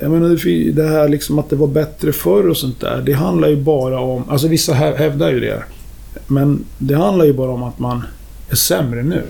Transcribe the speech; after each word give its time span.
Jag 0.00 0.10
menar, 0.10 0.72
det 0.72 0.88
här 0.88 1.08
liksom 1.08 1.38
att 1.38 1.50
det 1.50 1.56
var 1.56 1.66
bättre 1.66 2.12
förr 2.12 2.48
och 2.48 2.56
sånt 2.56 2.80
där. 2.80 3.02
Det 3.06 3.12
handlar 3.12 3.48
ju 3.48 3.56
bara 3.56 4.00
om... 4.00 4.30
Alltså 4.30 4.48
vissa 4.48 4.74
hävdar 4.74 5.30
ju 5.30 5.40
det. 5.40 5.62
Men 6.26 6.64
det 6.78 6.94
handlar 6.94 7.24
ju 7.24 7.32
bara 7.32 7.50
om 7.50 7.62
att 7.62 7.78
man 7.78 8.02
är 8.50 8.56
sämre 8.56 9.02
nu. 9.02 9.24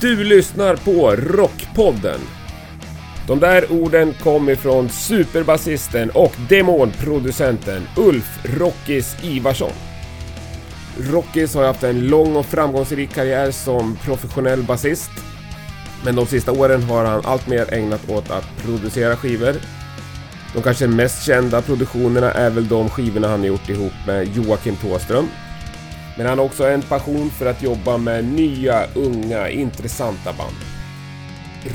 Du 0.00 0.24
lyssnar 0.24 0.76
på 0.76 1.16
Rockpodden. 1.16 2.20
De 3.26 3.40
där 3.40 3.72
orden 3.72 4.14
kom 4.22 4.48
ifrån 4.48 4.88
superbasisten 4.88 6.10
och 6.10 6.32
demonproducenten 6.48 7.82
Ulf 7.96 8.38
Rockis 8.58 9.16
Ivarsson. 9.22 9.93
Rockis 10.98 11.54
har 11.54 11.64
haft 11.64 11.82
en 11.82 12.08
lång 12.08 12.36
och 12.36 12.46
framgångsrik 12.46 13.14
karriär 13.14 13.50
som 13.50 13.96
professionell 13.96 14.62
basist. 14.62 15.10
Men 16.04 16.16
de 16.16 16.26
sista 16.26 16.52
åren 16.52 16.82
har 16.82 17.04
han 17.04 17.24
alltmer 17.24 17.74
ägnat 17.74 18.10
åt 18.10 18.30
att 18.30 18.44
producera 18.64 19.16
skivor. 19.16 19.54
De 20.54 20.62
kanske 20.62 20.86
mest 20.86 21.26
kända 21.26 21.62
produktionerna 21.62 22.32
är 22.32 22.50
väl 22.50 22.68
de 22.68 22.90
skivorna 22.90 23.28
han 23.28 23.40
har 23.40 23.46
gjort 23.46 23.68
ihop 23.68 23.92
med 24.06 24.36
Joakim 24.36 24.76
Tåström. 24.76 25.28
Men 26.16 26.26
han 26.26 26.38
har 26.38 26.44
också 26.44 26.68
en 26.68 26.82
passion 26.82 27.30
för 27.30 27.46
att 27.46 27.62
jobba 27.62 27.96
med 27.96 28.24
nya, 28.24 28.86
unga, 28.94 29.48
intressanta 29.50 30.32
band. 30.32 30.56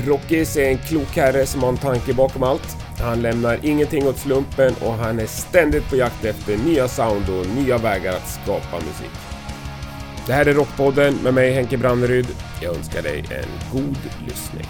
Rockis 0.06 0.56
är 0.56 0.68
en 0.68 0.78
klok 0.78 1.16
herre 1.16 1.46
som 1.46 1.62
har 1.62 1.68
en 1.68 1.76
tanke 1.76 2.14
bakom 2.14 2.42
allt. 2.42 2.76
Han 3.02 3.22
lämnar 3.22 3.58
ingenting 3.62 4.06
åt 4.06 4.18
slumpen 4.18 4.74
och 4.80 4.92
han 4.92 5.18
är 5.18 5.26
ständigt 5.26 5.90
på 5.90 5.96
jakt 5.96 6.24
efter 6.24 6.56
nya 6.56 6.88
sound 6.88 7.28
och 7.28 7.46
nya 7.46 7.78
vägar 7.78 8.12
att 8.12 8.28
skapa 8.28 8.76
musik. 8.76 9.10
Det 10.26 10.32
här 10.32 10.46
är 10.46 10.54
Rockpodden 10.54 11.14
med 11.14 11.34
mig 11.34 11.52
Henke 11.52 11.76
Branneryd. 11.76 12.26
Jag 12.62 12.76
önskar 12.76 13.02
dig 13.02 13.18
en 13.18 13.78
god 13.78 13.96
lyssning. 14.28 14.66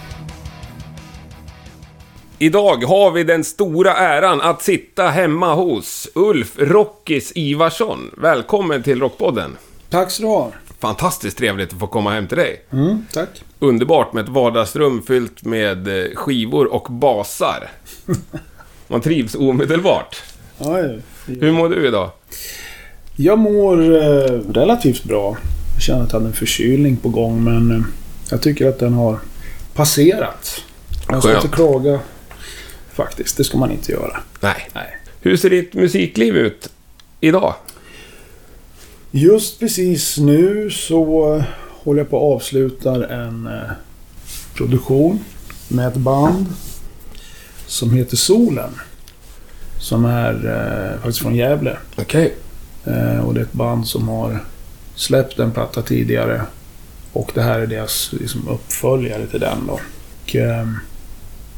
Idag 2.39 2.83
har 2.83 3.11
vi 3.11 3.23
den 3.23 3.43
stora 3.43 3.93
äran 3.93 4.41
att 4.41 4.61
sitta 4.61 5.07
hemma 5.07 5.53
hos 5.53 6.09
Ulf 6.15 6.55
Rockis 6.57 7.31
Ivarsson. 7.35 8.11
Välkommen 8.17 8.83
till 8.83 8.99
Rockpodden. 8.99 9.57
Tack 9.89 10.11
så 10.11 10.21
du 10.21 10.27
ha. 10.27 10.51
Fantastiskt 10.81 11.37
trevligt 11.37 11.73
att 11.73 11.79
få 11.79 11.87
komma 11.87 12.13
hem 12.13 12.27
till 12.27 12.37
dig. 12.37 12.61
Mm, 12.71 13.05
tack. 13.13 13.43
Underbart 13.59 14.13
med 14.13 14.23
ett 14.23 14.29
vardagsrum 14.29 15.03
fyllt 15.07 15.43
med 15.43 15.87
eh, 15.87 16.15
skivor 16.15 16.73
och 16.73 16.87
basar. 16.91 17.69
Man 18.87 19.01
trivs 19.01 19.35
omedelbart. 19.35 20.23
Ja, 20.57 20.79
ja. 20.79 20.99
Hur 21.25 21.51
mår 21.51 21.69
du 21.69 21.87
idag? 21.87 22.09
Jag 23.15 23.39
mår 23.39 23.81
eh, 23.81 24.39
relativt 24.53 25.03
bra. 25.03 25.37
Jag 25.73 25.81
känner 25.81 26.03
att 26.03 26.11
jag 26.11 26.19
hade 26.19 26.29
en 26.29 26.35
förkylning 26.35 26.97
på 26.97 27.09
gång, 27.09 27.43
men 27.43 27.71
eh, 27.71 27.83
jag 28.29 28.41
tycker 28.41 28.67
att 28.67 28.79
den 28.79 28.93
har 28.93 29.19
passerat. 29.73 30.61
Jag 31.09 31.23
ska 31.23 31.35
inte 31.35 31.47
klaga. 31.47 31.99
Faktiskt, 32.93 33.37
det 33.37 33.43
ska 33.43 33.57
man 33.57 33.71
inte 33.71 33.91
göra. 33.91 34.19
Nej. 34.39 34.69
Nej. 34.73 34.97
Hur 35.21 35.37
ser 35.37 35.49
ditt 35.49 35.73
musikliv 35.73 36.35
ut 36.35 36.69
idag? 37.19 37.55
Just 39.13 39.59
precis 39.59 40.17
nu 40.17 40.69
så 40.69 41.43
håller 41.69 41.99
jag 41.99 42.09
på 42.09 42.17
att 42.17 42.35
avsluta 42.35 43.07
en 43.07 43.47
eh, 43.47 43.71
produktion 44.53 45.19
med 45.67 45.87
ett 45.87 45.95
band 45.95 46.45
som 47.67 47.91
heter 47.91 48.17
Solen. 48.17 48.69
Som 49.79 50.05
är 50.05 50.33
eh, 50.33 51.01
faktiskt 51.01 51.19
från 51.19 51.35
Gävle. 51.35 51.77
Okej. 51.95 52.35
Eh, 52.85 53.19
och 53.19 53.33
det 53.33 53.39
är 53.39 53.43
ett 53.43 53.53
band 53.53 53.87
som 53.87 54.07
har 54.07 54.39
släppt 54.95 55.39
en 55.39 55.51
platta 55.51 55.81
tidigare. 55.81 56.41
Och 57.13 57.31
det 57.33 57.41
här 57.41 57.59
är 57.59 57.67
deras 57.67 58.13
liksom, 58.13 58.47
uppföljare 58.47 59.27
till 59.27 59.39
den 59.39 59.67
då. 59.67 59.73
Och, 59.73 60.35
ehm, 60.35 60.77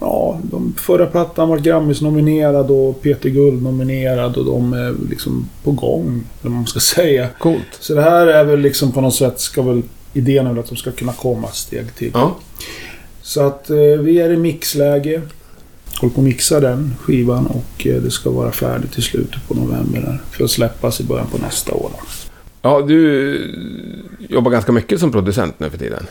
ja, 0.04 0.40
de 0.44 0.73
förra 0.78 1.06
plattan 1.06 1.50
var 1.50 1.58
Grammis-nominerad 1.58 2.72
och 2.72 3.02
Peter 3.02 3.30
Guld-nominerad 3.30 4.38
och 4.38 4.46
de 4.46 4.74
är 4.74 4.96
liksom 5.09 5.50
på 5.64 5.72
gång, 5.72 6.24
eller 6.41 6.50
vad 6.50 6.52
man 6.52 6.68
ska 6.68 6.80
säga. 6.96 7.28
Coolt. 7.40 7.78
Så 7.80 7.94
det 7.94 8.02
här 8.02 8.28
är 8.28 8.44
väl 8.44 8.59
liksom 8.59 8.92
på 8.92 9.02
något 9.02 9.16
sätt, 9.16 9.40
ska 9.40 9.62
väl, 9.62 9.81
idén 10.13 10.47
är 10.47 10.59
att 10.59 10.69
de 10.69 10.75
ska 10.75 10.92
kunna 10.92 11.13
komma 11.13 11.47
ett 11.47 11.56
steg 11.56 11.96
till. 11.96 12.12
Ja. 12.13 12.36
Så 13.22 13.42
att 13.42 13.69
eh, 13.69 13.78
vi 13.78 14.19
är 14.19 14.31
i 14.31 14.38
mixläge. 14.38 15.22
Håller 16.02 16.13
på 16.13 16.22
att 16.22 16.25
mixa 16.25 16.59
den 16.59 16.96
skivan 17.02 17.46
och 17.46 17.88
eh, 17.88 18.02
det 18.02 18.12
ska 18.12 18.30
vara 18.30 18.52
färdigt 18.52 18.92
till 18.92 19.03
slutet 19.03 19.47
på 19.47 19.53
november 19.53 20.02
där. 20.02 20.22
För 20.31 20.44
att 20.44 20.52
släppas 20.52 21.02
i 21.02 21.03
början 21.03 21.28
på 21.28 21.38
nästa 21.38 21.74
år. 21.74 21.90
Då. 21.94 22.06
Ja, 22.62 22.81
du 22.81 23.56
jobbar 24.30 24.52
ganska 24.52 24.72
mycket 24.72 25.00
som 25.00 25.12
producent 25.12 25.59
nu 25.59 25.69
för 25.69 25.78
tiden. 25.78 26.08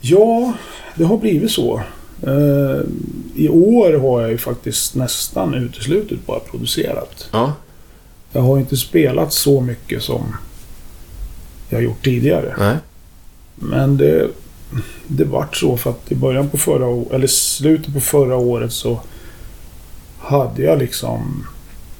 Ja, 0.00 0.52
det 0.94 1.04
har 1.04 1.18
blivit 1.18 1.50
så. 1.50 1.82
Eh, 2.22 2.80
I 3.34 3.48
år 3.48 3.92
har 3.92 4.20
jag 4.20 4.30
ju 4.30 4.38
faktiskt 4.38 4.94
nästan 4.94 5.54
uteslutet 5.54 6.26
bara 6.26 6.40
producerat. 6.40 7.28
Ja. 7.32 7.52
Jag 8.32 8.42
har 8.42 8.58
inte 8.58 8.76
spelat 8.76 9.32
så 9.32 9.60
mycket 9.60 10.02
som 10.02 10.36
jag 11.68 11.82
gjort 11.82 12.04
tidigare. 12.04 12.54
Nej. 12.58 12.76
Men 13.54 13.96
det, 13.96 14.28
det 15.06 15.24
vart 15.24 15.56
så 15.56 15.76
för 15.76 15.90
att 15.90 16.12
i 16.12 16.14
början 16.14 16.48
på 16.48 16.56
förra 16.58 16.86
året, 16.86 17.12
eller 17.12 17.26
slutet 17.26 17.94
på 17.94 18.00
förra 18.00 18.36
året 18.36 18.72
så 18.72 19.00
hade 20.18 20.62
jag 20.62 20.78
liksom 20.78 21.46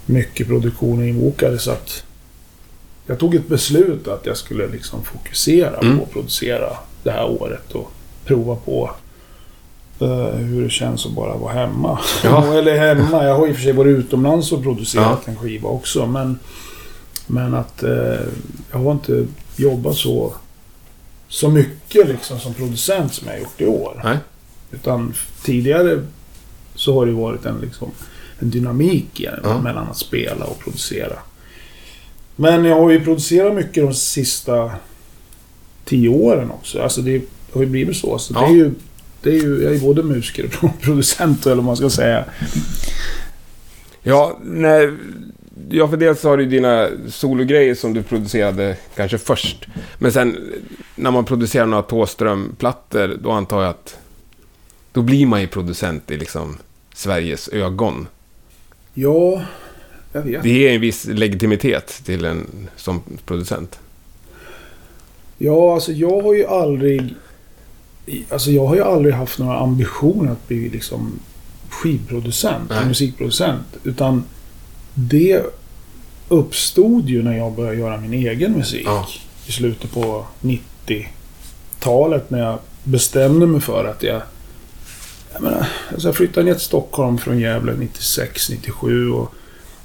mycket 0.06 0.46
produktioner 0.46 1.06
inbokade 1.06 1.58
så 1.58 1.70
att 1.70 2.04
jag 3.06 3.18
tog 3.18 3.34
ett 3.34 3.48
beslut 3.48 4.08
att 4.08 4.26
jag 4.26 4.36
skulle 4.36 4.66
liksom 4.68 5.04
fokusera 5.04 5.76
Mm. 5.78 5.98
på 5.98 6.04
att 6.04 6.10
producera 6.12 6.68
det 7.02 7.10
här 7.10 7.24
året 7.30 7.72
och 7.72 7.90
prova 8.24 8.56
på 8.56 8.90
hur 9.98 10.62
det 10.62 10.70
känns 10.70 11.06
att 11.06 11.12
bara 11.12 11.36
vara 11.36 11.52
hemma. 11.52 11.98
Ja. 12.24 12.54
eller 12.58 12.78
hemma, 12.94 13.24
jag 13.24 13.34
har 13.36 13.48
i 13.48 13.52
och 13.52 13.56
för 13.56 13.62
sig 13.62 13.72
varit 13.72 13.98
utomlands 13.98 14.52
och 14.52 14.62
producerat 14.62 15.18
Ja. 15.24 15.30
en 15.32 15.36
skiva 15.36 15.68
också 15.68 16.06
men 16.06 16.38
men 17.26 17.54
att 17.54 17.82
eh, 17.82 18.20
jag 18.72 18.78
har 18.78 18.92
inte 18.92 19.26
jobbat 19.56 19.96
så 19.96 20.32
så 21.28 21.48
mycket 21.50 22.08
liksom 22.08 22.38
som 22.38 22.54
producent 22.54 23.14
som 23.14 23.26
jag 23.26 23.34
har 23.34 23.40
gjort 23.40 23.60
i 23.60 23.66
år. 23.66 24.00
Nej. 24.04 24.16
Utan 24.70 25.14
tidigare 25.44 26.02
så 26.74 26.94
har 26.94 27.06
det 27.06 27.12
varit 27.12 27.44
en, 27.46 27.58
liksom, 27.60 27.90
en 28.38 28.50
dynamik 28.50 29.20
i 29.20 29.24
det, 29.24 29.40
Ja. 29.44 29.60
mellan 29.60 29.88
att 29.88 29.96
spela 29.96 30.44
och 30.44 30.58
producera. 30.58 31.18
Men 32.36 32.64
jag 32.64 32.80
har 32.80 32.90
ju 32.90 33.04
producerat 33.04 33.54
mycket 33.54 33.84
de 33.84 33.94
sista 33.94 34.70
tio 35.84 36.08
åren 36.08 36.50
också. 36.50 36.82
Alltså 36.82 37.00
det 37.02 37.22
har 37.52 37.60
ju 37.60 37.66
blivit 37.66 37.96
så. 37.96 38.18
så 38.18 38.34
Ja. 38.34 38.40
det 38.40 38.46
är 38.46 38.50
ju, 38.56 38.70
det 39.22 39.30
är 39.30 39.40
ju, 39.42 39.62
jag 39.62 39.74
är 39.74 39.80
både 39.80 40.02
musiker 40.02 40.50
och 40.62 40.80
producent 40.80 41.46
eller 41.46 41.56
vad 41.56 41.64
man 41.64 41.76
ska 41.76 41.90
säga. 41.90 42.24
Ja, 44.02 44.38
nej, 44.44 44.90
ja, 45.70 45.88
för 45.88 45.96
dels 45.96 46.22
har 46.22 46.36
du 46.36 46.46
dina 46.46 46.88
sologrejer 47.08 47.74
som 47.74 47.94
du 47.94 48.02
producerade 48.02 48.76
kanske 48.94 49.18
först. 49.18 49.66
Men 49.98 50.12
sen 50.12 50.36
när 50.96 51.10
man 51.10 51.24
producerar 51.24 51.66
några 51.66 51.82
Thåström-plattor, 51.82 53.18
då 53.22 53.30
antar 53.30 53.62
jag 53.62 53.70
att 53.70 53.98
då 54.92 55.02
blir 55.02 55.26
man 55.26 55.40
ju 55.40 55.46
producent 55.46 56.10
i 56.10 56.16
liksom 56.16 56.58
Sveriges 56.94 57.48
ögon. 57.48 58.06
Ja, 58.94 59.42
jag 60.12 60.22
vet. 60.22 60.42
Det 60.42 60.50
ger 60.50 60.74
en 60.74 60.80
viss 60.80 61.04
legitimitet 61.04 62.00
till 62.04 62.24
en 62.24 62.68
som 62.76 63.02
producent. 63.26 63.78
Ja, 65.38 65.74
alltså 65.74 65.92
jag 65.92 66.22
har 66.22 66.34
ju 66.34 66.46
aldrig... 66.46 67.14
Alltså 68.30 68.50
jag 68.50 68.66
har 68.66 68.74
ju 68.74 68.82
aldrig 68.82 69.14
haft 69.14 69.38
några 69.38 69.58
ambitioner 69.58 70.32
att 70.32 70.48
bli 70.48 70.68
liksom 70.68 71.18
skivproducent, 71.68 72.70
Nej. 72.70 72.86
musikproducent. 72.86 73.66
Utan 73.84 74.24
det 74.94 75.42
uppstod 76.28 77.08
ju 77.08 77.22
när 77.22 77.36
jag 77.36 77.52
började 77.52 77.76
göra 77.76 78.00
min 78.00 78.12
egen 78.12 78.52
musik. 78.52 78.82
Ja. 78.86 79.08
I 79.46 79.52
slutet 79.52 79.92
på 79.92 80.26
90-talet 80.40 82.30
när 82.30 82.38
jag 82.38 82.58
bestämde 82.84 83.46
mig 83.46 83.60
för 83.60 83.84
att 83.84 84.02
jag... 84.02 84.22
Jag 85.32 85.42
menar, 85.42 85.66
alltså 85.92 86.08
jag 86.08 86.16
flyttade 86.16 86.46
ner 86.46 86.52
till 86.52 86.62
Stockholm 86.62 87.18
från 87.18 87.38
Gävle 87.38 87.74
96, 87.78 88.50
97 88.50 89.10
och, 89.10 89.32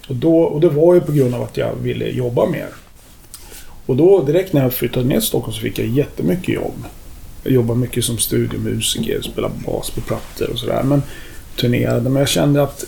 och, 0.07 0.15
då, 0.15 0.38
och 0.41 0.62
det 0.62 0.69
var 0.69 0.94
ju 0.94 1.01
på 1.01 1.12
grund 1.12 1.35
av 1.35 1.41
att 1.41 1.57
jag 1.57 1.75
ville 1.75 2.06
jobba 2.09 2.45
mer. 2.45 2.69
Och 3.85 3.95
då 3.95 4.23
direkt 4.23 4.53
när 4.53 4.63
jag 4.63 4.73
flyttade 4.73 5.06
ner 5.06 5.19
till 5.19 5.27
Stockholm 5.27 5.53
så 5.53 5.62
fick 5.62 5.79
jag 5.79 5.88
jättemycket 5.88 6.56
jobb. 6.56 6.85
Jag 7.43 7.53
jobbade 7.53 7.79
mycket 7.79 8.03
som 8.05 8.17
studiomusiker, 8.17 9.21
spelade 9.21 9.53
bas 9.65 9.89
på 9.89 10.01
plattor 10.01 10.49
och 10.49 10.59
sådär. 10.59 10.83
Men 10.83 11.01
turnerade. 11.59 12.09
Men 12.09 12.19
jag 12.19 12.29
kände 12.29 12.63
att 12.63 12.85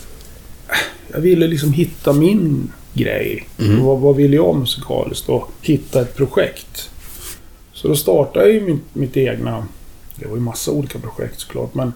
jag 1.13 1.19
ville 1.19 1.47
liksom 1.47 1.73
hitta 1.73 2.13
min 2.13 2.71
grej. 2.93 3.47
Mhm. 3.57 3.83
Vad, 3.83 3.99
vad 3.99 4.15
vill 4.15 4.33
jag 4.33 4.55
musikaliskt? 4.55 5.29
Och 5.29 5.51
hitta 5.61 6.01
ett 6.01 6.15
projekt. 6.15 6.89
Så 7.73 7.87
då 7.87 7.95
startade 7.95 8.45
jag 8.45 8.53
ju 8.53 8.61
mitt, 8.61 8.81
mitt 8.95 9.17
egna... 9.17 9.67
Det 10.15 10.27
var 10.27 10.35
ju 10.35 10.41
massa 10.41 10.71
olika 10.71 10.99
projekt 10.99 11.39
såklart. 11.39 11.73
Men, 11.75 11.93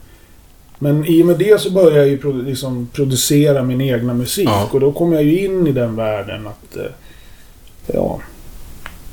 men 0.80 1.06
i 1.06 1.22
och 1.22 1.26
med 1.26 1.40
det 1.40 1.62
så 1.62 1.72
började 1.72 1.98
jag 1.98 2.08
ju 2.08 2.18
produ- 2.18 2.46
liksom 2.46 2.88
producera 2.94 3.64
min 3.64 3.82
egna 3.82 4.14
musik. 4.14 4.48
Ja. 4.48 4.70
Och 4.72 4.80
då 4.80 4.92
kom 4.92 5.14
jag 5.14 5.24
ju 5.24 5.46
in 5.46 5.68
i 5.68 5.72
den 5.72 5.96
världen 5.96 6.48
att... 6.48 6.78
eh, 6.78 6.84
Ja, 7.94 8.20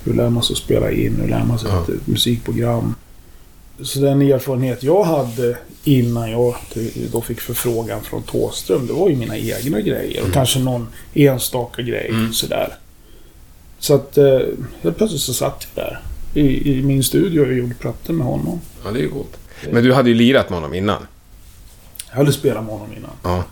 Hur 0.04 0.14
lär 0.14 0.30
man 0.30 0.42
sig 0.42 0.54
att 0.54 0.58
spela 0.58 0.90
in? 0.90 1.16
Hur 1.20 1.28
lär 1.28 1.44
man 1.44 1.58
sig 1.58 1.70
Ja. 1.70 1.82
ett 1.94 2.06
musikprogram? 2.06 2.94
Så 3.82 3.98
den 3.98 4.22
erfarenhet 4.22 4.82
jag 4.82 5.04
hade 5.04 5.58
innan 5.84 6.30
jag 6.30 6.54
då 7.12 7.20
fick 7.20 7.40
förfrågan 7.40 8.00
från 8.02 8.22
Thåström, 8.22 8.86
det 8.86 8.92
var 8.92 9.08
ju 9.08 9.16
mina 9.16 9.36
egna 9.38 9.80
grejer. 9.80 10.22
Och 10.26 10.32
kanske 10.32 10.58
någon 10.58 10.88
enstaka 11.14 11.82
grej 11.82 12.08
Mm. 12.10 12.32
sådär. 12.32 12.74
Så 13.78 13.94
att 13.94 14.18
eh, 14.18 14.38
helt 14.82 14.96
plötsligt 14.96 15.20
så 15.20 15.34
satt 15.34 15.66
jag 15.74 15.84
där 15.84 16.00
i, 16.34 16.72
i 16.78 16.82
min 16.82 17.04
studio 17.04 17.40
och 17.40 17.52
gjorde 17.54 17.74
plattor 17.74 18.14
med 18.14 18.26
honom. 18.26 18.60
Ja, 18.84 18.90
det 18.90 18.98
är 18.98 19.02
ju 19.02 19.10
coolt. 19.10 19.36
Men 19.70 19.84
du 19.84 19.92
hade 19.94 20.08
ju 20.08 20.14
lirat 20.14 20.50
med 20.50 20.56
honom 20.56 20.74
innan. 20.74 21.06
Jag 22.10 22.16
hade 22.16 22.32
spelat 22.32 22.64
med 22.64 22.72
honom 22.72 22.92
innan. 22.96 23.10
Ja. 23.22 23.44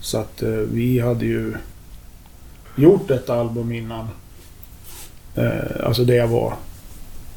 Så 0.00 0.18
att 0.18 0.42
eh, 0.42 0.48
vi 0.50 0.98
hade 1.00 1.24
ju 1.26 1.54
gjort 2.76 3.10
ett 3.10 3.30
album 3.30 3.72
innan. 3.72 4.08
Eh, 5.34 5.86
alltså 5.86 6.04
det 6.04 6.14
jag 6.14 6.28
var 6.28 6.54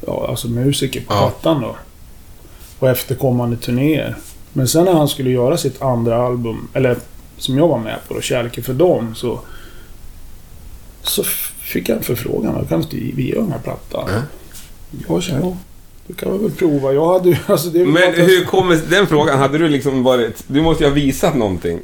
ja, 0.08 0.28
alltså 0.30 0.48
musiker 0.48 1.02
på 1.02 1.14
Ja. 1.14 1.20
plattan 1.20 1.62
då. 1.62 1.76
Och 2.80 2.90
efterkommande 2.90 3.58
turnéer. 3.58 4.16
Men 4.54 4.68
sen 4.68 4.86
när 4.86 4.94
han 4.94 5.08
skulle 5.08 5.30
göra 5.30 5.58
sitt 5.58 5.82
andra 5.82 6.26
album, 6.26 6.68
eller 6.74 6.98
som 7.38 7.58
jag 7.58 7.68
var 7.68 7.78
med 7.80 7.96
på 8.08 8.14
då, 8.14 8.22
Kärleken 8.22 8.64
för 8.64 8.74
dem, 8.74 9.16
så... 9.16 9.40
Så 11.04 11.24
fick 11.60 11.90
jag 11.90 11.98
en 11.98 12.04
förfrågan. 12.04 12.66
Kan 12.70 12.82
inte 12.82 12.96
vi 12.96 13.30
göra 13.30 13.42
den 13.42 13.52
här 13.52 13.60
plattan? 13.60 14.10
Mm. 14.10 14.22
Jag 15.08 15.24
kände, 15.24 15.48
ja, 15.48 15.58
det 16.08 16.14
kan 16.14 16.32
vi 16.32 16.38
väl 16.38 16.52
prova. 16.52 16.94
Jag 16.94 17.14
hade. 17.14 17.40
Alltså 17.48 17.70
det 17.70 17.86
Men 17.86 18.14
hur 18.14 18.46
kommer 18.46 18.80
den 18.90 19.08
frågan? 19.08 19.40
Hade 19.40 19.58
du 19.58 19.70
liksom 19.70 20.04
varit... 20.04 20.44
Du 20.48 20.62
måste 20.62 20.84
ju 20.84 20.90
ha 20.90 20.96
visat 20.96 21.36
någonting. 21.36 21.80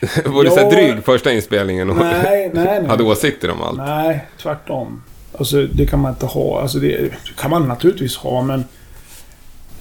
Var 0.24 0.44
du 0.44 0.50
så 0.50 0.56
här 0.56 0.62
Ja. 0.62 0.70
dryg 0.70 1.04
första 1.04 1.32
inspelningen 1.32 1.90
och 1.90 1.96
Nej, 1.96 2.50
nej, 2.54 2.64
nej. 2.64 2.86
hade 2.88 3.04
åsikter 3.04 3.50
om 3.50 3.62
allt? 3.62 3.78
Nej, 3.78 4.26
tvärtom. 4.42 5.02
Alltså 5.38 5.66
det 5.66 5.86
kan 5.86 6.00
man 6.00 6.12
inte 6.12 6.26
ha. 6.26 6.60
Alltså 6.60 6.78
det 6.78 7.10
kan 7.40 7.50
man 7.50 7.68
naturligtvis 7.68 8.16
ha 8.16 8.42
men... 8.42 8.64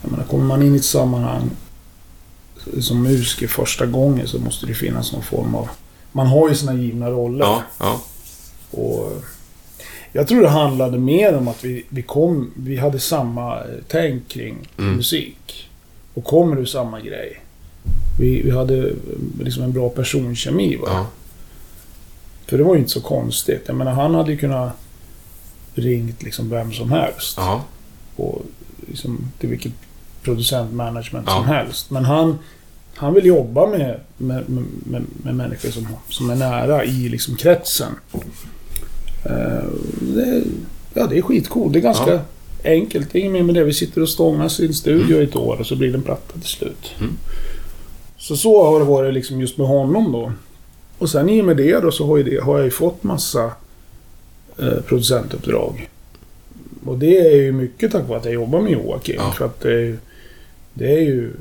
Jag 0.01 0.11
menar, 0.11 0.23
kommer 0.25 0.45
man 0.45 0.63
in 0.63 0.73
i 0.73 0.77
ett 0.77 0.85
sammanhang 0.85 1.49
som 2.79 3.03
musiker 3.03 3.47
första 3.47 3.85
gången 3.85 4.27
så 4.27 4.39
måste 4.39 4.65
det 4.65 4.73
finnas 4.73 5.13
någon 5.13 5.23
form 5.23 5.55
av... 5.55 5.69
Man 6.11 6.27
har 6.27 6.49
ju 6.49 6.55
sina 6.55 6.73
givna 6.73 7.09
roller. 7.09 7.45
Ja, 7.45 7.63
ja. 7.79 8.01
Och 8.71 9.23
jag 10.11 10.27
tror 10.27 10.41
det 10.41 10.49
handlade 10.49 10.97
mer 10.97 11.38
om 11.38 11.47
att 11.47 11.63
vi, 11.63 11.85
vi 11.89 12.01
kom... 12.01 12.51
Vi 12.55 12.77
hade 12.77 12.99
samma 12.99 13.55
eh, 13.59 13.63
tänk 13.88 14.27
kring 14.27 14.57
Mm. 14.77 14.95
musik. 14.95 15.69
Och 16.13 16.23
kommer 16.23 16.57
ur 16.59 16.65
samma 16.65 16.99
grej. 16.99 17.41
Vi, 18.19 18.41
vi 18.41 18.51
hade 18.51 18.77
eh, 18.88 18.94
liksom 19.41 19.63
en 19.63 19.71
bra 19.73 19.89
personkemi. 19.89 20.75
Va? 20.75 20.88
ja. 20.88 21.07
För 22.47 22.57
det 22.57 22.63
var 22.63 22.73
ju 22.75 22.79
inte 22.79 22.91
så 22.91 23.01
konstigt. 23.01 23.63
Jag 23.67 23.75
menar, 23.75 23.91
han 23.91 24.15
hade 24.15 24.31
ju 24.31 24.38
kunnat 24.38 24.71
ringt 25.73 26.23
liksom 26.23 26.49
vem 26.49 26.73
som 26.73 26.91
helst. 26.91 27.38
ja. 27.38 27.63
Och 28.15 28.41
liksom 28.88 29.31
till 29.39 29.49
vilket 29.49 29.73
producentmanagement 30.27 31.27
Ja. 31.27 31.35
som 31.35 31.45
helst. 31.45 31.91
Men 31.91 32.06
han, 32.06 32.38
han 32.95 33.13
vill 33.13 33.25
jobba 33.25 33.68
med, 33.68 34.00
med, 34.18 34.50
med, 34.50 34.63
med, 34.85 35.01
med 35.24 35.35
människor 35.35 35.69
som, 35.69 35.88
som 36.09 36.29
är 36.29 36.35
nära 36.35 36.85
i 36.85 37.09
liksom 37.09 37.35
kretsen. 37.35 37.91
Eh, 39.25 39.63
det, 40.01 40.44
ja, 40.94 41.07
det 41.07 41.18
är 41.18 41.21
skitcoolt. 41.21 41.74
Det 41.74 41.79
är 41.79 41.83
ganska 41.83 42.13
Ja. 42.13 42.19
enkelt. 42.63 43.09
Det 43.12 43.19
är 43.19 43.21
inget 43.21 43.33
mer 43.33 43.44
med 43.44 43.56
det. 43.56 43.63
Vi 43.63 43.74
sitter 43.74 44.01
och 44.01 44.09
stångas 44.09 44.59
i 44.59 44.65
en 44.68 44.74
studio 44.74 45.21
i 45.21 45.24
ett 45.24 45.35
år 45.35 45.57
och 45.59 45.65
så 45.65 45.75
blir 45.75 45.88
det 45.91 45.97
en 45.97 46.01
platta 46.03 46.33
till 46.33 46.50
slut. 46.50 46.95
Mm. 47.00 47.13
Så 48.18 48.38
så 48.38 48.63
har 48.65 48.80
det 48.80 48.85
varit 48.85 49.13
liksom 49.13 49.41
just 49.41 49.57
med 49.57 49.68
honom 49.68 50.12
då. 50.12 50.31
Och 50.97 51.09
sen 51.09 51.30
i 51.30 51.41
och 51.41 51.45
med 51.45 51.57
det 51.57 51.80
då 51.80 51.91
så 51.91 52.07
har, 52.07 52.18
det, 52.19 52.44
har 52.44 52.56
jag 52.57 52.65
ju 52.65 52.71
fått 52.71 53.03
massa 53.03 53.51
eh, 54.59 54.81
producentuppdrag. 54.88 55.89
Och 56.85 56.97
det 56.97 57.18
är 57.18 57.35
ju 57.35 57.51
mycket 57.51 57.91
tack 57.91 58.07
vare 58.07 58.19
att 58.19 58.25
jag 58.25 58.33
jobbar 58.33 58.62
med 58.62 58.71
Joakim. 58.71 59.15
Ja. 59.18 59.31
För 59.31 59.45
att 59.45 59.62
det 59.62 59.73
är. 59.73 59.97
Det 60.77 60.91
är 60.91 61.01
ju... 61.01 61.33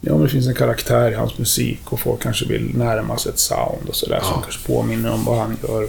Ja, 0.00 0.12
men 0.12 0.22
det 0.22 0.28
finns 0.28 0.46
en 0.46 0.54
karaktär 0.54 1.10
i 1.10 1.14
hans 1.14 1.38
musik 1.38 1.92
och 1.92 2.00
folk 2.00 2.22
kanske 2.22 2.46
vill 2.46 2.76
närma 2.76 3.18
sig 3.18 3.32
ett 3.32 3.38
sound 3.38 3.88
och 3.88 3.94
sådär 3.96 4.20
som 4.20 4.32
Ja. 4.36 4.40
kanske 4.42 4.66
påminner 4.66 5.12
om 5.12 5.24
vad 5.24 5.38
han 5.38 5.56
gör. 5.68 5.88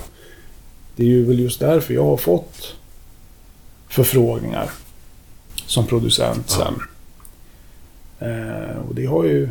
Det 0.95 1.03
är 1.03 1.07
ju 1.07 1.25
väl 1.25 1.39
just 1.39 1.59
därför 1.59 1.93
jag 1.93 2.03
har 2.03 2.17
fått 2.17 2.75
förfrågningar 3.89 4.69
som 5.65 5.87
producent 5.87 6.55
Ja. 6.59 6.65
sen. 6.65 6.81
Eh, 8.31 8.77
och 8.89 8.95
det 8.95 9.05
har 9.05 9.23
ju... 9.23 9.49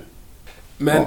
Men 0.77 0.97
Ja. 0.97 1.07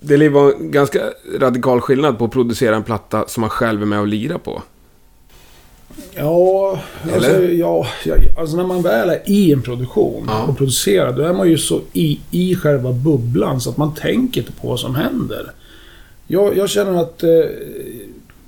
det 0.00 0.28
vara 0.28 0.52
en 0.52 0.70
ganska 0.70 1.02
radikal 1.38 1.80
skillnad 1.80 2.18
på 2.18 2.24
att 2.24 2.30
producera 2.32 2.76
en 2.76 2.82
platta 2.84 3.24
som 3.28 3.40
man 3.40 3.50
själv 3.50 3.82
är 3.82 3.86
med 3.86 4.00
och 4.00 4.06
lirar 4.06 4.38
på. 4.38 4.62
Ja, 6.14 6.80
alltså, 7.14 7.42
ja, 7.42 7.86
ja, 8.04 8.14
alltså 8.38 8.56
när 8.56 8.64
man 8.66 8.82
väl 8.82 9.10
är 9.10 9.22
i 9.26 9.52
en 9.52 9.62
produktion 9.62 10.24
Ja. 10.28 10.42
och 10.46 10.58
producerar, 10.58 11.12
då 11.12 11.22
är 11.22 11.32
man 11.32 11.48
ju 11.48 11.58
så 11.58 11.80
i, 11.92 12.20
i 12.30 12.54
själva 12.54 12.92
bubblan 12.92 13.60
så 13.60 13.70
att 13.70 13.76
man 13.76 13.94
tänker 13.94 14.40
inte 14.40 14.52
på 14.52 14.68
vad 14.68 14.80
som 14.80 14.94
händer. 14.94 15.52
Jag, 16.26 16.56
jag 16.56 16.68
känner 16.70 17.00
att 17.02 17.22
eh, 17.22 17.28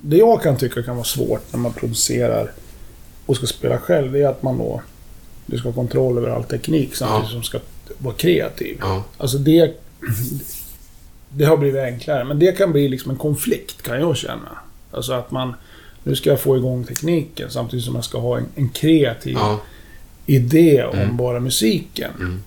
det 0.00 0.16
jag 0.16 0.42
kan 0.42 0.56
tycka 0.56 0.82
kan 0.82 0.96
vara 0.96 1.04
svårt 1.04 1.52
när 1.52 1.58
man 1.60 1.72
producerar 1.72 2.50
och 3.26 3.36
ska 3.36 3.46
spela 3.46 3.78
själv, 3.78 4.12
det 4.12 4.22
är 4.22 4.28
att 4.28 4.42
man 4.42 4.58
då 4.58 4.82
du 5.46 5.58
ska 5.58 5.68
ha 5.68 5.74
kontroll 5.74 6.18
över 6.18 6.28
all 6.28 6.44
teknik 6.44 6.94
samtidigt 6.96 7.24
Ja. 7.28 7.32
som 7.32 7.42
ska 7.42 7.58
vara 7.98 8.14
kreativ. 8.14 8.76
Ja. 8.80 9.04
Alltså 9.18 9.38
det... 9.38 9.80
Det 11.32 11.44
har 11.44 11.56
blivit 11.56 11.80
enklare, 11.82 12.24
men 12.24 12.38
det 12.38 12.52
kan 12.52 12.72
bli 12.72 12.88
liksom 12.88 13.10
en 13.10 13.16
konflikt 13.16 13.82
kan 13.82 14.00
jag 14.00 14.16
känna. 14.16 14.58
Alltså 14.90 15.12
att 15.12 15.30
man... 15.30 15.54
Nu 16.04 16.16
ska 16.16 16.30
jag 16.30 16.40
få 16.40 16.56
igång 16.56 16.84
tekniken 16.84 17.50
samtidigt 17.50 17.84
som 17.84 17.94
jag 17.94 18.04
ska 18.04 18.18
ha 18.18 18.38
en, 18.38 18.46
en 18.54 18.68
kreativ 18.68 19.32
Ja. 19.34 19.60
idé 20.26 20.84
om 20.84 20.98
Mm. 20.98 21.16
bara 21.16 21.40
musiken. 21.40 22.10
Mm. 22.18 22.42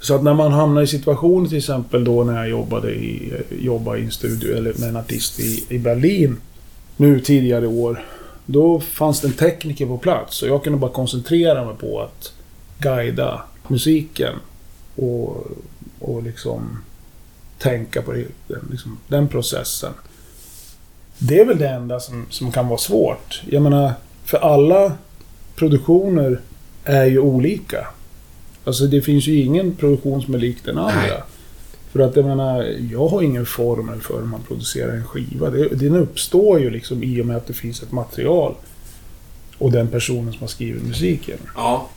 Så 0.00 0.14
att 0.14 0.22
när 0.22 0.34
man 0.34 0.52
hamnar 0.52 0.82
i 0.82 0.86
situationer 0.86 1.48
till 1.48 1.58
exempel 1.58 2.04
då 2.04 2.24
när 2.24 2.34
jag 2.36 2.48
jobbade 2.48 2.90
i, 2.94 3.32
jobbade 3.60 3.98
i 3.98 4.04
en 4.04 4.10
studio 4.10 4.56
eller 4.56 4.74
med 4.74 4.88
en 4.88 4.96
artist 4.96 5.40
i, 5.40 5.64
i 5.68 5.78
Berlin 5.78 6.36
nu 6.96 7.20
tidigare 7.20 7.66
år. 7.66 8.04
Då 8.46 8.80
fanns 8.80 9.20
det 9.20 9.28
en 9.28 9.32
tekniker 9.34 9.86
på 9.86 9.98
plats 9.98 10.42
och 10.42 10.48
jag 10.48 10.64
kunde 10.64 10.78
bara 10.78 10.90
koncentrera 10.90 11.64
mig 11.66 11.74
på 11.80 12.00
att 12.00 12.32
guida 12.78 13.42
musiken 13.68 14.34
och, 14.96 15.46
och 15.98 16.22
liksom 16.22 16.78
tänka 17.58 18.02
på 18.02 18.12
det, 18.12 18.24
liksom, 18.70 18.98
den 19.08 19.28
processen. 19.28 19.92
Det 21.18 21.40
är 21.40 21.44
väl 21.44 21.58
det 21.58 21.68
enda 21.68 22.00
som, 22.00 22.26
som 22.30 22.52
kan 22.52 22.68
vara 22.68 22.78
svårt. 22.78 23.42
Jag 23.46 23.62
menar, 23.62 23.92
för 24.24 24.38
alla 24.38 24.92
produktioner 25.56 26.40
är 26.84 27.04
ju 27.04 27.18
olika. 27.18 27.86
Alltså 28.64 28.84
det 28.84 29.02
finns 29.02 29.26
ju 29.26 29.40
ingen 29.40 29.74
produktion 29.74 30.22
som 30.22 30.34
är 30.34 30.38
lik 30.38 30.56
den 30.64 30.78
andra. 30.78 31.00
Nej. 31.00 31.22
För 31.92 32.00
att 32.00 32.16
jag 32.16 32.24
menar, 32.24 32.62
jag 32.92 33.08
har 33.08 33.22
ingen 33.22 33.46
formel 33.46 34.00
för 34.00 34.18
hur 34.18 34.26
man 34.26 34.42
producerar 34.42 34.92
en 34.92 35.04
skiva. 35.04 35.50
Det, 35.50 35.68
den 35.68 35.96
uppstår 35.96 36.60
ju 36.60 36.70
liksom 36.70 37.02
i 37.02 37.22
och 37.22 37.26
med 37.26 37.36
att 37.36 37.46
det 37.46 37.52
finns 37.52 37.82
ett 37.82 37.92
material. 37.92 38.54
Och 39.58 39.72
den 39.72 39.88
personen 39.88 40.32
som 40.32 40.40
har 40.40 40.48
skrivit 40.48 40.82
musiken. 40.82 41.38
Ja. 41.56 41.88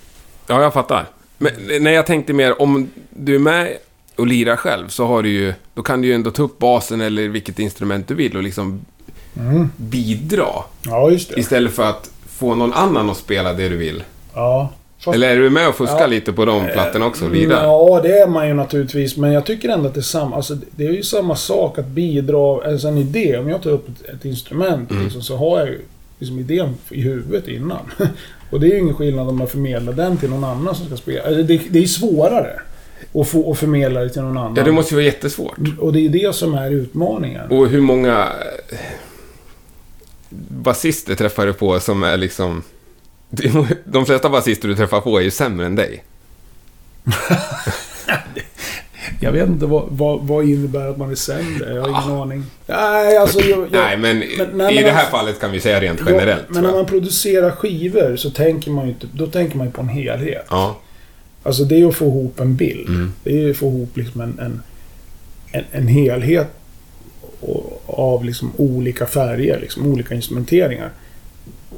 Ja, 0.48 0.62
jag 0.62 0.74
fattar. 0.74 1.08
Men 1.38 1.54
när 1.82 1.92
jag 1.92 2.06
tänkte 2.06 2.34
mer, 2.34 2.62
om 2.62 2.90
du 3.10 3.36
är 3.36 3.40
med 3.40 3.78
och 4.16 4.28
lirar 4.28 4.56
själv 4.56 4.88
så 4.88 5.06
har 5.06 5.24
du 5.24 5.30
ju... 5.30 5.54
Då 5.74 5.82
kan 5.84 6.02
du 6.02 6.08
ju 6.08 6.14
ändå 6.14 6.32
ta 6.32 6.44
upp 6.44 6.60
basen 6.60 7.02
eller 7.02 7.28
vilket 7.28 7.60
instrument 7.60 8.08
du 8.08 8.16
vill 8.16 8.38
och 8.38 8.44
liksom 8.44 8.86
Mm. 9.40 9.72
bidra. 9.78 10.48
Ja. 10.86 11.12
Istället 11.12 11.72
för 11.74 11.84
att 11.84 12.10
få 12.30 12.56
någon 12.56 12.74
annan 12.74 13.10
att 13.10 13.18
spela 13.18 13.54
det 13.54 13.70
du 13.70 13.78
vill. 13.78 14.04
Ja. 14.34 14.70
Fast- 15.00 15.16
Eller 15.16 15.30
är 15.30 15.40
du 15.40 15.50
med 15.50 15.68
och 15.70 15.76
fuskar 15.76 16.00
Ja. 16.00 16.08
lite 16.08 16.34
på 16.34 16.46
de 16.46 16.68
plattorna 16.74 17.06
också 17.06 17.26
och 17.26 17.32
lirar? 17.32 17.64
Ja, 17.64 18.00
det 18.04 18.18
är 18.20 18.28
man 18.28 18.48
ju 18.48 18.54
naturligtvis. 18.54 19.18
Men 19.18 19.32
jag 19.32 19.46
tycker 19.46 19.70
ändå 19.70 19.88
att 19.88 19.94
det 19.94 20.00
är 20.00 20.02
samma. 20.02 20.36
Alltså, 20.36 20.58
det 20.72 20.86
är 20.88 20.92
ju 20.92 21.04
samma 21.04 21.36
sak 21.36 21.78
att 21.80 21.88
bidra. 21.88 22.68
Alltså 22.72 22.88
en 22.88 22.98
idé. 22.98 23.38
Om 23.38 23.50
jag 23.50 23.62
tar 23.62 23.70
upp 23.70 23.88
ett, 23.90 24.10
ett 24.16 24.26
instrument 24.26 24.92
Mm. 24.92 25.04
liksom, 25.04 25.22
så 25.22 25.38
har 25.38 25.60
jag 25.60 25.68
ju 25.68 25.80
liksom 26.20 26.40
idén 26.40 26.76
i 26.90 27.02
huvudet 27.02 27.48
innan. 27.48 27.80
Och 28.52 28.60
det 28.60 28.68
är 28.68 28.72
ju 28.72 28.80
ingen 28.80 28.96
skillnad 28.96 29.28
om 29.30 29.40
jag 29.40 29.50
förmedlar 29.52 29.94
den 29.94 30.18
till 30.18 30.30
någon 30.30 30.44
annan 30.44 30.76
som 30.76 30.86
ska 30.86 30.98
spela. 30.98 31.24
Alltså, 31.28 31.44
det, 31.44 31.62
det 31.70 31.80
är 31.84 31.86
svårare 31.88 32.62
att 33.14 33.28
få 33.28 33.52
att 33.52 33.58
förmedla 33.60 34.00
det 34.00 34.10
till 34.10 34.22
någon 34.22 34.38
annan. 34.38 34.54
Ja, 34.58 34.64
det 34.64 34.72
måste 34.72 34.94
ju 34.94 34.96
vara 34.96 35.06
jättesvårt. 35.06 35.58
Och 35.80 35.94
det 35.94 36.06
är 36.06 36.10
det 36.10 36.36
som 36.36 36.54
är 36.54 36.72
utmaningen. 36.72 37.52
Och 37.52 37.68
hur 37.68 37.82
många 37.82 38.28
eh, 38.70 38.78
basister 40.50 41.16
träffar 41.16 41.46
du 41.46 41.54
på 41.54 41.80
som 41.80 42.04
är 42.04 42.18
liksom... 42.18 42.64
De 43.86 44.06
flesta 44.06 44.30
basister 44.30 44.68
du 44.68 44.76
träffar 44.76 45.02
på 45.02 45.18
är 45.18 45.22
ju 45.24 45.32
sämre 45.32 45.66
än 45.66 45.76
dig. 45.76 46.04
Jag 49.20 49.32
vet 49.32 49.48
inte 49.50 49.66
vad, 49.66 49.88
vad, 49.90 50.22
vad 50.28 50.46
innebär 50.46 50.88
att 50.88 50.98
man 50.98 51.12
är 51.12 51.16
sämre. 51.16 51.74
Jag 51.74 51.82
har 51.82 51.90
ingen 51.90 52.22
aning. 52.22 52.44
Nej, 52.68 53.18
alltså... 53.18 53.40
Jag, 53.40 53.60
jag, 53.60 53.72
Nej, 53.72 53.98
men, 53.98 54.20
men- 54.20 54.50
nej, 54.54 54.72
i 54.74 54.76
men 54.76 54.84
det 54.84 54.92
här 54.92 55.06
fallet 55.10 55.40
kan 55.40 55.52
vi 55.52 55.60
säga 55.60 55.82
rent 55.82 56.02
generellt. 56.06 56.42
Ja, 56.48 56.54
men 56.54 56.64
när 56.64 56.70
jag. 56.70 56.78
man 56.78 56.86
producerar 56.86 57.52
skivor 57.52 58.16
så 58.16 58.30
tänker 58.30 58.72
man 58.72 58.86
ju 58.86 58.92
inte... 58.92 59.08
Då 59.14 59.28
tänker 59.28 59.58
man 59.58 59.68
ju 59.68 59.74
på 59.74 59.82
en 59.82 59.90
helhet. 59.90 60.46
Ja, 60.50 60.78
Alltså 61.44 61.64
det 61.64 61.82
är 61.82 61.88
att 61.88 61.96
få 61.96 62.06
ihop 62.06 62.40
en 62.40 62.56
bild. 62.56 62.88
Mm. 62.90 63.14
Det 63.24 63.44
är 63.44 63.52
att 63.52 63.58
få 63.58 63.66
ihop 63.68 63.98
liksom 63.98 64.22
en, 64.22 64.40
en, 64.40 64.62
en, 65.52 65.64
en 65.72 65.88
helhet 65.88 66.48
och- 67.40 67.71
av 67.94 68.26
liksom 68.26 68.52
olika 68.58 69.06
färger, 69.06 69.60
liksom 69.60 69.88
olika 69.88 70.16
instrumenteringar. 70.16 70.92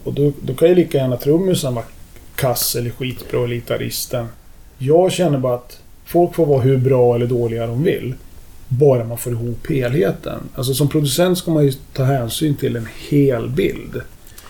och 0.03 0.13
då, 0.13 0.31
då 0.41 0.53
kan 0.53 0.69
ju 0.69 0.75
lika 0.75 0.97
gärna 0.97 1.17
trummisen 1.17 1.75
vara 1.75 1.85
kass 2.35 2.75
eller 2.75 2.89
skitbra 2.89 3.39
och 3.39 3.49
gitarristen. 3.49 4.27
Jag 4.77 5.11
känner 5.11 5.37
bara 5.37 5.55
att 5.55 5.81
folk 6.05 6.35
får 6.35 6.45
vara 6.45 6.61
hur 6.61 6.77
bra 6.77 7.15
eller 7.15 7.27
dåliga 7.27 7.67
de 7.67 7.83
vill. 7.83 8.13
Bara 8.67 9.03
man 9.03 9.17
får 9.17 9.33
ihop 9.33 9.69
helheten. 9.69 10.39
Alltså 10.55 10.73
som 10.73 10.89
producent 10.89 11.37
ska 11.37 11.51
man 11.51 11.65
ju 11.65 11.71
ta 11.93 12.03
hänsyn 12.03 12.55
till 12.55 12.75
en 12.75 12.87
hel 13.09 13.49
bild. 13.49 14.01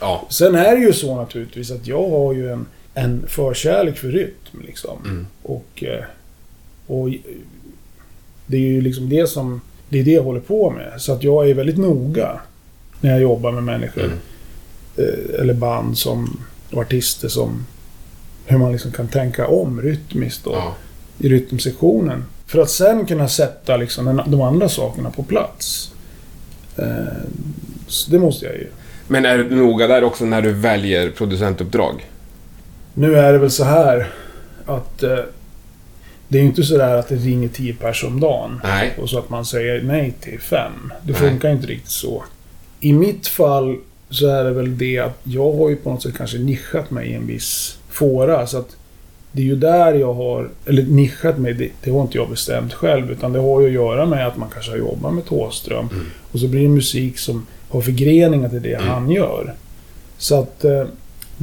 Ja. 0.01 0.27
Sen 0.29 0.55
är 0.55 0.75
det 0.75 0.82
ju 0.82 0.93
så 0.93 1.15
naturligtvis 1.15 1.72
att 1.72 1.88
jag 1.88 2.10
har 2.10 2.34
ju 2.34 2.51
en, 2.51 2.65
en 2.93 3.25
förkärlek 3.27 3.98
för 3.98 4.08
rytm. 4.08 4.62
Liksom. 4.65 4.98
Mm. 5.05 5.27
Och, 5.43 5.84
eh, 5.84 6.03
och 6.88 7.10
det 8.46 8.58
är 8.58 8.62
ju 8.62 8.82
liksom 8.82 9.10
det 9.10 9.27
som... 9.27 9.62
Det 9.93 10.00
är 10.00 10.03
det 10.03 10.12
jag 10.12 10.23
håller 10.23 10.39
på 10.39 10.69
med. 10.69 10.91
Så 10.97 11.13
att 11.13 11.23
jag 11.23 11.50
är 11.50 11.53
väldigt 11.53 11.77
noga 11.77 12.39
när 13.01 13.12
jag 13.12 13.21
jobbar 13.21 13.51
med 13.51 13.63
människor. 13.63 14.03
Mm. 14.03 14.17
Eh, 14.97 15.39
Eller 15.41 15.53
band 15.53 15.97
som... 15.97 16.39
Och 16.71 16.81
artister 16.81 17.27
som... 17.27 17.65
Hur 18.45 18.57
man 18.57 18.71
liksom 18.71 18.91
kan 18.91 19.07
tänka 19.07 19.47
om 19.47 19.81
rytmiskt 19.81 20.47
och 20.47 20.55
Ja. 20.55 20.73
i 21.19 21.29
rytmsektionen. 21.29 22.25
För 22.45 22.59
att 22.62 22.69
sen 22.69 23.05
kunna 23.05 23.27
sätta 23.27 23.77
liksom 23.77 24.21
de 24.27 24.41
andra 24.41 24.69
sakerna 24.69 25.12
på 25.12 25.23
plats. 25.23 25.91
Eh, 26.77 26.85
så 27.88 28.12
det 28.12 28.19
måste 28.19 28.45
jag 28.45 28.55
ju. 28.55 28.67
Men 29.07 29.25
är 29.25 29.38
du 29.38 29.55
noga 29.55 29.88
där 29.88 30.03
också 30.03 30.25
när 30.25 30.41
du 30.41 30.51
väljer 30.53 31.09
producentuppdrag? 31.09 32.09
Nu 32.93 33.15
är 33.15 33.33
det 33.33 33.39
väl 33.39 33.51
så 33.51 33.63
här 33.63 34.12
att 34.65 35.03
eh, 35.03 35.17
det 36.33 36.39
är 36.39 36.41
ju 36.41 36.47
inte 36.47 36.63
så 36.63 36.77
där 36.77 36.95
att 36.97 37.07
det 37.07 37.15
ringer 37.15 37.47
10 37.47 37.73
pers 37.73 38.03
om 38.03 38.19
dagen. 38.19 38.61
Nej. 38.63 38.93
Och 39.01 39.09
så 39.09 39.19
att 39.19 39.29
man 39.29 39.45
säger 39.45 39.81
nej 39.83 40.13
till 40.21 40.39
fem. 40.39 40.71
Det 41.03 41.11
Nej. 41.11 41.21
funkar 41.21 41.51
inte 41.51 41.67
riktigt 41.67 41.91
så. 41.91 42.23
I 42.79 42.93
mitt 42.93 43.27
fall 43.27 43.77
så 44.09 44.27
är 44.27 44.43
det 44.43 44.51
väl 44.51 44.77
det 44.77 44.99
att 44.99 45.19
jag 45.23 45.53
har 45.53 45.69
ju 45.69 45.75
på 45.75 45.89
något 45.91 46.01
sätt 46.03 46.17
kanske 46.17 46.37
nischat 46.37 46.91
mig 46.91 47.07
i 47.09 47.13
en 47.13 47.27
viss 47.27 47.77
fåra. 47.89 48.47
Så 48.47 48.57
att 48.57 48.75
det 49.31 49.41
är 49.41 49.45
ju 49.45 49.55
där 49.55 49.93
jag 49.93 50.13
har, 50.13 50.49
eller 50.65 50.83
nischat 50.83 51.37
mig, 51.37 51.53
det, 51.53 51.69
det 51.83 51.91
har 51.91 52.01
inte 52.01 52.17
jag 52.17 52.29
bestämt 52.29 52.73
själv. 52.73 53.11
Utan 53.11 53.33
det 53.33 53.39
har 53.39 53.61
ju 53.61 53.67
att 53.67 53.73
göra 53.73 54.05
med 54.05 54.27
att 54.27 54.37
man 54.37 54.49
kanske 54.53 54.71
har 54.71 54.77
jobbat 54.77 55.13
med 55.13 55.25
Thåström. 55.25 55.89
Mm. 55.93 56.05
Och 56.31 56.39
så 56.39 56.47
blir 56.47 56.61
det 56.61 56.67
musik 56.69 57.17
som 57.17 57.45
har 57.69 57.81
förgreningar 57.81 58.49
till 58.49 58.61
det 58.61 58.73
Mm. 58.73 58.87
han 58.89 59.09
gör. 59.11 59.53
Så 60.17 60.39
att 60.39 60.65
eh, 60.65 60.83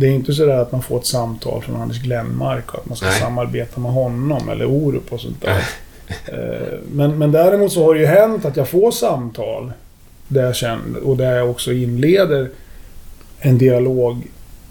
det 0.01 0.07
är 0.07 0.11
inte 0.11 0.33
så 0.33 0.47
där 0.47 0.57
att 0.57 0.73
man 0.73 0.83
får 0.83 0.99
ett 0.99 1.07
samtal 1.07 1.63
från 1.63 1.83
Anders 1.83 1.99
Glenmark 2.03 2.75
och 2.75 2.81
att 2.81 2.87
man 2.87 2.97
ska 2.97 3.07
Nej. 3.07 3.21
samarbeta 3.21 3.81
med 3.81 3.93
honom 3.93 4.49
eller 4.49 4.65
Orup 4.65 5.13
och 5.13 5.21
sånt 5.21 5.43
där. 5.43 5.65
Eh, 6.27 6.79
Men, 6.93 7.19
men 7.19 7.33
däremot 7.33 7.73
så 7.73 7.85
har 7.85 7.95
det 7.95 8.01
ju 8.01 8.07
hänt 8.07 8.45
att 8.45 8.57
jag 8.57 8.69
får 8.69 8.91
samtal 8.91 9.73
där 10.29 10.43
jag 10.45 10.57
känner, 10.57 11.01
och 11.01 11.17
där 11.17 11.37
jag 11.37 11.51
också 11.51 11.73
inleder 11.73 12.51
en 13.39 13.59
dialog. 13.59 14.27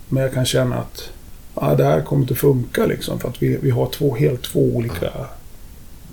Men 0.09 0.23
jag 0.23 0.33
kan 0.33 0.45
känna 0.45 0.75
att 0.77 1.09
ja, 1.55 1.75
det 1.75 1.83
här 1.83 2.01
kommer 2.01 2.21
inte 2.21 2.35
funka 2.35 2.85
liksom. 2.85 3.19
För 3.19 3.29
att 3.29 3.43
vi, 3.43 3.57
vi 3.61 3.69
har 3.69 3.85
två 3.85 4.15
helt 4.15 4.43
två 4.43 4.59
olika 4.59 5.11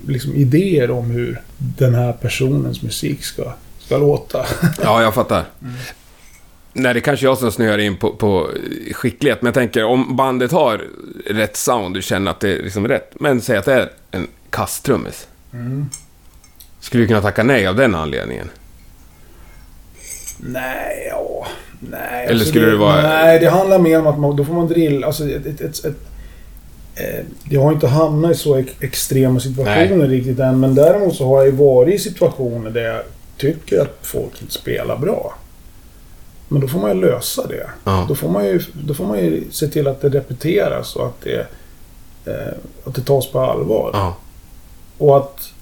liksom, 0.07 0.35
idéer 0.35 0.91
om 0.91 1.11
hur 1.11 1.41
den 1.57 1.95
här 1.95 2.13
personens 2.13 2.81
musik 2.81 3.23
ska, 3.23 3.53
ska 3.79 3.97
låta. 3.97 4.45
Ja, 4.83 5.01
jag 5.01 5.13
fattar. 5.13 5.45
Nej, 6.79 6.93
det 6.93 7.01
kanske 7.01 7.25
jag 7.25 7.37
som 7.37 7.51
snöar 7.51 7.77
in 7.77 7.97
på, 7.97 8.13
på 8.13 8.49
skicklighet, 8.93 9.41
men 9.41 9.47
jag 9.47 9.53
tänker 9.53 9.83
om 9.83 10.15
bandet 10.15 10.51
har 10.51 10.81
rätt 11.25 11.55
sound, 11.57 11.95
du 11.95 12.01
känner 12.01 12.31
att 12.31 12.39
det 12.39 12.49
är 12.57 12.63
liksom 12.63 12.87
rätt, 12.87 13.11
men 13.19 13.41
säg 13.41 13.57
att 13.57 13.65
det 13.65 13.73
är 13.73 13.89
en 14.11 14.27
kasstrummis. 14.49 15.27
Skulle 16.79 17.03
du 17.03 17.07
kunna 17.07 17.21
tacka 17.21 17.43
nej 17.43 17.67
av 17.67 17.75
den 17.75 17.95
anledningen? 17.95 18.49
Nej, 20.39 21.07
ja. 21.11 21.47
Nej. 21.79 22.25
Eller 22.27 22.45
skulle 22.45 22.65
det 22.65 22.77
vara- 22.77 23.01
Nej, 23.01 23.39
det 23.39 23.49
handlar 23.49 23.79
mer 23.79 23.99
om 23.99 24.07
att 24.07 24.19
man, 24.19 24.35
då 24.35 24.45
får 24.45 24.53
man 24.53 24.67
drilla. 24.67 25.07
Alltså, 25.07 25.29
ett, 25.29 25.45
ett, 25.45 25.61
ett, 25.61 25.85
ett, 25.85 25.95
eh, 26.95 27.25
jag 27.49 27.61
har 27.61 27.71
inte 27.73 27.87
hamnat 27.87 28.31
i 28.31 28.35
så 28.35 28.55
ex, 28.55 28.71
extrema 28.79 29.39
situationer 29.39 30.07
riktigt 30.07 30.39
än. 30.39 30.59
Men 30.59 30.75
däremot 30.75 31.15
så 31.15 31.25
har 31.27 31.37
jag 31.37 31.45
ju 31.45 31.51
varit 31.51 31.95
i 31.95 31.97
situationer 31.99 32.69
där 32.69 32.81
jag 32.81 33.01
tycker 33.37 33.81
att 33.81 33.97
folk 34.01 34.41
inte 34.41 34.53
spelar 34.53 34.97
bra. 34.97 35.35
Men 36.47 36.61
då 36.61 36.67
får 36.67 36.79
man 36.79 36.95
ju 36.95 37.01
lösa 37.01 37.47
det. 37.47 37.69
Ja. 37.83 38.05
Då, 38.07 38.15
får 38.15 38.29
man 38.29 38.45
ju, 38.45 38.61
då 38.73 38.93
får 38.93 39.05
man 39.05 39.19
ju 39.19 39.43
se 39.51 39.67
till 39.67 39.87
att 39.87 40.01
det 40.01 40.09
repeteras 40.09 40.95
och 40.95 41.05
att 41.05 41.21
det, 41.21 41.47
eh, 42.25 42.53
att 42.83 42.95
det 42.95 43.01
tas 43.01 43.31
på 43.31 43.39
allvar. 43.39 43.89
Ja. 43.93 44.15
Och 44.97 45.17
att, 45.17 45.53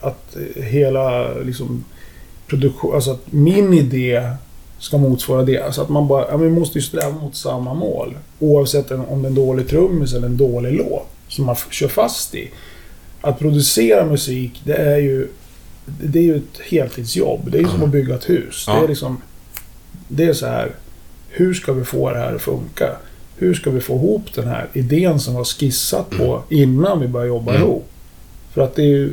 att 0.00 0.36
hela 0.56 1.34
liksom, 1.34 1.84
produktion, 2.46 2.94
alltså 2.94 3.10
att 3.10 3.32
min 3.32 3.72
idé 3.74 4.30
ska 4.78 4.98
motsvara 4.98 5.42
det. 5.42 5.60
Alltså 5.60 5.82
att 5.82 5.88
man 5.88 6.08
bara, 6.08 6.26
ja, 6.30 6.36
vi 6.36 6.50
måste 6.50 6.78
ju 6.78 6.82
sträva 6.82 7.10
mot 7.10 7.36
samma 7.36 7.74
mål. 7.74 8.16
Oavsett 8.38 8.90
om 8.90 9.22
det 9.22 9.26
är 9.26 9.30
en 9.30 9.34
dålig 9.34 9.68
trummis 9.68 10.14
eller 10.14 10.26
en 10.26 10.36
dålig 10.36 10.72
låt. 10.72 11.06
Som 11.28 11.44
man 11.44 11.56
kör 11.70 11.88
fast 11.88 12.34
i. 12.34 12.50
Att 13.20 13.38
producera 13.38 14.04
musik, 14.06 14.60
det 14.64 14.74
är 14.74 14.96
ju, 14.98 15.28
det 15.86 16.18
är 16.18 16.22
ju 16.22 16.36
ett 16.36 16.60
heltidsjobb. 16.70 17.50
Det 17.50 17.58
är 17.58 17.62
ju 17.62 17.68
som 17.68 17.82
att 17.82 17.88
bygga 17.90 18.14
ett 18.14 18.28
hus. 18.28 18.64
Det 18.66 18.72
Ja. 18.72 18.84
är 18.84 18.88
liksom, 18.88 19.20
det 20.08 20.24
är 20.24 20.32
så 20.32 20.46
här, 20.46 20.74
hur 21.28 21.54
ska 21.54 21.72
vi 21.72 21.84
få 21.84 22.10
det 22.10 22.18
här 22.18 22.34
att 22.34 22.42
funka? 22.42 22.96
Hur 23.36 23.54
ska 23.54 23.70
vi 23.70 23.80
få 23.80 23.94
ihop 23.94 24.34
den 24.34 24.48
här 24.48 24.68
idén 24.72 25.20
som 25.20 25.34
var 25.34 25.44
skissat 25.44 26.10
på 26.10 26.42
innan 26.48 27.00
vi 27.00 27.08
började 27.08 27.28
jobba 27.28 27.50
Mm. 27.54 27.62
ihop? 27.62 27.88
För 28.54 28.60
att 28.62 28.74
det 28.74 28.82
är 28.82 28.86
ju, 28.86 29.12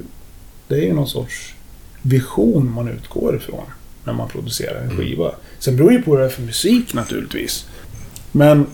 det 0.67 0.75
är 0.75 0.81
ju 0.81 0.93
någon 0.93 1.07
sorts 1.07 1.53
vision 2.01 2.71
man 2.71 2.88
utgår 2.88 3.35
ifrån 3.35 3.63
när 4.03 4.13
man 4.13 4.29
producerar 4.29 4.81
en 4.81 4.97
skiva. 4.97 5.31
Sen 5.59 5.75
beror 5.77 5.89
det 5.89 5.95
ju 5.95 6.01
på 6.01 6.12
vad 6.12 6.19
det 6.19 6.25
är 6.25 6.29
för 6.29 6.41
musik 6.41 6.93
naturligtvis. 6.93 7.65
Men 8.31 8.65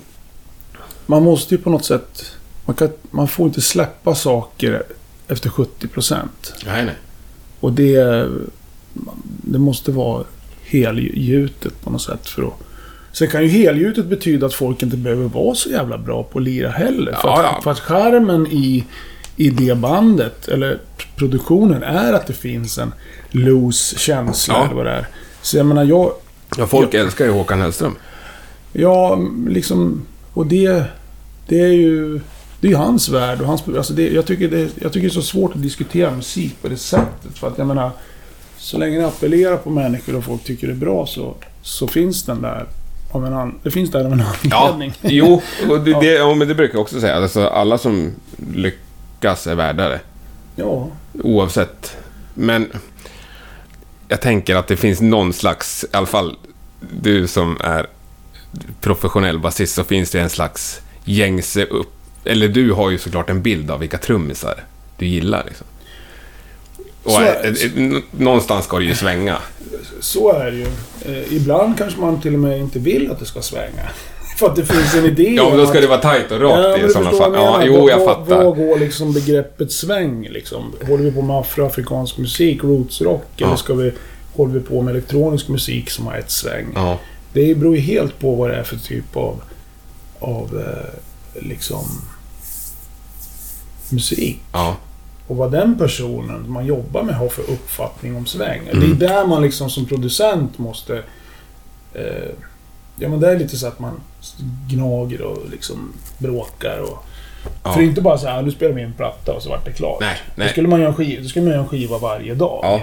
man 1.05 1.23
måste 1.23 1.55
ju 1.55 1.61
på 1.61 1.69
något 1.69 1.85
sätt... 1.85 2.25
Man, 2.65 2.75
kan, 2.75 2.89
man 3.11 3.27
får 3.27 3.45
inte 3.47 3.61
släppa 3.61 4.15
saker 4.15 4.83
efter 5.27 5.49
70%. 5.49 6.17
Nej, 6.65 6.85
nej. 6.85 6.95
Och 7.59 7.73
det... 7.73 8.27
Det 9.41 9.59
måste 9.59 9.91
vara 9.91 10.23
helgjutet 10.69 11.81
på 11.83 11.89
något 11.89 12.01
sätt 12.01 12.27
för 12.29 12.43
att... 12.43 12.53
Sen 13.11 13.27
kan 13.27 13.41
ju 13.43 13.47
helgjutet 13.47 14.05
betyda 14.05 14.45
att 14.45 14.53
folk 14.53 14.83
inte 14.83 14.97
behöver 14.97 15.27
vara 15.27 15.55
så 15.55 15.69
jävla 15.69 15.97
bra 15.97 16.23
på 16.23 16.39
att 16.39 16.43
lira 16.45 16.69
heller. 16.69 17.13
för, 17.13 17.27
Ja, 17.27 17.39
att, 17.39 17.43
ja. 17.43 17.61
för 17.63 17.71
att 17.71 17.79
skärmen 17.79 18.47
i, 18.47 18.85
i 19.35 19.49
det 19.49 19.75
bandet, 19.75 20.47
eller 20.47 20.79
produktionen, 21.15 21.83
är 21.83 22.13
att 22.13 22.27
det 22.27 22.33
finns 22.33 22.77
en 22.77 22.93
loose 23.31 23.97
känsla 23.99 24.53
Ja. 24.53 24.65
eller 24.65 24.75
vad 24.75 24.85
det 24.85 24.91
är. 24.91 25.07
Så 25.41 25.57
jag 25.57 25.65
menar, 25.65 25.83
jag... 25.83 26.11
Ja, 26.57 26.67
folk 26.67 26.93
älskar 26.93 27.25
ju 27.25 27.31
Håkan 27.31 27.61
Hellström. 27.61 27.95
Ja, 28.73 29.19
liksom... 29.47 30.05
Och 30.33 30.47
det... 30.47 30.83
Det 31.47 31.61
är 31.61 31.73
ju... 31.73 32.19
Det 32.61 32.67
är 32.67 32.71
ju 32.71 32.77
hans 32.77 33.09
värld 33.09 33.41
och 33.41 33.47
hans... 33.47 33.63
Alltså 33.77 33.93
det, 33.93 34.09
jag, 34.09 34.25
tycker 34.25 34.47
det, 34.47 34.69
jag 34.81 34.93
tycker 34.93 35.07
det 35.07 35.11
är 35.11 35.13
så 35.13 35.21
svårt 35.21 35.55
att 35.55 35.61
diskutera 35.61 36.11
musik 36.11 36.55
på 36.61 36.67
det 36.67 36.77
sättet. 36.77 37.37
För 37.37 37.47
att 37.47 37.57
jag 37.57 37.67
menar... 37.67 37.91
Så 38.59 38.77
länge 38.77 38.97
det 38.97 39.07
appellerar 39.07 39.57
på 39.57 39.69
människor 39.69 40.15
och 40.15 40.23
folk 40.23 40.43
tycker 40.43 40.67
det 40.67 40.73
är 40.73 40.77
bra 40.77 41.07
så, 41.07 41.35
så 41.61 41.87
finns 41.87 42.23
den 42.23 42.41
där 42.41 42.65
av 43.11 43.25
en 43.25 43.33
an, 43.33 43.59
Det 43.63 43.71
finns 43.71 43.91
där 43.91 44.05
av 44.05 44.13
en 44.13 44.23
Ja, 44.41 44.69
anledning. 44.69 44.93
jo, 45.01 45.41
och 45.69 45.79
det, 45.79 45.93
det, 45.99 46.05
ja, 46.13 46.35
men 46.35 46.47
det 46.47 46.55
brukar 46.55 46.75
jag 46.75 46.81
också 46.81 46.99
säga. 47.01 47.15
Alltså, 47.15 47.47
alla 47.47 47.77
som 47.77 48.11
lyckas 48.53 49.47
är 49.47 49.55
värdare. 49.55 49.99
Ja. 50.55 50.87
Oavsett. 51.23 51.97
Men 52.33 52.71
jag 54.07 54.21
tänker 54.21 54.55
att 54.55 54.67
det 54.67 54.77
finns 54.77 55.01
någon 55.01 55.33
slags, 55.33 55.83
i 55.83 55.97
alla 55.97 56.05
fall 56.05 56.35
du 57.01 57.27
som 57.27 57.57
är 57.61 57.87
professionell 58.81 59.39
basist, 59.39 59.75
så 59.75 59.83
finns 59.83 60.11
det 60.11 60.19
en 60.19 60.29
slags 60.29 60.81
gängse 61.05 61.65
upp... 61.65 61.93
Eller 62.25 62.47
du 62.47 62.71
har 62.71 62.89
ju 62.89 62.97
såklart 62.97 63.29
en 63.29 63.41
bild 63.41 63.71
av 63.71 63.79
vilka 63.79 63.97
trummisar 63.97 64.63
du 64.97 65.05
gillar. 65.05 65.43
Liksom. 65.47 65.67
Och 67.09 67.15
Så- 67.15 67.21
eh, 67.21 67.49
eh, 67.49 67.53
n- 67.77 68.03
någonstans 68.11 68.65
ska 68.65 68.77
det 68.79 68.85
ju 68.85 68.95
svänga. 68.95 69.37
Så 69.99 70.33
är 70.33 70.51
det 70.51 70.57
ju. 70.57 70.67
Eh, 71.05 71.33
ibland 71.33 71.77
kanske 71.77 71.99
man 71.99 72.21
till 72.21 72.33
och 72.33 72.39
med 72.39 72.59
inte 72.59 72.79
vill 72.79 73.11
att 73.11 73.19
det 73.19 73.25
ska 73.25 73.41
svänga. 73.41 73.89
För 74.39 74.45
att 74.45 74.55
det 74.55 74.65
finns 74.65 74.95
en 74.95 75.05
idé 75.05 75.23
Ja, 75.37 75.49
men 75.49 75.57
då 75.57 75.65
ska 75.65 75.75
att- 75.77 75.81
det 75.81 75.87
vara 75.87 76.01
tajt 76.01 76.31
och 76.31 76.37
Ja, 76.37 76.45
rakt 76.49 76.81
men 76.81 76.89
i 76.89 76.93
sådana 76.93 77.11
fall. 77.11 77.33
Ja, 77.33 77.61
jo, 77.65 77.89
jag 77.89 78.05
fattar. 78.05 78.43
Vad 78.43 78.55
går 78.57 78.79
liksom 78.79 79.13
begreppet 79.13 79.71
sväng 79.71 80.27
liksom? 80.29 80.73
Håller 80.87 81.03
vi 81.03 81.11
på 81.11 81.21
med 81.21 81.35
afroafrikansk 81.35 82.17
musik, 82.17 82.63
rootsrock, 82.63 83.25
Ja. 83.35 83.47
eller 83.47 83.55
ska 83.57 83.73
vi, 83.73 83.91
håller 84.35 84.53
vi 84.53 84.59
på 84.59 84.81
med 84.81 84.91
elektronisk 84.95 85.47
musik 85.47 85.89
som 85.89 86.07
har 86.07 86.13
ett 86.15 86.31
sväng? 86.31 86.65
Ja, 86.75 86.99
Det 87.33 87.55
beror 87.55 87.75
ju 87.75 87.81
helt 87.81 88.19
på 88.19 88.35
vad 88.35 88.49
det 88.49 88.55
är 88.55 88.63
för 88.63 88.75
typ 88.77 89.15
av, 89.17 89.41
av 90.19 90.59
eh, 90.67 91.43
liksom 91.47 91.85
musik. 93.89 94.39
ja. 94.53 94.77
Och 95.29 95.37
vad 95.37 95.51
den 95.51 95.77
personen 95.77 96.51
man 96.51 96.65
jobbar 96.65 97.03
med 97.03 97.15
har 97.15 97.29
för 97.29 97.41
uppfattning 97.41 98.15
om 98.15 98.25
sväng. 98.25 98.61
Mm. 98.71 98.99
Det 98.99 99.05
är 99.05 99.09
där 99.09 99.27
man 99.27 99.41
liksom 99.41 99.69
som 99.69 99.85
producent 99.85 100.57
måste... 100.57 101.03
Eh, 101.93 102.29
ja 102.99 103.09
men 103.09 103.19
det 103.19 103.31
är 103.31 103.39
lite 103.39 103.57
så 103.57 103.67
att 103.67 103.79
man 103.79 104.01
gnager 104.69 105.21
och 105.21 105.49
liksom 105.51 105.93
bråkar 106.17 106.79
och... 106.79 107.05
Ja. 107.63 107.73
För 107.73 107.79
det 107.79 107.85
är 107.85 107.89
inte 107.89 108.01
bara 108.01 108.17
så 108.17 108.27
här, 108.27 108.41
nu 108.41 108.51
spelar 108.51 108.75
vi 108.75 108.81
en 108.81 108.93
platta 108.93 109.33
och 109.33 109.43
så 109.43 109.49
vart 109.49 109.65
det 109.65 109.71
klart. 109.71 110.01
Nej, 110.01 110.17
Då 110.25 110.31
nej. 110.35 110.49
skulle 110.49 110.67
man 110.67 110.79
göra 110.79 110.89
en 110.89 110.95
skiva, 110.95 111.21
då 111.21 111.29
skulle 111.29 111.45
man 111.45 111.53
göra 111.53 111.63
en 111.63 111.69
skiva 111.69 111.97
varje 111.97 112.33
dag. 112.33 112.59
Ja. 112.63 112.81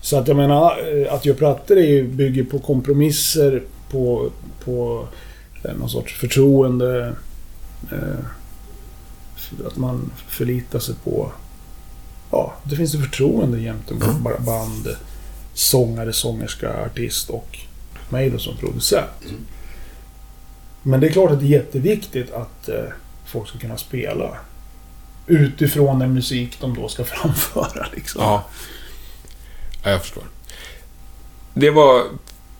Så 0.00 0.18
att 0.18 0.28
jag 0.28 0.36
menar, 0.36 1.02
eh, 1.04 1.14
att 1.14 1.24
göra 1.24 1.36
plattor 1.36 1.76
är 1.76 1.86
ju, 1.86 2.08
bygger 2.08 2.44
på 2.44 2.58
kompromisser, 2.58 3.62
på, 3.90 4.30
på 4.64 5.06
eh, 5.64 5.74
någon 5.74 5.90
sorts 5.90 6.14
förtroende. 6.14 7.12
Eh, 7.92 8.26
att 9.66 9.76
man 9.76 10.10
förlitar 10.28 10.78
sig 10.78 10.94
på... 11.04 11.32
Ja, 12.30 12.54
det 12.64 12.76
finns 12.76 12.94
ett 12.94 13.00
förtroende 13.00 13.58
gentemot 13.58 14.02
Mm. 14.02 14.44
band, 14.44 14.88
sångare, 15.54 16.12
sångerska, 16.12 16.84
artist 16.84 17.30
och 17.30 17.58
mig 18.08 18.30
då 18.30 18.38
som 18.38 18.56
producent. 18.56 19.22
Men 20.82 21.00
det 21.00 21.06
är 21.06 21.12
klart 21.12 21.30
att 21.30 21.40
det 21.40 21.46
är 21.46 21.48
jätteviktigt 21.48 22.32
att 22.32 22.68
eh, 22.68 22.74
folk 23.26 23.48
ska 23.48 23.58
kunna 23.58 23.76
spela. 23.76 24.36
Utifrån 25.26 25.98
den 25.98 26.14
musik 26.14 26.56
de 26.60 26.74
då 26.74 26.88
ska 26.88 27.04
framföra. 27.14 27.86
Liksom. 27.94 28.22
Ja. 28.22 28.44
ja, 29.84 29.90
jag 29.90 30.02
förstår. 30.02 30.22
Det 31.54 31.70
var 31.70 32.02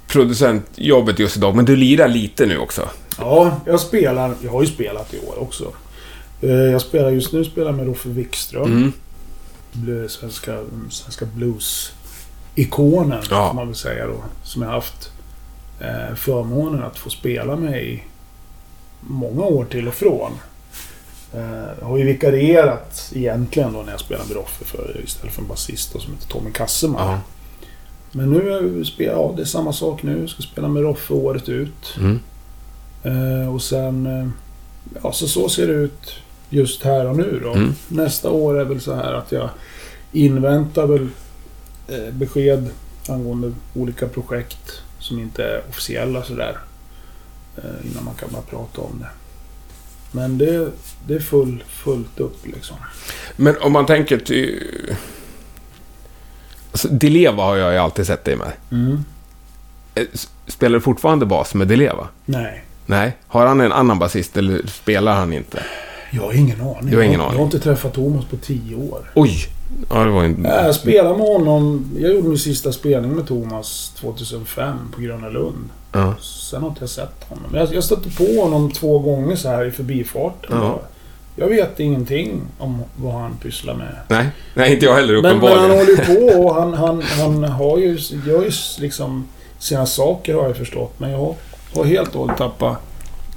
producentjobbet 0.06 1.18
just 1.18 1.36
idag, 1.36 1.56
men 1.56 1.64
du 1.64 1.76
lirar 1.76 2.08
lite 2.08 2.46
nu 2.46 2.58
också. 2.58 2.88
Ja, 3.18 3.60
jag 3.66 3.80
spelar. 3.80 4.34
Jag 4.42 4.50
har 4.52 4.62
ju 4.62 4.68
spelat 4.68 5.14
i 5.14 5.18
år 5.18 5.38
också. 5.42 5.72
Eh, 6.42 6.50
Jag 6.50 6.80
spelar 6.80 7.10
just 7.10 7.32
nu 7.32 7.44
spelar 7.44 7.72
med 7.72 7.86
Roffe 7.86 8.08
Wikström. 8.08 8.64
Mm. 8.72 8.92
Svenska, 10.08 10.58
svenska 10.90 11.24
blues-ikonen, 11.24 13.22
Ja. 13.30 13.52
man 13.52 13.66
väl 13.66 13.76
säga 13.76 14.06
då. 14.06 14.24
Som 14.42 14.62
jag 14.62 14.68
haft 14.70 15.10
eh, 15.80 16.14
förmånen 16.14 16.82
att 16.82 16.98
få 16.98 17.10
spela 17.10 17.56
med 17.56 17.82
i 17.84 18.02
många 19.00 19.42
år 19.42 19.64
till 19.64 19.88
och 19.88 19.94
från. 19.94 20.32
Eh, 21.34 21.84
har 21.84 21.98
ju 21.98 22.04
vikarierat 22.04 23.10
egentligen 23.14 23.72
då 23.72 23.82
när 23.82 23.90
jag 23.90 24.00
spelar 24.00 24.24
med 24.24 24.36
Roffe 24.36 24.64
för, 24.64 25.00
istället 25.04 25.34
för 25.34 25.42
en 25.42 25.48
basist 25.48 25.92
då, 25.92 25.98
som 25.98 26.12
heter 26.12 26.28
Tommy 26.28 26.50
Kasseman. 26.52 27.08
Ja. 27.08 27.20
Men 28.12 28.30
nu 28.30 28.84
spelar, 28.84 29.12
ja, 29.12 29.32
det 29.36 29.42
är 29.42 29.46
samma 29.46 29.72
sak 29.72 30.02
nu. 30.02 30.20
Jag 30.20 30.28
ska 30.30 30.42
spela 30.42 30.68
med 30.68 30.82
Roffe 30.82 31.14
året 31.14 31.48
ut. 31.48 31.96
Mm. 31.98 32.20
Eh, 33.02 33.54
och 33.54 33.62
sen... 33.62 34.06
Eh, 34.06 34.28
ja, 35.02 35.12
så, 35.12 35.28
så 35.28 35.48
ser 35.48 35.66
det 35.66 35.72
ut 35.72 36.14
just 36.50 36.82
här 36.82 37.06
och 37.06 37.16
nu 37.16 37.40
då. 37.44 37.52
Mm. 37.52 37.74
Nästa 37.88 38.30
år 38.30 38.60
är 38.60 38.64
väl 38.64 38.80
så 38.80 38.94
här 38.94 39.12
att 39.12 39.32
jag 39.32 39.50
inväntar 40.16 40.86
väl 40.86 41.08
eh, 41.88 42.12
besked 42.12 42.70
angående 43.08 43.52
olika 43.74 44.08
projekt 44.08 44.82
som 44.98 45.18
inte 45.18 45.44
är 45.44 45.62
officiella 45.68 46.22
sådär. 46.22 46.58
Eh, 47.56 47.90
innan 47.90 48.04
man 48.04 48.14
kan 48.14 48.28
börja 48.30 48.42
prata 48.42 48.80
om 48.80 48.98
det. 49.00 49.08
Men 50.12 50.38
det, 50.38 50.70
det 51.06 51.14
är 51.14 51.20
full, 51.20 51.64
fullt 51.68 52.20
upp 52.20 52.46
liksom. 52.46 52.76
Men 53.36 53.56
om 53.60 53.72
man 53.72 53.86
tänker 53.86 54.18
till... 54.18 54.62
Alltså, 56.72 56.88
Dileva 56.88 57.42
har 57.42 57.56
jag 57.56 57.72
ju 57.72 57.78
alltid 57.78 58.06
sett 58.06 58.24
dig 58.24 58.36
med. 58.36 58.52
Mm. 58.70 59.04
Eh, 59.94 60.04
Spelar 60.46 60.74
du 60.74 60.80
fortfarande 60.80 61.26
bas 61.26 61.54
med 61.54 61.68
Dileva? 61.68 62.08
Nej, 62.24 62.64
Nej. 62.86 63.16
Har 63.26 63.46
han 63.46 63.60
en 63.60 63.72
annan 63.72 63.98
basist 63.98 64.36
eller 64.36 64.66
spelar 64.66 65.14
han 65.14 65.32
inte? 65.32 65.62
jag 66.10 66.22
har 66.22 66.32
ingen 66.32 66.60
aning. 66.60 66.90
Du 66.90 66.96
har 66.96 67.04
ingen 67.04 67.20
aning. 67.20 67.32
jag 67.32 67.38
har 67.38 67.44
inte 67.44 67.60
träffat 67.60 67.94
Thomas 67.94 68.24
på 68.24 68.36
tio 68.36 68.76
år. 68.76 69.10
Oj! 69.14 69.48
Ja, 69.90 70.04
det 70.04 70.10
var 70.10 70.24
en... 70.24 70.44
Jag 70.44 70.74
spelade 70.74 71.16
med 71.18 71.26
honom. 71.26 71.90
Jag 71.98 72.14
gjorde 72.14 72.28
min 72.28 72.38
sista 72.38 72.72
spelning 72.72 73.12
med 73.14 73.26
Thomas 73.26 73.92
2005 74.00 74.76
på 74.94 75.00
Gröna 75.00 75.28
Lund. 75.28 75.68
Ja. 75.92 76.14
Sen 76.20 76.62
har 76.62 76.68
inte 76.68 76.80
jag 76.82 76.90
sett 76.90 77.24
honom. 77.28 77.44
Jag, 77.54 77.74
jag 77.74 77.84
stötte 77.84 78.10
på 78.10 78.40
honom 78.42 78.70
två 78.72 78.98
gånger 78.98 79.36
så 79.36 79.48
här 79.48 79.64
i 79.64 79.70
förbifarten. 79.70 80.56
Ja. 80.56 80.80
Jag 81.36 81.46
vet 81.48 81.80
ingenting 81.80 82.40
om 82.58 82.82
vad 82.96 83.12
han 83.14 83.36
pysslar 83.42 83.74
med. 83.74 83.96
Nej. 84.08 84.26
Nej, 84.54 84.72
inte 84.72 84.84
jag 84.86 84.94
heller 84.94 85.12
Men, 85.22 85.22
men 85.22 85.30
han 85.30 85.70
uppenbarligen. 85.70 85.78
håller 85.78 86.20
ju 86.30 86.30
på 86.32 86.40
och 86.44 86.54
han, 86.54 86.74
han, 86.74 87.02
han 87.02 87.44
har 87.44 87.78
ju, 87.78 87.98
gör 88.26 88.42
ju 88.44 88.50
liksom 88.80 89.26
sina 89.58 89.86
saker 89.86 90.34
har 90.34 90.42
jag 90.46 90.56
förstått. 90.56 90.92
Men 90.98 91.10
jag 91.10 91.34
har 91.74 91.84
helt 91.84 92.14
och 92.14 92.20
hållet 92.20 92.36
tappat 92.36 92.76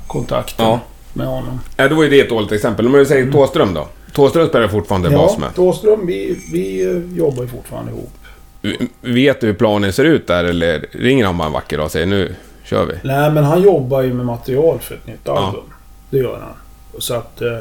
kontakten 0.08 0.65
Ja. 0.65 0.79
med 1.13 1.27
honom. 1.27 1.60
Ja, 1.77 1.88
då 1.88 1.96
var 1.96 2.03
ju 2.03 2.10
det 2.10 2.19
ett 2.19 2.29
dåligt 2.29 2.51
exempel. 2.51 2.86
Om 2.86 2.91
du 2.93 3.05
säger 3.05 3.31
Tåström 3.31 3.74
då? 3.74 3.88
Tåström 4.13 4.47
spelar 4.47 4.67
fortfarande 4.67 5.09
bas 5.09 5.31
Ja, 5.33 5.39
med. 5.39 5.55
Thåström, 5.55 6.05
vi, 6.07 6.43
vi 6.51 6.85
eh, 6.91 7.17
jobbar 7.17 7.43
ju 7.43 7.50
fortfarande 7.50 7.91
ihop. 7.91 8.11
Vet 9.01 9.41
du 9.41 9.48
hur 9.48 9.53
planen 9.53 9.93
ser 9.93 10.05
ut 10.05 10.27
där 10.27 10.43
eller 10.43 10.85
ringer 10.91 11.25
han 11.25 11.37
bara 11.37 11.48
en 11.48 11.53
vacker 11.53 11.77
dag 11.77 11.85
och 11.85 11.91
säger 11.91 12.05
nu 12.05 12.35
kör 12.63 12.85
vi? 12.85 12.93
Nej, 13.03 13.31
men 13.31 13.43
han 13.43 13.61
jobbar 13.61 14.01
ju 14.01 14.13
med 14.13 14.25
material 14.25 14.79
för 14.79 14.95
ett 14.95 15.07
nytt 15.07 15.19
Ja. 15.24 15.48
album. 15.48 15.63
Det 16.09 16.17
gör 16.17 16.39
han. 16.39 16.53
Så 17.01 17.13
att... 17.13 17.41
eh, 17.41 17.57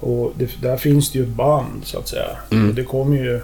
Och 0.00 0.32
det, 0.36 0.50
där 0.62 0.76
finns 0.76 1.10
det 1.12 1.18
ju 1.18 1.24
ett 1.24 1.30
band, 1.30 1.80
så 1.84 1.98
att 1.98 2.08
säga. 2.08 2.26
Mm. 2.50 2.68
Och 2.68 2.74
det 2.74 2.84
kommer 2.84 3.16
ju... 3.16 3.36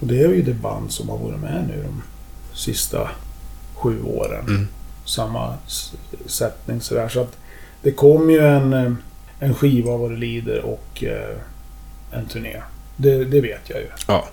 Och 0.00 0.06
det 0.06 0.20
är 0.22 0.28
ju 0.28 0.42
det 0.42 0.54
band 0.54 0.92
som 0.92 1.08
har 1.08 1.18
varit 1.18 1.40
med 1.40 1.64
nu 1.68 1.82
de 1.82 2.02
sista 2.56 3.10
sju 3.74 4.02
åren. 4.02 4.44
Mm. 4.48 4.68
Samma 5.04 5.54
sättning 6.26 6.80
sådär. 6.80 7.08
Så 7.08 7.20
att 7.20 7.36
det 7.82 7.90
kommer 7.92 8.32
ju 8.32 8.40
en, 8.46 8.72
eh, 8.72 8.92
en 9.38 9.54
skiva 9.54 9.96
vad 9.96 10.10
det 10.10 10.16
lider 10.16 10.64
och 10.64 11.04
eh, 11.04 11.36
en 12.10 12.26
turné. 12.26 12.56
Det, 12.96 13.24
det 13.24 13.40
vet 13.40 13.70
jag 13.70 13.80
ju. 13.80 13.86
Ja. 14.08 14.28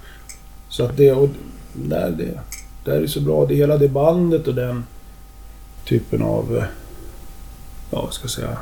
Så 0.69 0.83
att 0.85 0.97
det... 0.97 1.11
Och 1.11 1.29
där, 1.73 2.09
det, 2.11 2.39
där 2.91 3.01
är 3.01 3.07
så 3.07 3.21
bra. 3.21 3.45
Det 3.45 3.55
hela 3.55 3.77
det 3.77 3.87
bandet 3.89 4.47
och 4.47 4.55
den 4.55 4.85
typen 5.85 6.21
av... 6.21 6.57
eh, 6.57 6.63
Ja, 7.93 8.01
vad 8.01 8.13
ska 8.13 8.23
jag 8.23 8.31
säga? 8.31 8.57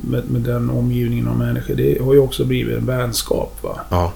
Med, 0.00 0.30
med 0.30 0.40
den 0.42 0.70
omgivningen 0.70 1.28
av 1.28 1.36
människor. 1.38 1.74
Det 1.74 2.02
har 2.02 2.14
ju 2.14 2.18
också 2.20 2.44
blivit 2.44 2.76
en 2.78 2.86
vänskap. 2.86 3.62
Va? 3.62 3.80
Ja. 3.90 4.12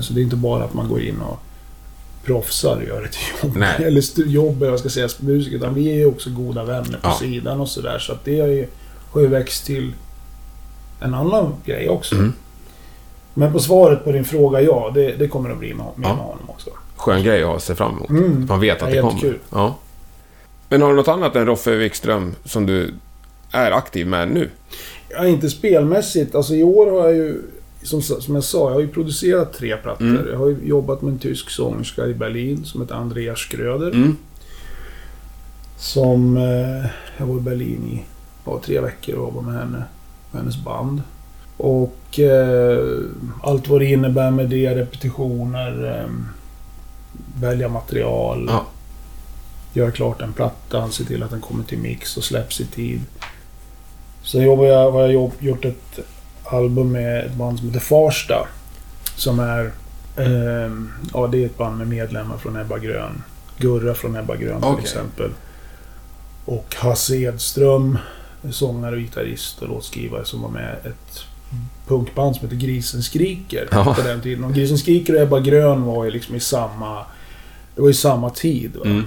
Så 0.00 0.12
det 0.12 0.20
är 0.20 0.22
inte 0.22 0.36
bara 0.36 0.64
att 0.64 0.74
man 0.74 0.88
går 0.88 1.00
in 1.02 1.20
och 1.20 1.38
proffsar 2.24 2.76
och 2.76 2.84
gör 2.84 3.04
ett 3.04 3.16
jobb. 3.42 3.56
Nej. 3.56 3.84
Eller 3.84 4.00
stu- 4.00 4.26
jobb, 4.28 4.62
eller 4.62 4.70
vad 4.70 4.80
ska 4.80 4.86
jag 5.00 5.10
säga, 5.10 5.28
musik. 5.28 5.52
Utan 5.52 5.74
vi 5.74 5.90
är 5.90 5.94
ju 5.94 6.06
också 6.06 6.30
goda 6.30 6.64
vänner 6.64 6.98
på 7.02 7.08
Ja. 7.08 7.16
sidan 7.20 7.60
och 7.60 7.68
sådär. 7.68 7.98
Så 7.98 8.12
att 8.12 8.24
det 8.24 8.40
har 8.40 8.48
ju, 8.48 8.66
har 9.10 9.20
ju 9.20 9.26
växt 9.26 9.66
till 9.66 9.92
en 11.00 11.14
annan 11.14 11.54
grej 11.64 11.88
också. 11.88 12.14
Mm. 12.14 12.32
Men 13.34 13.52
på 13.52 13.58
svaret 13.58 14.04
på 14.04 14.12
din 14.12 14.24
fråga, 14.24 14.60
ja. 14.60 14.90
Det, 14.94 15.12
det 15.18 15.28
kommer 15.28 15.50
att 15.50 15.58
bli 15.58 15.74
med, 15.74 15.86
med, 15.96 16.08
Ja. 16.08 16.14
med 16.16 16.24
honom 16.24 16.50
också. 16.50 16.70
Skön 16.96 17.22
grej 17.22 17.42
att 17.42 17.62
se 17.62 17.74
fram 17.74 17.96
emot. 17.96 18.10
Mm. 18.10 18.46
Man 18.48 18.60
vet 18.60 18.82
att 18.82 18.94
Ja, 18.94 18.94
det 18.94 19.00
kommer. 19.00 19.38
Ja. 19.50 19.76
Men 20.68 20.82
har 20.82 20.88
du 20.90 20.96
något 20.96 21.08
annat 21.08 21.36
än 21.36 21.46
Roffe 21.46 21.76
Wikström 21.76 22.34
som 22.44 22.66
du 22.66 22.94
är 23.50 23.70
aktiv 23.70 24.06
med 24.06 24.28
nu? 24.28 24.50
Ja, 25.08 25.26
inte 25.26 25.50
spelmässigt. 25.50 26.34
Alltså 26.34 26.54
i 26.54 26.62
år 26.62 26.90
har 26.90 27.08
jag 27.08 27.14
ju, 27.16 27.42
som, 27.82 28.02
som 28.02 28.34
jag 28.34 28.44
sa, 28.44 28.68
jag 28.68 28.74
har 28.74 28.80
ju 28.80 28.88
producerat 28.88 29.52
tre 29.52 29.76
plattor. 29.76 30.04
Mm. 30.04 30.28
Jag 30.32 30.38
har 30.38 30.48
ju 30.48 30.56
jobbat 30.62 31.02
med 31.02 31.12
en 31.12 31.18
tysk 31.18 31.50
sångerska 31.50 32.06
i 32.06 32.14
Berlin 32.14 32.64
som 32.64 32.80
heter 32.80 32.94
Andreas 32.94 33.38
Schröder. 33.38 33.90
Mm. 33.90 34.16
Som... 35.78 36.36
Eh, 36.36 36.90
jag 37.18 37.26
var 37.26 37.36
i 37.36 37.40
Berlin 37.40 37.88
i 37.92 38.04
ja, 38.44 38.60
tre 38.64 38.80
veckor 38.80 39.14
och 39.14 39.24
jobbade 39.24 39.46
med 39.46 39.60
henne. 39.60 39.84
Med 40.34 40.42
hennes 40.42 40.56
band. 40.56 41.02
Och 41.56 42.20
eh, 42.20 42.78
allt 43.42 43.68
vad 43.68 43.80
det 43.80 43.86
innebär 43.86 44.30
med 44.30 44.48
det. 44.48 44.74
Repetitioner. 44.74 46.00
Eh, 46.00 46.10
välja 47.40 47.68
material. 47.68 48.46
Ja. 48.48 48.66
Göra 49.72 49.90
klart 49.90 50.22
en 50.22 50.32
platta. 50.32 50.90
Se 50.90 51.04
till 51.04 51.22
att 51.22 51.30
den 51.30 51.40
kommer 51.40 51.64
till 51.64 51.78
mix 51.78 52.16
och 52.16 52.24
släpps 52.24 52.60
i 52.60 52.66
tid. 52.66 53.00
Sen 54.22 54.42
jobbar 54.42 54.64
jag, 54.64 54.92
har 54.92 55.08
jag 55.08 55.30
gjort 55.38 55.64
ett 55.64 55.98
album 56.44 56.92
med 56.92 57.26
ett 57.26 57.34
band 57.34 57.58
som 57.58 57.68
heter 57.68 57.80
Farsta. 57.80 58.48
Som 59.16 59.40
är... 59.40 59.72
Eh, 60.16 60.72
ja, 61.12 61.26
det 61.26 61.42
är 61.42 61.46
ett 61.46 61.58
band 61.58 61.78
med 61.78 61.88
medlemmar 61.88 62.36
från 62.36 62.56
Ebba 62.56 62.78
Grön. 62.78 63.22
Gurra 63.58 63.94
från 63.94 64.16
Ebba 64.16 64.36
Grön 64.36 64.60
till 64.60 64.70
Okej. 64.70 64.82
exempel. 64.84 65.30
Och 66.44 66.74
Hasse 66.78 67.16
Edström, 67.16 67.98
sångare, 68.52 68.94
och 68.94 69.00
gitarrist 69.00 69.62
och 69.62 69.68
låtskrivare 69.68 70.24
som 70.24 70.42
var 70.42 70.48
med 70.48 70.76
ett 70.84 71.20
punkband 71.86 72.36
som 72.36 72.44
heter 72.48 72.66
Grisen 72.66 73.02
Skriker 73.02 73.68
Ja. 73.72 73.94
på 73.96 74.02
den 74.02 74.20
tiden. 74.20 74.44
Och 74.44 74.54
Grisen 74.54 74.78
Skriker 74.78 75.14
och 75.14 75.20
Ebba 75.22 75.40
Grön 75.40 75.82
var 75.82 76.04
ju 76.04 76.10
liksom 76.10 76.34
i 76.34 76.40
samma... 76.40 77.04
Det 77.74 77.82
var 77.82 77.90
i 77.90 77.94
samma 77.94 78.30
tid. 78.30 78.76
Mm. 78.84 79.02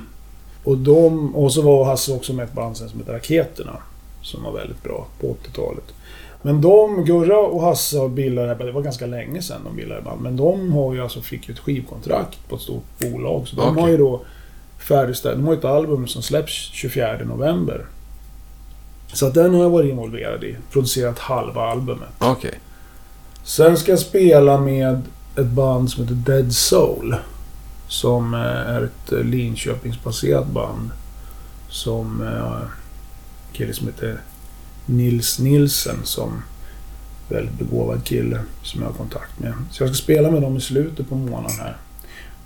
Och, 0.63 0.77
de, 0.77 1.35
och 1.35 1.53
så 1.53 1.61
var 1.61 1.85
Hasse 1.85 2.11
också 2.13 2.33
med 2.33 2.43
ett 2.43 2.53
band 2.53 2.77
sen 2.77 2.89
som 2.89 2.99
heter 2.99 3.13
Raketerna. 3.13 3.77
Som 4.21 4.43
var 4.43 4.51
väldigt 4.51 4.83
bra 4.83 5.07
på 5.21 5.27
80-talet. 5.27 5.93
Men 6.41 6.61
de, 6.61 7.05
Gurra 7.05 7.37
och 7.39 7.61
Hasse 7.61 7.97
har 7.99 8.09
bildat 8.09 8.59
det 8.59 8.71
var 8.71 8.81
ganska 8.81 9.05
länge 9.05 9.41
sedan 9.41 9.61
de 9.63 9.75
bildade 9.75 10.01
band. 10.01 10.21
Men 10.21 10.37
de 10.37 10.71
har 10.71 10.93
ju 10.93 11.01
alltså, 11.01 11.21
fick 11.21 11.47
ju 11.47 11.53
ett 11.53 11.59
skivkontrakt 11.59 12.49
på 12.49 12.55
ett 12.55 12.61
stort 12.61 12.83
bolag. 12.99 13.47
Så 13.47 13.55
de 13.55 13.69
Okej. 13.69 13.81
har 13.81 13.89
ju 13.89 13.97
då 13.97 14.21
färdigställt, 14.79 15.35
de 15.37 15.45
har 15.45 15.53
ju 15.53 15.59
ett 15.59 15.65
album 15.65 16.07
som 16.07 16.21
släpps 16.21 16.53
24 16.73 17.17
november. 17.25 17.85
Så 19.13 19.27
att 19.27 19.33
den 19.33 19.53
har 19.53 19.61
jag 19.63 19.69
varit 19.69 19.89
involverad 19.89 20.43
i. 20.43 20.55
Producerat 20.71 21.19
halva 21.19 21.61
albumet. 21.61 22.09
Okej. 22.19 22.59
Sen 23.43 23.77
ska 23.77 23.91
jag 23.91 23.99
spela 23.99 24.57
med 24.57 25.01
ett 25.35 25.47
band 25.47 25.91
som 25.91 26.03
heter 26.03 26.15
Dead 26.15 26.53
Soul. 26.53 27.15
Som 27.87 28.33
eh, 28.33 28.39
är 28.39 28.81
ett 28.83 29.11
eh, 29.11 29.19
Linköpingsbaserat 29.19 30.47
band. 30.47 30.89
Som 31.69 32.21
eh, 32.21 32.61
en 32.61 32.67
kille 33.53 33.73
som 33.73 33.87
heter 33.87 34.21
Nils 34.85 35.39
Nilsen 35.39 35.97
som 36.03 36.43
väldigt 37.29 37.53
begåvad 37.53 38.03
kille 38.03 38.39
som 38.63 38.81
jag 38.81 38.89
har 38.89 38.95
kontakt 38.95 39.39
med. 39.39 39.53
Så 39.71 39.83
jag 39.83 39.89
ska 39.89 40.03
spela 40.03 40.31
med 40.31 40.41
dem 40.41 40.57
i 40.57 40.61
slutet 40.61 41.09
på 41.09 41.15
månaden 41.15 41.59
här. 41.59 41.77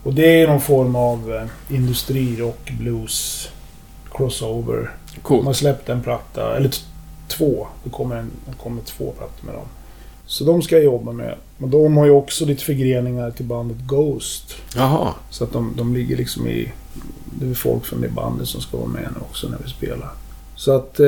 Och 0.03 0.13
det 0.13 0.41
är 0.41 0.47
någon 0.47 0.61
form 0.61 0.95
av 0.95 1.49
industrirock, 1.69 2.71
blues, 2.71 3.49
Crossover. 4.11 4.91
De 5.15 5.21
Coolt. 5.21 5.45
har 5.45 5.53
släppt 5.53 5.89
en 5.89 6.01
platta, 6.01 6.57
eller 6.57 6.71
två. 7.27 7.67
Det 7.83 7.89
kommer, 7.89 8.15
en, 8.15 8.31
det 8.45 8.57
kommer 8.63 8.81
två 8.81 9.13
plattor 9.17 9.45
med 9.45 9.55
dem. 9.55 9.65
Så 10.25 10.43
de 10.43 10.61
ska 10.61 10.75
jag 10.75 10.83
jobba 10.83 11.11
med. 11.11 11.35
Och 11.59 11.67
de 11.69 11.97
har 11.97 12.05
ju 12.05 12.11
också 12.11 12.45
lite 12.45 12.63
förgreningar 12.63 13.31
till 13.31 13.45
bandet 13.45 13.77
Ghost. 13.77 14.55
Jaha. 14.75 15.13
Så 15.29 15.43
att 15.43 15.53
de, 15.53 15.73
de 15.77 15.93
ligger 15.93 16.17
liksom 16.17 16.47
i... 16.47 16.71
Det 17.39 17.49
är 17.49 17.53
folk 17.53 17.85
från 17.85 18.01
det 18.01 18.09
bandet 18.09 18.47
som 18.47 18.61
ska 18.61 18.77
vara 18.77 18.87
med 18.87 19.09
nu 19.15 19.19
också 19.29 19.49
när 19.49 19.57
vi 19.63 19.69
spelar. 19.69 20.09
Så 20.55 20.71
att 20.75 20.99
eh, 20.99 21.05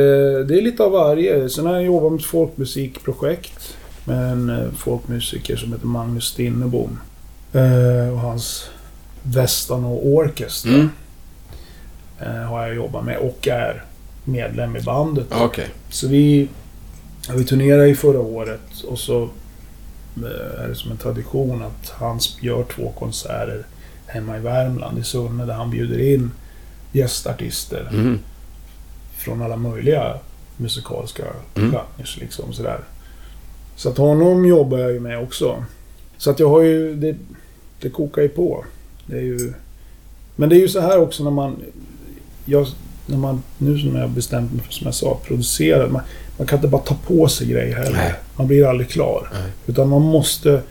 det 0.47 0.57
är 0.57 0.61
lite 0.61 0.83
av 0.83 0.91
varje. 0.91 1.49
Sen 1.49 1.65
har 1.65 1.73
jag 1.73 1.83
jobbat 1.83 2.11
med 2.11 2.19
ett 2.19 2.25
folkmusikprojekt. 2.25 3.77
Med 4.05 4.31
en 4.31 4.49
eh, 4.49 4.71
folkmusiker 4.77 5.55
som 5.55 5.73
heter 5.73 5.87
Magnus 5.87 6.25
Stinnebom. 6.25 6.99
Eh, 7.53 8.13
och 8.13 8.19
hans 8.19 8.69
Västan 9.23 9.85
och 9.85 10.07
Orkester 10.07 10.69
Mm. 10.69 10.89
Eh, 12.25 12.31
har 12.33 12.67
jag 12.67 12.75
jobbat 12.75 13.05
med 13.05 13.17
och 13.17 13.47
är 13.47 13.83
medlem 14.25 14.75
i 14.77 14.81
bandet. 14.81 15.27
Okej. 15.31 15.67
Så 15.89 16.07
vi, 16.07 16.47
vi 17.35 17.45
turnerade 17.45 17.87
i 17.87 17.95
förra 17.95 18.19
året 18.19 18.83
och 18.87 18.99
så 18.99 19.23
eh, 20.17 20.63
är 20.63 20.67
det 20.67 20.75
som 20.75 20.91
en 20.91 20.97
tradition 20.97 21.63
att 21.63 21.89
han 21.89 22.19
gör 22.41 22.63
två 22.63 22.91
konserter 22.99 23.63
hemma 24.05 24.37
i 24.37 24.39
Värmland, 24.39 24.99
i 24.99 25.03
Sunne, 25.03 25.45
där 25.45 25.53
han 25.53 25.69
bjuder 25.69 26.13
in 26.13 26.31
gästartister 26.91 27.89
Mm. 27.93 28.19
från 29.17 29.41
alla 29.41 29.55
möjliga 29.57 30.17
musikaliska 30.57 31.23
Mm. 31.55 31.71
genrer. 31.71 32.17
Liksom, 32.19 32.53
sådär. 32.53 32.79
Så 33.75 33.89
att 33.89 33.97
honom 33.97 34.45
jobbar 34.45 34.77
jag 34.77 34.91
ju 34.91 34.99
med 34.99 35.19
också. 35.23 35.63
Så 36.17 36.29
att 36.31 36.39
jag 36.39 36.49
har 36.49 36.61
ju... 36.61 36.95
Det, 36.95 37.15
det 37.81 37.89
kokar 37.89 38.21
ju 38.21 38.29
på. 38.29 38.65
Det 39.05 39.17
är 39.17 39.21
ju... 39.21 39.53
Men 40.35 40.49
det 40.49 40.55
är 40.55 40.59
ju 40.59 40.67
så 40.69 40.79
här 40.81 40.99
också 40.99 41.23
när 41.23 41.31
man... 41.31 41.55
Jag, 42.45 42.67
när 43.05 43.17
man 43.17 43.43
nu 43.57 43.79
som 43.79 43.95
jag 43.95 44.09
bestämt 44.09 44.51
mig 44.53 44.61
för, 44.65 44.73
som 44.73 44.85
jag 44.85 44.95
sa, 44.95 45.19
producera. 45.27 45.87
Man, 45.87 46.01
man 46.37 46.47
kan 46.47 46.57
inte 46.57 46.67
bara 46.67 46.81
ta 46.81 46.95
på 47.07 47.27
sig 47.27 47.47
grejer 47.47 47.75
heller. 47.75 47.97
Nej. 47.97 48.13
Man 48.35 48.47
blir 48.47 48.69
aldrig 48.69 48.89
klar. 48.89 49.29
Nej. 49.33 49.51
Utan 49.67 49.89
man 49.89 50.01
måste... 50.01 50.61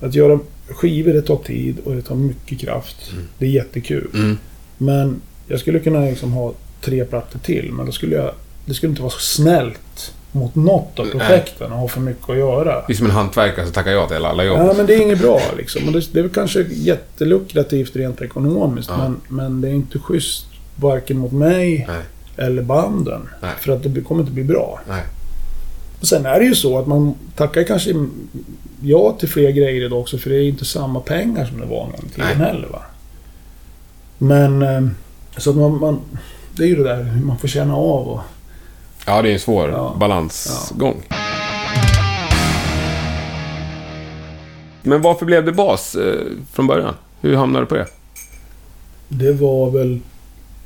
Att 0.00 0.14
göra 0.14 0.38
skivor, 0.68 1.12
det 1.12 1.22
tar 1.22 1.36
tid 1.36 1.78
och 1.84 1.94
det 1.94 2.02
tar 2.02 2.14
mycket 2.14 2.60
kraft. 2.60 3.10
Mm. 3.12 3.24
Det 3.38 3.46
är 3.46 3.50
jättekul. 3.50 4.08
Mm. 4.14 4.38
Men 4.78 5.20
jag 5.48 5.60
skulle 5.60 5.78
kunna 5.78 6.00
liksom 6.00 6.32
ha 6.32 6.52
tre 6.80 7.04
plattor 7.04 7.38
till, 7.38 7.72
men 7.72 7.86
då 7.86 7.92
skulle 7.92 8.16
jag... 8.16 8.30
Det 8.66 8.74
skulle 8.74 8.90
inte 8.90 9.02
vara 9.02 9.12
så 9.12 9.18
snällt 9.20 10.14
mot 10.32 10.54
något 10.54 10.98
av 10.98 11.04
projekten 11.04 11.72
och 11.72 11.78
ha 11.78 11.88
för 11.88 12.00
mycket 12.00 12.30
att 12.30 12.36
göra. 12.36 12.84
Det 12.86 12.92
är 12.92 12.96
som 12.96 13.06
en 13.06 13.12
hantverkare 13.12 13.64
som 13.64 13.72
tackar 13.74 13.90
ja 13.92 14.08
till 14.08 14.24
alla 14.24 14.44
jobb. 14.44 14.58
Ja, 14.58 14.74
men 14.76 14.86
det 14.86 14.94
är 14.94 15.02
inget 15.02 15.20
bra 15.20 15.40
liksom. 15.56 15.86
Och 15.86 15.92
det, 15.92 16.12
det 16.12 16.18
är 16.18 16.22
väl 16.22 16.32
kanske 16.32 16.66
jättelukrativt 16.70 17.96
rent 17.96 18.22
ekonomiskt, 18.22 18.90
Ja. 18.90 18.96
men, 18.98 19.20
men 19.28 19.60
det 19.60 19.68
är 19.68 19.72
inte 19.72 19.98
schysst 19.98 20.46
varken 20.76 21.18
mot 21.18 21.32
mig 21.32 21.84
Nej. 21.88 22.02
eller 22.46 22.62
banden. 22.62 23.28
Nej. 23.42 23.50
För 23.60 23.72
att 23.72 23.94
det 23.94 24.00
kommer 24.00 24.20
inte 24.20 24.32
bli 24.32 24.44
bra. 24.44 24.80
Nej. 24.88 25.02
Och 26.00 26.06
sen 26.06 26.26
är 26.26 26.38
det 26.40 26.44
ju 26.46 26.54
så 26.54 26.78
att 26.78 26.86
man 26.86 27.14
tackar 27.36 27.62
kanske 27.64 27.94
ja 28.82 29.16
till 29.20 29.28
fler 29.28 29.50
grejer 29.50 29.84
idag 29.86 30.00
också, 30.00 30.18
för 30.18 30.30
det 30.30 30.36
är 30.36 30.48
inte 30.48 30.64
samma 30.64 31.00
pengar 31.00 31.46
som 31.46 31.60
det 31.60 31.66
var 31.66 31.84
en 31.84 31.90
gång 31.90 32.04
i 32.06 32.14
tiden 32.14 32.40
heller. 32.40 32.68
Va? 32.68 32.82
Men... 34.18 34.62
eh, 34.62 34.86
Så 35.36 35.50
att 35.50 35.56
man, 35.56 35.80
man... 35.80 36.00
Det 36.56 36.62
är 36.62 36.66
ju 36.68 36.76
det 36.76 36.84
där 36.84 37.02
hur 37.02 37.24
man 37.24 37.38
får 37.38 37.48
känna 37.48 37.76
av 37.76 38.08
och... 38.08 38.20
Ja, 39.06 39.22
det 39.22 39.28
är 39.28 39.32
en 39.32 39.38
svår 39.40 39.68
Ja. 39.70 39.96
balansgång. 40.00 41.02
Men 44.82 45.02
varför 45.02 45.26
blev 45.26 45.44
det 45.44 45.52
bas 45.52 45.94
eh, 45.94 46.20
från 46.52 46.66
början? 46.66 46.94
Hur 47.20 47.36
hamnade 47.36 47.64
du 47.64 47.68
på 47.68 47.74
det? 47.74 47.86
Det 49.08 49.32
var 49.32 49.70
väl... 49.70 50.00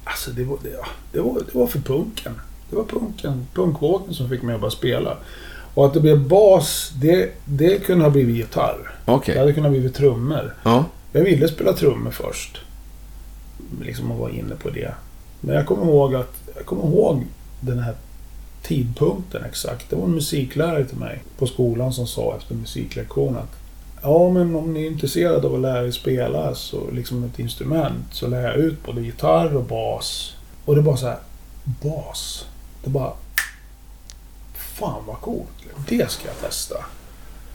Alltså 0.08 0.30
det 0.30 0.44
var, 0.44 0.58
det, 0.62 0.76
det 1.12 1.20
var, 1.20 1.34
det 1.34 1.58
var 1.58 1.66
för 1.66 1.78
punken. 1.78 2.40
Det 2.70 2.76
var 2.76 2.84
punken, 2.84 3.46
punkvågen 3.54 4.14
som 4.14 4.28
fick 4.28 4.42
mig 4.42 4.54
att 4.54 4.60
börja 4.60 4.70
spela. 4.70 5.16
Och 5.74 5.86
att 5.86 5.94
det 5.94 6.00
blev 6.00 6.28
bas, 6.28 6.92
det, 7.00 7.30
det 7.44 7.78
kunde 7.78 8.04
ha 8.04 8.10
blivit 8.10 8.36
gitarr. 8.36 8.94
Okej. 9.04 9.34
Det 9.34 9.40
hade 9.40 9.52
kunnat 9.52 9.70
blivit 9.70 9.94
trummor. 9.94 10.54
Ja. 10.62 10.84
Jag 11.12 11.24
ville 11.24 11.48
spela 11.48 11.72
trummor 11.72 12.10
först. 12.10 12.58
Liksom 13.82 14.12
att 14.12 14.18
vara 14.18 14.30
inne 14.30 14.54
på 14.54 14.70
det. 14.70 14.94
Men 15.40 15.54
jag 15.54 15.66
kommer 15.66 15.84
ihåg 15.84 16.14
att... 16.14 16.34
Jag 16.56 16.66
kommer 16.66 16.82
ihåg 16.82 17.26
den 17.60 17.78
här 17.78 17.94
tidpunkten 18.62 19.44
exakt. 19.44 19.90
Det 19.90 19.96
var 19.96 20.04
en 20.04 20.14
musiklärare 20.14 20.84
till 20.84 20.98
mig 20.98 21.22
på 21.38 21.46
skolan 21.46 21.92
som 21.92 22.06
sa 22.06 22.36
efter 22.36 22.54
musiklektion 22.54 23.36
att 23.36 23.57
Ja, 24.02 24.30
men 24.30 24.56
om 24.56 24.74
ni 24.74 24.87
är 24.87 24.90
intresserade 24.90 25.46
av 25.46 25.54
att 25.54 25.61
lära 25.61 25.87
er 25.87 25.90
spela 25.90 26.54
så 26.54 26.90
liksom 26.90 27.24
ett 27.24 27.38
instrument 27.38 28.04
så 28.11 28.26
lär 28.26 28.42
jag 28.42 28.56
ut 28.56 28.87
både 28.87 29.00
gitarr 29.00 29.56
och 29.56 29.64
bas. 29.64 30.37
Och 30.64 30.76
det 30.76 30.82
bara 30.82 30.96
så 30.96 31.06
här, 31.06 31.18
bas. 31.64 32.46
Det 32.84 32.90
bara... 32.90 33.12
Fan 34.54 35.02
vad 35.06 35.20
coolt. 35.20 35.48
Det 35.88 36.11
ska 36.11 36.28
jag 36.28 36.40
testa. 36.40 36.76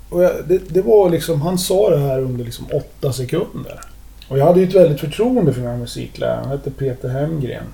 Och 0.09 0.23
jag, 0.23 0.31
det, 0.47 0.57
det 0.57 0.81
var 0.81 1.09
liksom, 1.09 1.41
han 1.41 1.57
sa 1.57 1.89
det 1.89 1.99
här 1.99 2.19
under 2.19 2.45
liksom 2.45 2.65
åtta 2.73 3.13
sekunder. 3.13 3.79
Och 4.27 4.37
jag 4.37 4.45
hade 4.45 4.59
ju 4.59 4.67
ett 4.67 4.75
väldigt 4.75 4.99
förtroende 4.99 5.53
för 5.53 5.61
den 5.61 5.69
här 5.69 5.77
musikläraren. 5.77 6.43
Han 6.43 6.51
hette 6.51 6.71
Peter 6.71 7.09
Hemgren. 7.09 7.65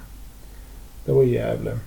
Det 1.05 1.11
var 1.11 1.23
i 1.23 1.33
Gävle. 1.33 1.79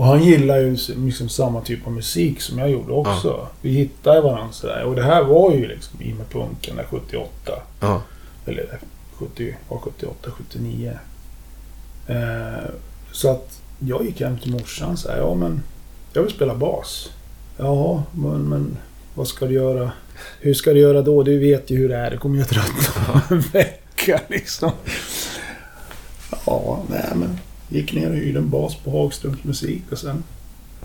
Och 0.00 0.06
han 0.06 0.24
gillar 0.24 0.58
ju 0.58 0.76
liksom 1.06 1.28
samma 1.28 1.60
typ 1.60 1.86
av 1.86 1.92
musik 1.92 2.40
som 2.40 2.58
jag 2.58 2.70
gjorde 2.70 2.92
också. 2.92 3.48
Vi 3.60 3.70
hittade 3.70 4.20
varandra 4.20 4.52
sådär. 4.52 4.84
Och 4.84 4.94
det 4.94 5.02
här 5.02 5.22
var 5.22 5.52
ju 5.52 5.68
liksom 5.68 6.02
i 6.02 6.14
med 6.14 6.28
punken 6.30 6.76
där 6.76 6.84
78. 6.90 7.30
Ja. 7.80 8.02
Eller 8.46 8.78
70, 9.14 9.56
var 9.68 9.78
78, 9.78 10.30
79. 10.30 10.98
Eh, 12.06 12.16
så 13.12 13.30
att 13.30 13.60
jag 13.78 14.04
gick 14.04 14.20
hem 14.20 14.38
till 14.38 14.52
morsan 14.52 14.92
och 14.92 14.98
sa 14.98 15.16
ja 15.16 15.34
men 15.34 15.62
jag 16.12 16.22
vill 16.22 16.32
spela 16.32 16.54
bas. 16.54 17.10
Ja, 17.56 18.02
men, 18.12 18.40
men 18.40 18.78
vad 19.14 19.28
ska 19.28 19.46
du 19.46 19.54
göra? 19.54 19.92
Hur 20.40 20.54
ska 20.54 20.72
du 20.72 20.80
göra 20.80 21.02
då? 21.02 21.22
Du 21.22 21.38
vet 21.38 21.70
ju 21.70 21.76
hur 21.76 21.88
det 21.88 21.96
är. 21.96 22.10
Det 22.10 22.16
kommer 22.16 22.36
ju 22.36 22.42
att 22.42 22.48
tröttna 22.48 23.22
en 23.30 23.40
vecka 23.40 24.20
liksom. 24.28 24.70
Ja, 26.46 26.82
nej 26.88 27.12
men. 27.14 27.38
Gick 27.70 27.92
ner 27.94 28.10
och 28.10 28.16
hyrde 28.16 28.38
en 28.38 28.50
bas 28.50 28.74
på 28.84 28.90
Hagströms 28.90 29.44
musik 29.44 29.82
och 29.92 29.98
sen... 29.98 30.22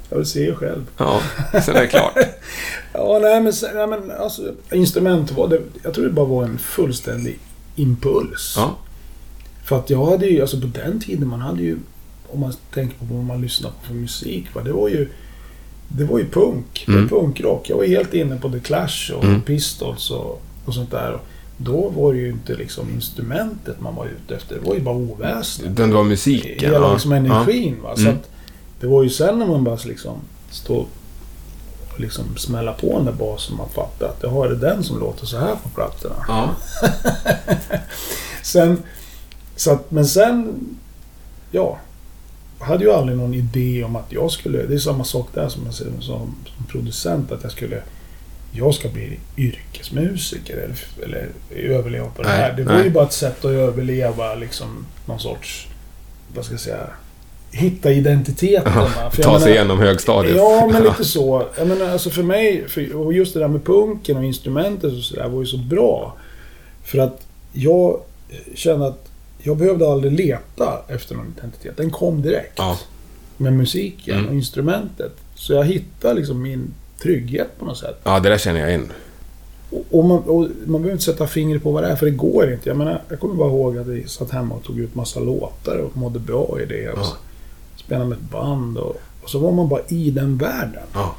Jag 0.09 0.17
vill 0.17 0.25
se 0.25 0.47
er 0.47 0.53
själv. 0.53 0.85
Ja, 0.97 1.21
sen 1.65 1.75
är 1.75 1.81
det 1.81 1.87
klart. 1.87 2.13
Ja, 2.93 3.19
nej 3.21 3.41
men, 3.41 3.53
nej, 3.75 3.87
men 3.87 4.11
alltså, 4.11 4.53
instrument 4.71 5.31
var 5.31 5.47
det... 5.47 5.61
Jag 5.83 5.93
tror 5.93 6.05
det 6.05 6.11
bara 6.11 6.25
var 6.25 6.43
en 6.43 6.57
fullständig 6.57 7.39
impuls. 7.75 8.53
Ja. 8.57 8.75
För 9.63 9.79
att 9.79 9.89
jag 9.89 10.05
hade 10.05 10.25
ju, 10.27 10.41
alltså 10.41 10.61
på 10.61 10.67
den 10.67 10.99
tiden, 11.01 11.27
man 11.27 11.41
hade 11.41 11.61
ju... 11.61 11.77
Om 12.27 12.39
man 12.39 12.53
tänker 12.73 12.97
på 12.97 13.05
vad 13.05 13.23
man 13.23 13.41
lyssnade 13.41 13.73
på 13.81 13.87
för 13.87 13.93
musik, 13.93 14.45
va, 14.55 14.61
det 14.63 14.71
var 14.71 14.89
ju... 14.89 15.09
Det 15.87 16.03
var 16.03 16.19
ju 16.19 16.29
punk. 16.29 16.83
Det 16.85 16.91
Mm. 16.91 17.07
var 17.07 17.19
punkrock. 17.19 17.69
Jag 17.69 17.77
var 17.77 17.85
helt 17.85 18.13
inne 18.13 18.35
på 18.37 18.49
The 18.49 18.59
Clash 18.59 19.11
och 19.17 19.23
Mm. 19.23 19.41
Pistols 19.41 20.11
och, 20.11 20.41
och 20.65 20.73
sånt 20.73 20.91
där. 20.91 21.19
Då 21.57 21.89
var 21.89 22.13
det 22.13 22.19
ju 22.19 22.29
inte 22.29 22.55
liksom 22.55 22.89
instrumentet 22.89 23.81
man 23.81 23.95
var 23.95 24.05
ute 24.05 24.35
efter. 24.35 24.55
Det 24.55 24.67
var 24.67 24.75
ju 24.75 24.81
bara 24.81 24.95
oväsen. 24.95 25.75
Den 25.75 25.93
var 25.93 26.03
musiken. 26.03 26.59
Hela 26.59 26.77
ja. 26.87 26.93
liksom 26.93 27.11
energin. 27.11 27.81
Va? 27.83 27.95
Så 27.95 28.01
Mm. 28.01 28.13
att 28.15 28.29
det 28.79 28.87
var 28.87 29.03
ju 29.03 29.09
sen 29.09 29.39
när 29.39 29.45
man 29.45 29.63
bara 29.63 29.77
liksom 29.85 30.17
stå 30.49 30.75
och 31.93 31.99
liksom 31.99 32.37
smälla 32.37 32.73
på 32.73 32.87
den 32.97 33.05
där 33.05 33.11
basen 33.11 33.57
man 33.57 33.69
fattade 33.69 34.11
att 34.11 34.23
jaha, 34.23 34.45
är 34.45 34.49
det 34.49 34.55
den 34.55 34.83
som 34.83 34.99
låter 34.99 35.25
så 35.25 35.37
här 35.37 35.55
på 35.63 35.69
plattorna? 35.69 36.15
Ja. 36.27 36.49
Sen, 38.43 38.83
så 39.55 39.71
att, 39.71 39.91
men 39.91 40.05
sen, 40.05 40.55
ja. 41.51 41.77
Jag 42.59 42.65
hade 42.65 42.83
ju 42.83 42.91
aldrig 42.91 43.17
någon 43.17 43.33
idé 43.33 43.83
om 43.83 43.95
att 43.95 44.11
jag 44.11 44.31
skulle, 44.31 44.63
det 44.63 44.73
är 44.73 44.77
samma 44.79 45.03
sak 45.03 45.27
där 45.33 45.49
som 45.49 45.65
jag 45.65 45.73
säger 45.73 45.91
som, 45.91 46.01
som 46.55 46.65
producent, 46.71 47.31
att 47.31 47.43
jag 47.43 47.51
skulle, 47.51 47.81
jag 48.55 48.73
ska 48.73 48.89
bli 48.89 49.19
yrkesmusiker 49.37 50.57
eller, 50.57 50.75
eller 51.03 51.29
överleva 51.55 52.05
på 52.15 52.21
det 52.23 52.29
Nej, 52.29 52.37
här. 52.37 52.53
Det 52.53 52.63
var 52.63 52.73
nej. 52.73 52.83
ju 52.83 52.89
bara 52.89 53.05
ett 53.05 53.13
sätt 53.13 53.45
att 53.45 53.51
överleva, 53.51 54.35
liksom 54.35 54.85
någon 55.05 55.19
sorts, 55.19 55.67
vad 56.35 56.45
ska 56.45 56.53
jag 56.53 56.61
säga, 56.61 56.87
hitta 57.51 57.91
identiteten. 57.91 58.73
Ta 59.21 59.39
sig 59.39 59.51
igenom 59.53 59.79
högstadiet. 59.79 60.35
Ja, 60.37 60.69
men 60.71 60.83
lite 60.89 61.05
så. 61.05 61.47
Jag 61.57 61.67
menar, 61.67 61.89
alltså 61.89 62.09
för 62.09 62.23
mig, 62.23 62.67
för, 62.67 62.95
och 62.95 63.13
just 63.13 63.33
det 63.33 63.39
där 63.39 63.47
med 63.47 63.65
punken 63.65 64.17
och 64.17 64.23
instrumentet 64.23 64.93
och 64.93 65.03
sådär 65.03 65.27
var 65.29 65.39
ju 65.39 65.45
så 65.45 65.57
bra. 65.57 66.15
För 66.83 66.97
att 66.97 67.25
jag 67.53 68.01
kände 68.55 68.87
att 68.87 69.07
jag 69.43 69.57
behövde 69.57 69.87
aldrig 69.91 70.13
leta 70.13 70.81
efter 70.87 71.15
någon 71.15 71.33
identitet. 71.37 71.77
Den 71.77 71.89
kom 71.91 72.21
direkt. 72.21 72.53
Ja. 72.55 72.77
Med 73.37 73.53
musiken 73.53 74.15
Mm. 74.17 74.29
och 74.29 74.35
instrumentet. 74.35 75.11
Så 75.35 75.53
jag 75.53 75.63
hittade 75.63 76.13
liksom 76.13 76.41
min 76.41 76.73
trygghet 77.01 77.59
på 77.59 77.65
något 77.65 77.77
sätt. 77.77 77.99
ja, 78.03 78.19
det 78.19 78.29
där 78.29 78.37
känner 78.37 78.59
jag 78.59 78.73
in. 78.73 78.91
Och, 79.71 79.85
och, 79.91 80.05
man, 80.05 80.17
och 80.19 80.39
man 80.65 80.81
behöver 80.81 80.91
inte 80.91 81.03
sätta 81.03 81.27
fingret 81.27 81.63
på 81.63 81.71
vad 81.71 81.83
det 81.83 81.89
är, 81.89 81.95
för 81.95 82.05
det 82.05 82.11
går 82.11 82.51
inte. 82.53 82.69
Jag 82.69 82.77
menar, 82.77 83.01
jag 83.09 83.19
kommer 83.19 83.35
bara 83.35 83.49
ihåg 83.49 83.77
att 83.77 83.87
vi 83.87 84.07
satt 84.07 84.31
hemma 84.31 84.55
och 84.55 84.63
tog 84.63 84.79
ut 84.79 84.95
massa 84.95 85.19
låtar 85.19 85.77
och 85.77 85.97
mådde 85.97 86.19
bra 86.19 86.57
i 86.61 86.65
det. 86.65 86.81
Ja. 86.81 87.17
spelade 87.75 88.05
med 88.09 88.17
ett 88.17 88.29
band 88.31 88.77
och, 88.77 88.95
och 89.23 89.29
så 89.29 89.39
var 89.39 89.51
man 89.51 89.69
bara 89.69 89.81
i 89.87 90.11
den 90.11 90.37
världen. 90.37 90.83
Ja. 90.93 91.15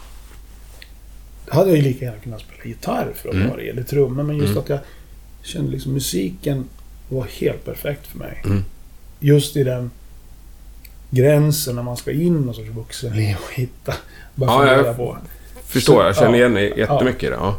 Då 1.47 1.53
hade 1.55 1.69
jag 1.71 1.77
ju 1.77 1.83
lika 1.83 2.05
gärna 2.05 2.19
kunnat 2.19 2.41
spela 2.41 2.65
gitarr 2.65 3.13
för 3.15 3.29
att 3.29 3.35
Mm. 3.35 3.49
vara 3.49 3.57
det, 3.61 3.69
eller 3.69 3.83
trummor. 3.83 4.23
Men 4.23 4.37
just 4.37 4.51
Mm. 4.51 4.59
att 4.63 4.69
jag 4.69 4.79
kände 5.43 5.71
liksom 5.73 5.93
musiken 5.93 6.65
var 7.09 7.25
helt 7.41 7.65
perfekt 7.65 8.07
för 8.07 8.19
mig. 8.19 8.43
Mm. 8.45 8.65
Just 9.21 9.57
i 9.57 9.65
den 9.65 9.91
gränsen 11.11 11.77
när 11.77 11.83
man 11.83 11.97
ska 11.97 12.13
in 12.13 12.35
någon 12.41 12.55
sorts 12.55 12.71
vuxenliv 12.71 13.37
och 13.47 13.53
hitta. 13.55 13.95
Bara 14.35 14.67
Ja, 14.67 14.85
jag- 14.87 14.97
på. 14.97 15.17
Förstår, 15.67 16.05
jag 16.05 16.17
känner 16.17 16.35
igen 16.39 16.55
dig 16.55 16.73
jättemycket 16.77 17.23
i 17.23 17.27
det. 17.27 17.37
Ja. 17.41 17.57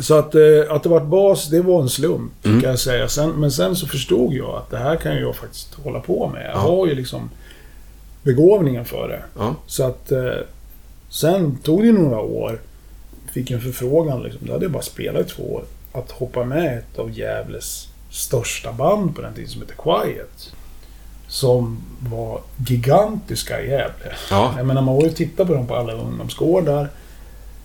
Så 0.00 0.14
att, 0.18 0.34
eh, 0.34 0.40
att 0.68 0.82
det 0.82 0.88
vart 0.88 1.04
bas, 1.06 1.48
det 1.50 1.60
var 1.60 1.82
en 1.82 1.88
slump, 1.88 2.32
Mm. 2.46 2.60
kan 2.60 2.70
jag 2.70 2.78
säga. 2.78 3.08
Sen, 3.08 3.30
men 3.30 3.50
sen 3.52 3.76
så 3.76 3.86
förstod 3.86 4.32
jag 4.34 4.50
att 4.54 4.70
det 4.70 4.78
här 4.78 4.96
kan 4.96 5.16
jag 5.16 5.36
faktiskt 5.36 5.74
hålla 5.84 6.00
på 6.00 6.28
med. 6.28 6.42
Jag 6.44 6.50
Ja. 6.54 6.58
har 6.58 6.86
ju 6.86 6.94
liksom 6.94 7.30
begåvningen 8.22 8.84
för 8.84 9.08
det. 9.08 9.22
Ja. 9.38 9.54
Så 9.66 9.82
att... 9.84 10.12
Eh, 10.12 10.32
sen 11.10 11.56
tog 11.62 11.82
det 11.82 11.92
några 11.92 12.20
år. 12.20 12.60
Fick 13.32 13.50
en 13.50 13.60
förfrågan, 13.60 14.22
liksom, 14.22 14.46
då 14.46 14.52
hade 14.52 14.64
jag 14.64 14.72
bara 14.72 14.82
spelat 14.82 15.26
i 15.26 15.30
två 15.30 15.42
år. 15.54 15.64
Att 15.92 16.10
hoppa 16.10 16.44
med 16.44 16.78
ett 16.78 16.98
av 16.98 17.10
Gävles 17.18 17.88
största 18.10 18.72
band 18.72 19.16
på 19.16 19.22
den 19.22 19.34
tiden 19.34 19.48
som 19.50 19.60
heter 19.62 19.74
Quiet. 19.82 20.52
Som 21.28 21.78
var 22.10 22.40
gigantiska 22.66 23.60
i 23.62 23.68
Gävle. 23.70 24.12
Ja. 24.30 24.54
Jag 24.56 24.66
menar, 24.66 24.82
man 24.82 24.94
var 24.94 25.02
ju 25.02 25.08
och 25.08 25.16
tittade 25.16 25.46
på 25.48 25.54
dem 25.54 25.66
på 25.66 25.74
alla 25.76 25.92
ungdomsgårdar. 25.92 26.88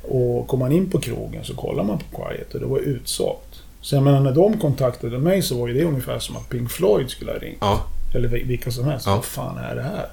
Och 0.03 0.47
kom 0.47 0.59
man 0.59 0.71
in 0.71 0.89
på 0.89 0.99
krogen 0.99 1.43
så 1.43 1.55
kollar 1.55 1.83
man 1.83 1.97
på 1.97 2.17
Quiet 2.23 2.53
och 2.53 2.59
det 2.59 2.65
var 2.65 2.79
utsålt. 2.79 3.63
Så 3.81 3.95
jag 3.95 4.03
menar, 4.03 4.19
när 4.19 4.31
de 4.31 4.57
kontaktade 4.59 5.17
mig 5.19 5.41
så 5.41 5.59
var 5.59 5.67
ju 5.67 5.73
det 5.73 5.83
ungefär 5.83 6.19
som 6.19 6.37
att 6.37 6.49
Pink 6.49 6.71
Floyd 6.71 7.09
skulle 7.09 7.31
ha 7.31 7.37
ringt. 7.39 7.57
Ja. 7.61 7.83
Eller 8.15 8.27
vil- 8.29 8.47
vilka 8.47 8.71
som 8.71 8.85
helst. 8.85 9.05
Ja. 9.05 9.15
Vad 9.15 9.25
fan 9.25 9.57
är 9.57 9.75
det 9.75 9.81
här? 9.81 10.07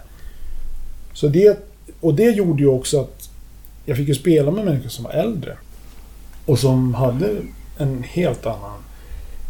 Så 1.12 1.28
det, 1.28 1.58
och 2.00 2.14
det 2.14 2.30
gjorde 2.30 2.62
ju 2.62 2.68
också 2.68 3.00
att 3.00 3.30
jag 3.84 3.96
fick 3.96 4.08
ju 4.08 4.14
spela 4.14 4.50
med 4.50 4.64
människor 4.64 4.88
som 4.88 5.04
var 5.04 5.12
äldre. 5.12 5.56
Och 6.46 6.58
som 6.58 6.94
hade 6.94 7.36
en 7.78 8.02
helt 8.02 8.46
annan 8.46 8.78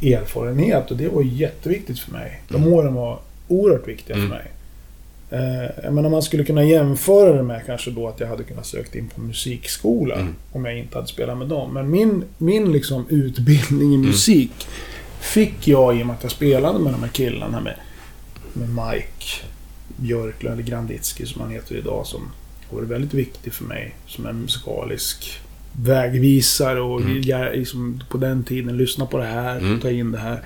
erfarenhet 0.02 0.90
och 0.90 0.96
det 0.96 1.08
var 1.08 1.22
jätteviktigt 1.22 1.98
för 1.98 2.12
mig. 2.12 2.42
De 2.48 2.56
Mm. 2.62 2.72
åren 2.72 2.94
var 2.94 3.18
oerhört 3.48 3.88
viktiga 3.88 4.16
Mm. 4.16 4.28
för 4.28 4.36
mig. 4.36 4.46
Eh, 5.30 5.84
jag 5.84 5.92
menar 5.94 6.10
man 6.10 6.22
skulle 6.22 6.44
kunna 6.44 6.64
jämföra 6.64 7.32
det 7.36 7.42
med 7.42 7.62
kanske 7.66 7.90
då 7.90 8.08
att 8.08 8.20
jag 8.20 8.26
hade 8.26 8.44
kunnat 8.44 8.66
sökt 8.66 8.94
in 8.94 9.08
på 9.08 9.20
musikskola 9.20 10.14
Mm. 10.14 10.34
om 10.52 10.64
jag 10.64 10.78
inte 10.78 10.96
hade 10.98 11.08
spelat 11.08 11.38
med 11.38 11.48
dem. 11.48 11.74
Men 11.74 11.90
min, 11.90 12.24
min 12.38 12.72
liksom 12.72 13.06
utbildning 13.08 13.94
i 13.94 13.96
musik 13.98 14.50
fick 15.20 15.68
jag 15.68 15.96
i 15.98 16.02
och 16.02 16.06
med 16.06 16.16
att 16.16 16.22
jag 16.22 16.32
spelade 16.32 16.78
med 16.78 16.92
de 16.92 17.02
här 17.02 17.08
killarna 17.10 17.60
med, 17.60 17.74
med 18.52 18.68
Mike 18.68 19.24
Björklund, 19.96 20.54
eller 20.54 20.62
Granditsky 20.70 21.26
som 21.26 21.40
han 21.40 21.50
heter 21.50 21.76
idag, 21.76 22.06
som 22.06 22.20
varit 22.70 22.88
väldigt 22.88 23.14
viktig 23.14 23.52
för 23.52 23.64
mig 23.64 23.94
som 24.06 24.26
en 24.26 24.36
musikalisk 24.40 25.40
vägvisare 25.72 26.80
och 26.80 27.00
Mm. 27.00 27.22
jag, 27.22 27.56
liksom, 27.56 28.02
på 28.10 28.18
den 28.18 28.44
tiden 28.44 28.76
lyssna 28.76 29.06
på 29.06 29.18
det 29.18 29.24
här, 29.24 29.58
Mm. 29.58 29.80
ta 29.80 29.90
in 29.90 30.12
det 30.12 30.18
här. 30.18 30.40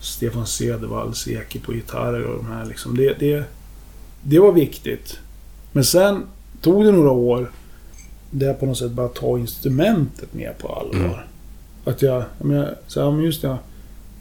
Stefan 0.00 0.46
Cedervall, 0.46 1.14
Seki 1.14 1.58
på 1.58 1.72
gitarrer 1.72 2.22
och 2.24 2.36
de 2.36 2.46
här 2.46 2.64
liksom. 2.66 2.96
Det, 2.96 3.14
det, 3.18 3.44
det 4.22 4.38
var 4.38 4.52
viktigt. 4.52 5.18
Men 5.72 5.84
sen 5.84 6.22
tog 6.60 6.84
det 6.84 6.92
några 6.92 7.10
år 7.10 7.50
där 8.30 8.46
jag 8.46 8.60
på 8.60 8.66
något 8.66 8.78
sätt 8.78 8.90
bara 8.92 9.08
ta 9.08 9.38
instrumentet 9.38 10.34
mer 10.34 10.52
på 10.58 10.68
allvar. 10.68 10.98
Mm. 11.06 11.18
Att 11.84 12.02
jag, 12.02 12.24
jag 12.38 12.46
menar, 12.46 12.74
så 12.86 13.10
här, 13.10 13.20
just 13.22 13.42
det, 13.42 13.56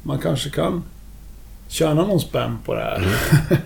man 0.04 0.20
kanske 0.20 0.50
kan 0.50 0.84
tjäna 1.68 2.08
någon 2.08 2.20
spänn 2.20 2.58
på 2.66 2.74
det 2.74 2.82
här. 2.82 3.08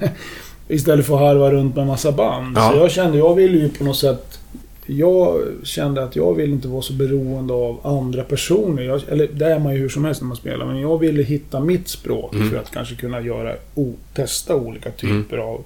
Istället 0.68 1.06
för 1.06 1.14
att 1.14 1.20
harva 1.20 1.52
runt 1.52 1.76
med 1.76 1.88
massa 1.88 2.12
band. 2.12 2.58
Ja. 2.58 2.72
Så 2.72 2.78
jag 2.78 2.92
kände, 2.92 3.18
jag 3.18 3.36
ville 3.36 3.58
ju 3.58 3.70
på 3.70 3.84
något 3.84 3.98
sätt... 3.98 4.38
Jag 4.86 5.42
kände 5.64 6.04
att 6.04 6.16
jag 6.16 6.34
ville 6.34 6.54
inte 6.54 6.68
vara 6.68 6.82
så 6.82 6.94
beroende 6.94 7.54
av 7.54 7.80
andra 7.84 8.24
personer. 8.24 8.84
Jag, 8.84 9.02
eller 9.08 9.28
det 9.28 9.46
är 9.46 9.60
man 9.60 9.74
ju 9.74 9.80
hur 9.80 9.90
som 9.90 10.06
helst 10.06 10.22
när 10.22 10.28
man 10.28 10.38
spelar. 10.38 10.66
Men 10.66 10.80
jag 10.80 10.98
ville 11.00 11.24
hitta 11.24 11.60
mitt 11.60 11.88
språk 11.88 12.34
Mm. 12.34 12.50
för 12.50 12.58
att 12.58 12.72
kanske 12.72 12.96
kunna 12.96 13.22
göra, 13.22 13.56
o, 13.76 13.94
testa 14.14 14.56
olika 14.56 14.92
typer 14.92 15.38
av 15.38 15.64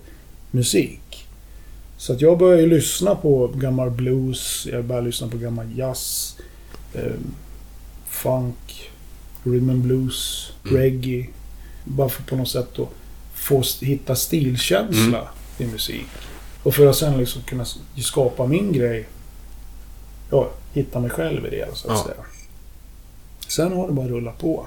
musik. 0.55 1.27
Så 1.97 2.13
att 2.13 2.21
jag 2.21 2.37
började 2.37 2.67
lyssna 2.67 3.15
på 3.15 3.47
gammal 3.47 3.91
blues, 3.91 4.67
jag 4.71 4.85
började 4.85 5.07
lyssna 5.07 5.27
på 5.27 5.37
gammal 5.37 5.77
jazz, 5.77 6.37
eh, 6.93 7.11
funk, 8.09 8.89
rhythm 9.43 9.69
and 9.69 9.81
blues, 9.81 10.51
Mm. 10.65 10.77
reggae. 10.77 11.27
Bara 11.83 12.09
för 12.09 12.23
på 12.23 12.35
något 12.35 12.49
sätt 12.49 12.79
att 12.79 12.89
få 13.33 13.63
hitta 13.81 14.15
stilkänsla 14.15 15.27
i 15.57 15.65
musik. 15.65 16.05
Och 16.63 16.75
för 16.75 16.87
att 16.87 16.95
sen 16.95 17.17
liksom 17.17 17.41
kunna 17.41 17.65
skapa 18.01 18.47
min 18.47 18.73
grej. 18.73 19.07
Ja, 20.31 20.49
hitta 20.73 20.99
mig 20.99 21.09
själv 21.09 21.45
i 21.45 21.49
det 21.49 21.67
så 21.73 21.91
att 21.91 21.97
Ja. 21.97 22.03
säga. 22.03 22.25
Sen 23.47 23.73
har 23.77 23.87
det 23.87 23.93
bara 23.93 24.07
rullat 24.07 24.37
på. 24.37 24.65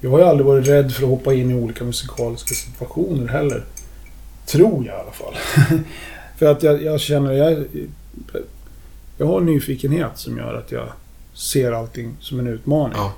Jag 0.00 0.10
har 0.10 0.18
ju 0.18 0.24
aldrig 0.24 0.46
varit 0.46 0.68
rädd 0.68 0.92
för 0.92 1.02
att 1.02 1.08
hoppa 1.08 1.34
in 1.34 1.50
i 1.50 1.54
olika 1.54 1.84
musikaliska 1.84 2.54
situationer 2.54 3.28
heller. 3.28 3.64
Tror 4.46 4.86
jag 4.86 4.96
i 4.96 5.00
alla 5.00 5.10
fall. 5.12 5.34
för 6.38 6.46
att 6.46 6.62
jag, 6.62 6.82
jag 6.82 7.00
känner, 7.00 7.32
jag, 7.32 7.64
jag 9.18 9.26
har 9.26 9.40
en 9.40 9.46
nyfikenhet 9.46 10.10
som 10.14 10.38
gör 10.38 10.54
att 10.54 10.72
jag 10.72 10.88
ser 11.34 11.72
allting 11.72 12.14
som 12.20 12.38
en 12.40 12.46
utmaning. 12.46 12.96
Ja. 12.96 13.12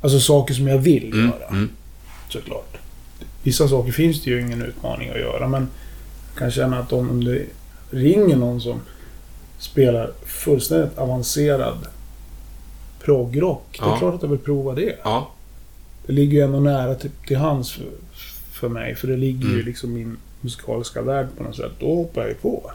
Alltså 0.00 0.20
saker 0.20 0.54
som 0.54 0.68
jag 0.68 0.78
vill 0.78 1.12
Mm. 1.12 1.26
göra, 1.26 1.48
Mm. 1.48 1.70
såklart. 2.28 2.76
Vissa 3.42 3.68
saker 3.68 3.92
finns 3.92 4.22
det 4.24 4.30
ju 4.30 4.40
ingen 4.40 4.62
utmaning 4.62 5.10
att 5.10 5.18
göra, 5.20 5.48
men 5.48 5.68
jag 6.32 6.38
kan 6.38 6.50
känna 6.50 6.78
att 6.78 6.92
om 6.92 7.10
om 7.10 7.24
det 7.24 7.42
ringer 7.90 8.36
någon 8.36 8.60
som 8.60 8.80
spelar 9.58 10.12
fullständigt 10.26 10.98
avancerad 10.98 11.86
proggrock, 13.04 13.64
det 13.80 13.84
är 13.84 13.88
Ja. 13.90 13.96
klart 13.98 14.14
att 14.14 14.22
jag 14.22 14.28
vill 14.28 14.38
prova 14.38 14.74
det. 14.74 14.96
Ja. 15.04 15.30
Det 16.06 16.12
ligger 16.12 16.32
ju 16.38 16.44
ändå 16.44 16.60
nära 16.60 16.94
till, 16.94 17.10
till 17.26 17.36
hands 17.36 17.72
för, 17.72 17.86
för 18.52 18.68
mig, 18.68 18.94
för 18.94 19.08
det 19.08 19.16
ligger 19.16 19.46
ju 19.48 19.54
Mm. 19.54 19.66
liksom 19.66 19.90
i 19.96 20.04
min 20.04 20.16
musikaliska 20.44 21.02
värld 21.02 21.26
på 21.36 21.42
något 21.42 21.56
sätt. 21.56 21.72
Då 21.80 21.94
hoppar 21.94 22.20
jag 22.20 22.28
ju 22.30 22.34
på. 22.36 22.70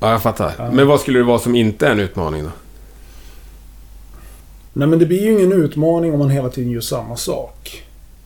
ja, 0.00 0.10
jag 0.10 0.22
fattar. 0.22 0.54
Ja. 0.58 0.70
Men 0.70 0.86
vad 0.86 1.00
skulle 1.00 1.18
det 1.18 1.24
vara 1.24 1.38
som 1.38 1.54
inte 1.54 1.86
är 1.86 1.90
en 1.90 2.00
utmaning 2.00 2.42
då? 2.42 2.50
Nej 4.72 4.88
men 4.88 4.98
det 4.98 5.06
blir 5.06 5.22
ju 5.22 5.32
ingen 5.32 5.52
utmaning 5.52 6.12
om 6.12 6.18
man 6.18 6.30
hela 6.30 6.48
tiden 6.48 6.70
gör 6.70 6.80
samma 6.80 7.16
sak. 7.16 7.82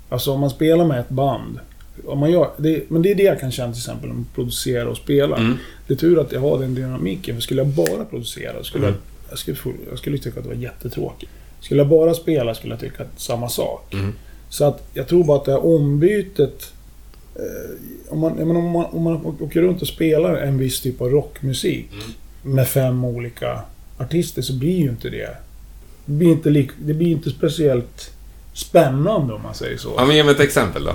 Alltså 0.09 0.33
om 0.33 0.41
man 0.41 0.51
spelar 0.51 0.85
med 0.85 1.01
ett 1.01 1.09
band. 1.09 1.59
Om 2.07 2.19
man 2.19 2.31
gör, 2.31 2.51
det, 2.57 2.91
men 2.91 3.03
det 3.03 3.11
är 3.11 3.15
det 3.15 3.23
jag 3.23 3.41
kan 3.41 3.53
känna 3.53 3.73
till 3.73 3.81
exempel 3.81 4.11
om 4.11 4.21
att 4.31 4.35
producera 4.35 4.89
och 4.89 4.97
spela. 4.97 5.37
Mm. 5.37 5.57
Det 5.87 5.95
är 5.95 5.99
tur 5.99 6.21
att 6.21 6.33
jag 6.33 6.41
har 6.41 6.59
den 6.59 6.75
dynamiken. 6.75 7.35
För 7.35 7.43
skulle 7.43 7.61
jag 7.63 7.69
bara 7.69 8.05
producera 8.11 8.65
skulle 8.65 8.87
Mm. 8.87 8.99
jag, 9.29 9.33
jag, 9.33 9.39
skulle, 9.39 9.75
jag 9.91 9.99
skulle 9.99 10.19
tycka 10.19 10.39
att 10.39 10.45
det 10.45 10.49
var 10.55 10.63
jättetråkigt. 10.63 11.33
Skulle 11.61 11.81
jag 11.81 11.89
bara 11.89 12.15
spela 12.15 12.55
skulle 12.55 12.73
jag 12.73 12.81
tycka 12.81 13.05
samma 13.17 13.49
sak. 13.49 13.95
Mm. 13.95 14.13
Så 14.49 14.65
att 14.65 14.89
jag 14.95 15.09
tror 15.09 15.25
bara 15.25 15.39
att 15.39 15.45
det 15.45 15.53
här 15.53 15.67
ombytet... 15.67 16.73
Eh, 17.39 18.13
om, 18.13 18.19
man, 18.21 18.33
menar, 18.33 18.61
om, 18.61 18.71
man, 18.71 18.85
om 18.85 19.03
man 19.03 19.37
åker 19.41 19.63
runt 19.63 19.83
och 19.83 19.89
spelar 19.89 20.35
en 20.35 20.59
viss 20.59 20.81
typ 20.81 21.01
av 21.01 21.09
rockmusik 21.09 21.91
med 22.43 22.69
fem 22.69 23.05
olika 23.05 23.61
artister 23.99 24.43
så 24.43 24.53
blir 24.53 24.77
ju 24.77 24.89
inte 24.89 25.09
det... 25.09 25.37
Det 26.05 26.13
blir 26.13 26.29
inte, 26.29 26.51
lik, 26.51 26.71
det 26.79 26.95
blir 26.95 27.09
inte 27.09 27.31
speciellt 27.31 28.11
spännande 28.53 29.35
om 29.35 29.43
man 29.43 29.55
säger 29.55 29.77
så. 29.77 29.95
Ja, 29.97 30.05
men 30.05 30.17
ge 30.17 30.25
mig 30.25 30.35
ett 30.35 30.41
exempel 30.41 30.85
då. 30.85 30.93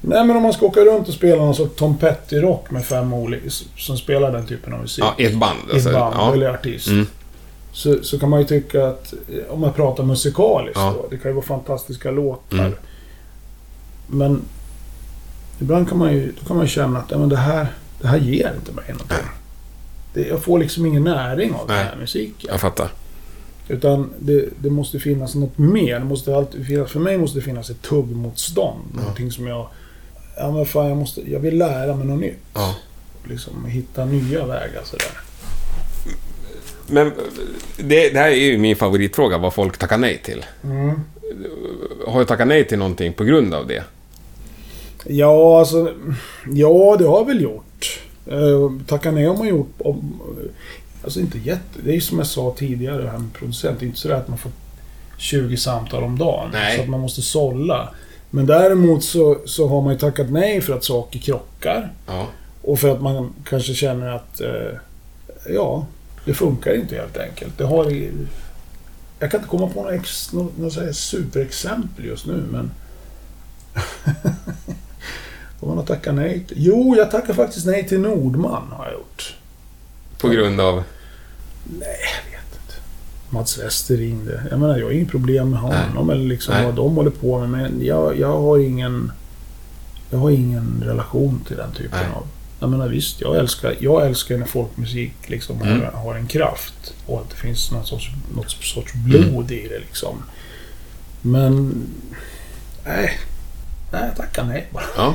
Nej 0.00 0.24
men 0.24 0.36
om 0.36 0.42
man 0.42 0.52
ska 0.52 0.66
åka 0.66 0.80
runt 0.80 1.08
och 1.08 1.14
spela 1.14 1.42
någon 1.42 1.54
sorts 1.54 1.76
Tom 1.76 1.98
Petty-rock 1.98 2.70
med 2.70 2.84
fem 2.84 3.12
olika... 3.12 3.50
Som 3.76 3.96
spelar 3.96 4.32
den 4.32 4.46
typen 4.46 4.72
av 4.72 4.80
musik. 4.80 5.04
Ja, 5.04 5.14
i 5.18 5.24
ett 5.24 5.38
band. 5.38 5.58
I 5.66 5.68
ett 5.68 5.74
alltså. 5.74 5.92
band 5.92 6.14
ja. 6.18 6.32
eller 6.32 6.48
artist. 6.48 6.88
Mm. 6.88 7.06
Så, 7.72 8.02
så 8.02 8.18
kan 8.18 8.30
man 8.30 8.40
ju 8.40 8.46
tycka 8.46 8.86
att, 8.86 9.12
eh, 9.12 9.52
om 9.52 9.60
man 9.60 9.72
pratar 9.72 10.04
musikaliskt 10.04 10.78
Ja. 10.80 10.94
då, 10.96 11.08
det 11.10 11.18
kan 11.18 11.30
ju 11.30 11.34
vara 11.34 11.46
fantastiska 11.46 12.10
låtar. 12.10 12.58
Mm. 12.58 12.72
Men 14.06 14.42
ibland 15.60 15.88
kan 15.88 15.98
man 15.98 16.12
ju, 16.12 16.32
kan 16.46 16.56
man 16.56 16.66
ju 16.66 16.70
känna 16.70 16.98
att 16.98 17.10
ja, 17.10 17.18
men 17.18 17.28
det, 17.28 17.36
här, 17.36 17.66
det 18.00 18.08
här 18.08 18.18
ger 18.18 18.54
inte 18.58 18.72
mig 18.72 18.84
någonting. 18.88 19.30
Det, 20.14 20.28
jag 20.28 20.42
får 20.42 20.58
liksom 20.58 20.86
ingen 20.86 21.04
näring 21.04 21.54
av 21.54 21.66
den 21.66 21.76
Nej. 21.76 21.84
här 21.84 21.96
musiken. 21.96 22.50
Jag 22.50 22.60
fattar. 22.60 22.88
Utan 23.68 24.10
det, 24.18 24.48
det 24.58 24.70
måste 24.70 24.98
finnas 24.98 25.34
något 25.34 25.58
mer. 25.58 25.98
Det 25.98 26.04
måste 26.04 26.36
alltid 26.36 26.66
finnas, 26.66 26.90
för 26.90 27.00
mig 27.00 27.18
måste 27.18 27.38
det 27.38 27.42
finnas 27.42 27.70
ett 27.70 27.82
tuggmotstånd. 27.82 28.84
Ja. 28.94 29.00
Någonting 29.00 29.32
som 29.32 29.46
jag... 29.46 29.68
Ja 30.36 30.50
men 30.50 30.66
fan, 30.66 30.88
jag, 30.88 30.96
måste, 30.96 31.30
jag 31.30 31.40
vill 31.40 31.58
lära 31.58 31.96
mig 31.96 32.06
något 32.06 32.20
nytt. 32.20 32.38
Ja. 32.54 32.74
Liksom 33.24 33.64
hitta 33.64 34.04
nya 34.04 34.46
vägar 34.46 34.82
sådär. 34.84 35.20
Men 36.86 37.12
det, 37.76 38.10
det 38.10 38.18
här 38.18 38.30
är 38.30 38.34
ju 38.34 38.58
min 38.58 38.76
favoritfråga, 38.76 39.38
vad 39.38 39.54
folk 39.54 39.78
tackar 39.78 39.98
nej 39.98 40.20
till. 40.24 40.44
Mm. 40.64 41.00
Har 42.06 42.20
du 42.20 42.26
tackat 42.26 42.48
nej 42.48 42.64
till 42.64 42.78
någonting 42.78 43.12
på 43.12 43.24
grund 43.24 43.54
av 43.54 43.66
det? 43.66 43.84
Ja, 45.08 45.58
alltså... 45.58 45.94
Ja, 46.46 46.96
det 46.98 47.04
har 47.04 47.18
jag 47.18 47.26
väl 47.26 47.40
gjort. 47.40 48.00
Uh, 48.32 48.70
tacka 48.86 49.10
nej 49.10 49.24
har 49.24 49.36
man 49.36 49.48
gjort. 49.48 49.74
Om, 49.78 50.20
alltså 51.04 51.20
inte 51.20 51.38
jätte... 51.38 51.82
Det 51.84 51.90
är 51.90 51.94
ju 51.94 52.00
som 52.00 52.18
jag 52.18 52.26
sa 52.26 52.54
tidigare, 52.58 53.02
det 53.02 53.10
här 53.10 53.18
med 53.18 53.32
producent. 53.32 53.80
Det 53.80 53.84
är 53.84 53.86
inte 53.86 54.00
så 54.00 54.12
att 54.12 54.28
man 54.28 54.38
får 54.38 54.52
20 55.18 55.56
samtal 55.56 56.04
om 56.04 56.18
dagen. 56.18 56.50
Nej. 56.52 56.76
Så 56.76 56.82
att 56.82 56.88
man 56.88 57.00
måste 57.00 57.22
sålla. 57.22 57.94
Men 58.30 58.46
däremot 58.46 59.04
så, 59.04 59.38
så 59.44 59.68
har 59.68 59.82
man 59.82 59.92
ju 59.92 59.98
tackat 59.98 60.30
nej 60.30 60.60
för 60.60 60.72
att 60.74 60.84
saker 60.84 61.18
krockar. 61.18 61.92
Ja. 62.06 62.26
Och 62.62 62.78
för 62.78 62.88
att 62.88 63.02
man 63.02 63.34
kanske 63.44 63.74
känner 63.74 64.08
att... 64.08 64.40
eh, 64.40 64.78
ja, 65.54 65.86
det 66.24 66.34
funkar 66.34 66.74
inte 66.74 66.96
helt 66.96 67.16
enkelt. 67.16 67.58
Det 67.58 67.64
har... 67.64 67.92
Jag 69.18 69.30
kan 69.30 69.40
inte 69.40 69.50
komma 69.50 69.68
på 69.68 69.82
något, 69.82 69.92
ex, 69.92 70.30
så 70.70 70.80
här 70.80 70.92
superexempel 70.92 72.04
just 72.04 72.26
nu, 72.26 72.44
men... 72.50 72.70
Vad 75.60 75.68
man 75.68 75.78
har 75.78 75.84
tackat 75.84 76.14
nej 76.14 76.44
till? 76.48 76.56
Jo, 76.60 76.94
jag 76.96 77.10
tackar 77.10 77.34
faktiskt 77.34 77.66
nej 77.66 77.88
till 77.88 78.00
Nordman 78.00 78.62
har 78.70 78.84
jag 78.84 78.94
gjort. 78.94 79.34
På 80.20 80.28
grund 80.28 80.60
av... 80.60 80.74
Nej, 81.64 81.96
jag 82.24 82.30
vet 82.38 82.60
inte. 82.62 82.74
Mats 83.30 83.58
Wester 83.58 83.96
ringde. 83.96 84.42
Jag 84.50 84.60
menar, 84.60 84.78
jag 84.78 84.86
har 84.86 84.92
inget 84.92 85.08
problem 85.10 85.50
med 85.50 85.60
honom 85.60 86.10
eller 86.10 86.24
liksom 86.24 86.54
Nej. 86.54 86.64
vad 86.64 86.74
de 86.74 86.96
håller 86.96 87.10
på 87.10 87.38
med. 87.38 87.50
Men 87.50 87.84
jag, 87.86 88.18
jag 88.18 88.40
har 88.40 88.58
ingen... 88.58 89.12
Jag 90.10 90.18
har 90.18 90.30
ingen 90.30 90.82
relation 90.86 91.44
till 91.48 91.56
den 91.56 91.72
typen 91.72 91.98
Nej. 92.02 92.16
av... 92.16 92.26
Jag 92.60 92.70
menar 92.70 92.88
visst, 92.88 93.20
jag 93.20 93.36
älskar, 93.36 93.74
jag 93.80 94.06
älskar 94.06 94.36
när 94.38 94.46
folkmusik 94.46 95.14
liksom 95.26 95.62
Mm. 95.62 95.80
har, 95.80 95.90
har 96.02 96.14
en 96.14 96.26
kraft. 96.26 96.94
Och 97.06 97.20
att 97.20 97.30
det 97.30 97.36
finns 97.36 97.70
någon 97.72 97.86
sorts, 97.86 98.10
något 98.36 98.50
sorts 98.50 98.92
blod 98.94 99.50
i 99.50 99.68
det 99.68 99.78
liksom. 99.78 100.22
Men... 101.22 101.82
Nej. 102.86 103.18
Nej, 103.92 104.02
jag 104.06 104.16
tackar 104.16 104.44
nej 104.44 104.66
bara. 104.70 104.84
Ja. 104.96 105.14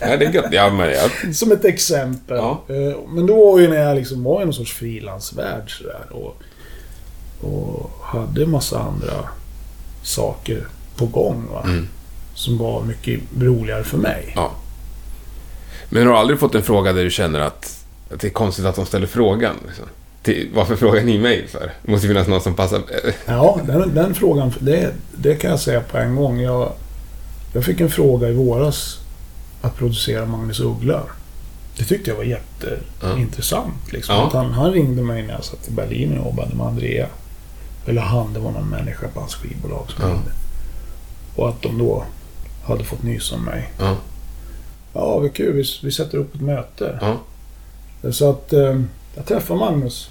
ja, 0.00 0.16
det 0.16 0.26
är 0.26 0.32
gött. 0.32 0.44
Ja, 0.50 0.70
men 0.70 0.90
jag... 0.90 1.34
Som 1.34 1.52
ett 1.52 1.64
exempel. 1.64 2.36
Ja. 2.36 2.62
Eh, 2.68 2.96
Men 3.08 3.26
då 3.26 3.50
var 3.50 3.60
ju 3.60 3.68
när 3.68 3.76
jag 3.76 3.96
liksom 3.96 4.24
var 4.24 4.42
i 4.42 4.44
någon 4.44 4.54
sorts 4.54 4.72
frilansvärld 4.72 5.78
sådär. 5.78 6.06
Och, 6.10 6.36
och 7.40 7.90
hade 8.02 8.42
en 8.42 8.50
massa 8.50 8.78
andra 8.78 9.28
saker 10.02 10.66
på 10.96 11.06
gång. 11.06 11.46
Va? 11.52 11.62
Mm. 11.64 11.88
Som 12.34 12.58
var 12.58 12.82
mycket 12.82 13.20
roligare 13.40 13.84
för 13.84 13.98
mig. 13.98 14.32
Ja. 14.36 14.50
Men 15.88 16.06
har 16.06 16.12
du 16.12 16.18
aldrig 16.18 16.38
fått 16.38 16.54
en 16.54 16.62
fråga 16.62 16.92
där 16.92 17.04
du 17.04 17.10
känner 17.10 17.40
att, 17.40 17.84
att 18.12 18.20
det 18.20 18.26
är 18.26 18.30
konstigt 18.30 18.64
att 18.64 18.76
de 18.76 18.86
ställer 18.86 19.06
frågan? 19.06 19.54
Liksom? 19.66 19.84
Till, 20.22 20.50
varför 20.54 20.76
frågar 20.76 21.02
ni 21.02 21.18
mig 21.18 21.46
för? 21.48 21.72
Det 21.82 21.92
måste 21.92 22.08
finnas 22.08 22.26
någon 22.28 22.40
som 22.40 22.54
passar... 22.54 22.82
Ja, 23.26 23.60
den, 23.66 23.94
den 23.94 24.14
frågan, 24.14 24.52
det, 24.60 24.92
det 25.16 25.34
kan 25.34 25.50
jag 25.50 25.60
säga 25.60 25.80
på 25.80 25.98
en 25.98 26.16
gång. 26.16 26.40
Jag, 26.40 26.72
jag 27.54 27.64
fick 27.64 27.80
en 27.80 27.90
fråga 27.90 28.28
i 28.28 28.32
våras 28.32 28.98
att 29.62 29.76
producera 29.76 30.26
Magnus 30.26 30.60
Uggla. 30.60 31.02
Det 31.78 31.84
tyckte 31.84 32.10
jag 32.10 32.16
var 32.16 32.24
jätteintressant. 32.24 33.92
Liksom. 33.92 34.14
Ja. 34.14 34.30
Han, 34.32 34.52
han 34.52 34.72
ringde 34.72 35.02
mig 35.02 35.22
när 35.22 35.34
jag 35.34 35.44
satt 35.44 35.68
i 35.68 35.70
Berlin 35.70 36.18
och 36.18 36.26
jobbade 36.26 36.54
med 36.54 36.66
Andrea. 36.66 37.06
Eller 37.86 38.02
han, 38.02 38.32
det 38.32 38.40
var 38.40 38.50
någon 38.50 38.68
människa 38.68 39.08
på 39.08 39.20
hans 39.20 39.34
skivbolag 39.34 39.84
som 39.90 40.04
Ja. 40.04 40.14
ringde. 40.14 40.30
Och 41.36 41.48
att 41.48 41.62
de 41.62 41.78
då 41.78 42.04
hade 42.64 42.84
fått 42.84 43.02
nys 43.02 43.32
om 43.32 43.44
mig. 43.44 43.70
Ja. 43.78 43.96
Ja, 44.92 45.18
vad 45.18 45.34
kul. 45.34 45.52
Vi, 45.52 45.64
vi 45.82 45.92
sätter 45.92 46.18
upp 46.18 46.34
ett 46.34 46.40
möte. 46.40 46.98
Ja. 47.00 47.16
Så 48.12 48.30
att 48.30 48.52
eh, 48.52 48.80
jag 49.14 49.26
träffade 49.26 49.60
Magnus. 49.60 50.10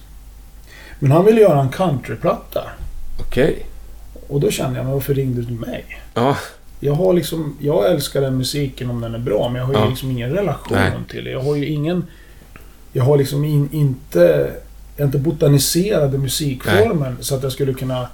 Men 0.99 1.12
han 1.12 1.25
ville 1.25 1.41
göra 1.41 1.62
en 1.62 1.69
countryplatta. 1.69 2.63
Okej. 3.19 3.65
Och 4.27 4.39
då 4.39 4.51
kände 4.51 4.77
jag, 4.79 4.86
men 4.86 4.93
varför 4.93 5.13
ringde 5.13 5.41
du 5.41 5.53
mig? 5.53 5.86
Ja. 6.13 6.38
Jag 6.86 6.93
har 6.93 7.13
liksom, 7.13 7.58
jag 7.60 7.91
älskar 7.91 8.22
den 8.22 8.38
musiken 8.38 8.89
om 8.89 9.02
den 9.02 9.15
är 9.15 9.19
bra, 9.19 9.50
men 9.50 9.60
jag 9.60 9.65
har 9.67 9.74
ju 9.74 9.80
Ja. 9.80 9.89
liksom 9.89 10.12
ingen 10.12 10.30
relation 10.30 10.78
Nej. 10.78 10.91
till 11.10 11.24
det. 11.24 11.32
Jag 11.32 11.39
har 11.41 11.56
ju 11.56 11.65
ingen... 11.65 12.06
Jag 12.93 13.04
har 13.04 13.17
liksom 13.17 13.43
in, 13.43 13.69
inte... 13.72 14.52
Jag 14.96 15.04
har 15.04 15.06
inte 15.06 15.17
botaniserat 15.17 16.13
i 16.13 16.17
musikformen 16.17 17.17
så 17.19 17.36
att 17.36 17.43
jag 17.43 17.52
skulle 17.52 17.74
kunna 17.74 18.08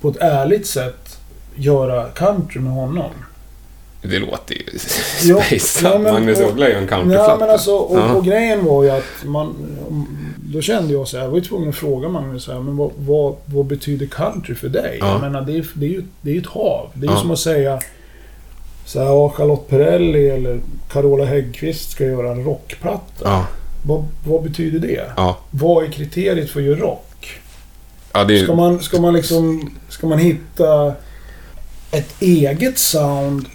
på 0.00 0.08
ett 0.08 0.16
ärligt 0.20 0.66
sätt 0.66 1.18
göra 1.54 2.08
country 2.08 2.60
med 2.60 2.72
honom. 2.72 3.10
Det 4.10 4.18
låter 4.18 4.54
ju 4.54 4.62
Ja, 5.22 5.42
spejsat. 5.42 5.82
ja, 5.92 5.98
men- 5.98 6.12
Magnus 6.12 6.40
Uggla 6.40 6.66
är 6.66 6.70
ju 6.70 6.76
en 6.76 6.82
Ja, 6.82 6.88
countryplatta. 6.88 7.36
men 7.38 7.50
alltså, 7.50 7.70
och, 7.76 7.98
Ja. 7.98 8.12
och 8.14 8.24
grejen 8.24 8.64
var 8.64 8.84
ju 8.84 8.90
att 8.90 9.24
man... 9.24 9.54
Då 10.36 10.60
kände 10.60 10.92
jag 10.92 11.08
så 11.08 11.16
här, 11.16 11.24
jag 11.24 11.30
var 11.30 11.38
ju 11.38 11.44
tvungen 11.44 11.68
att 11.68 11.74
fråga 11.74 12.08
Magnus 12.08 12.44
så 12.44 12.52
här, 12.52 12.60
men 12.60 12.76
vad, 12.76 12.90
vad, 12.96 13.36
vad 13.44 13.66
betyder 13.66 14.06
country 14.06 14.54
för 14.54 14.68
dig? 14.68 14.98
Ja. 15.00 15.12
Jag 15.12 15.20
menar, 15.20 15.42
det 15.42 15.52
är, 15.56 15.66
det 15.74 15.86
är 15.86 15.90
ju 15.90 16.02
det 16.22 16.36
är 16.36 16.40
ett 16.40 16.46
hav. 16.46 16.90
Det 16.94 17.06
är 17.06 17.10
ju 17.10 17.14
Ja. 17.16 17.20
som 17.20 17.30
att 17.30 17.38
säga 17.38 17.80
så 18.86 18.98
här, 18.98 19.06
ja, 19.06 19.30
Charlotte 19.30 19.68
Perrelli 19.68 20.28
eller 20.30 20.60
Carola 20.92 21.24
Häggkvist 21.24 21.90
ska 21.90 22.04
göra 22.04 22.30
en 22.30 22.44
rockplatta. 22.44 23.24
Ja. 23.24 23.46
Vad, 23.86 24.04
vad 24.26 24.42
betyder 24.42 24.78
det? 24.78 25.12
Ja. 25.16 25.38
Vad 25.50 25.84
är 25.84 25.88
kriteriet 25.88 26.50
för 26.50 26.60
att 26.60 26.66
göra 26.66 26.78
rock? 26.80 27.40
Ja, 28.12 28.24
det 28.24 28.38
är 28.38 28.44
Ska 28.44 28.54
man, 28.54 28.80
ska 28.80 29.00
man 29.00 29.14
liksom... 29.14 29.70
Ska 29.88 30.06
man 30.06 30.18
hitta 30.18 30.94
ett 31.90 32.14
eget 32.22 32.78
sound, 32.78 33.46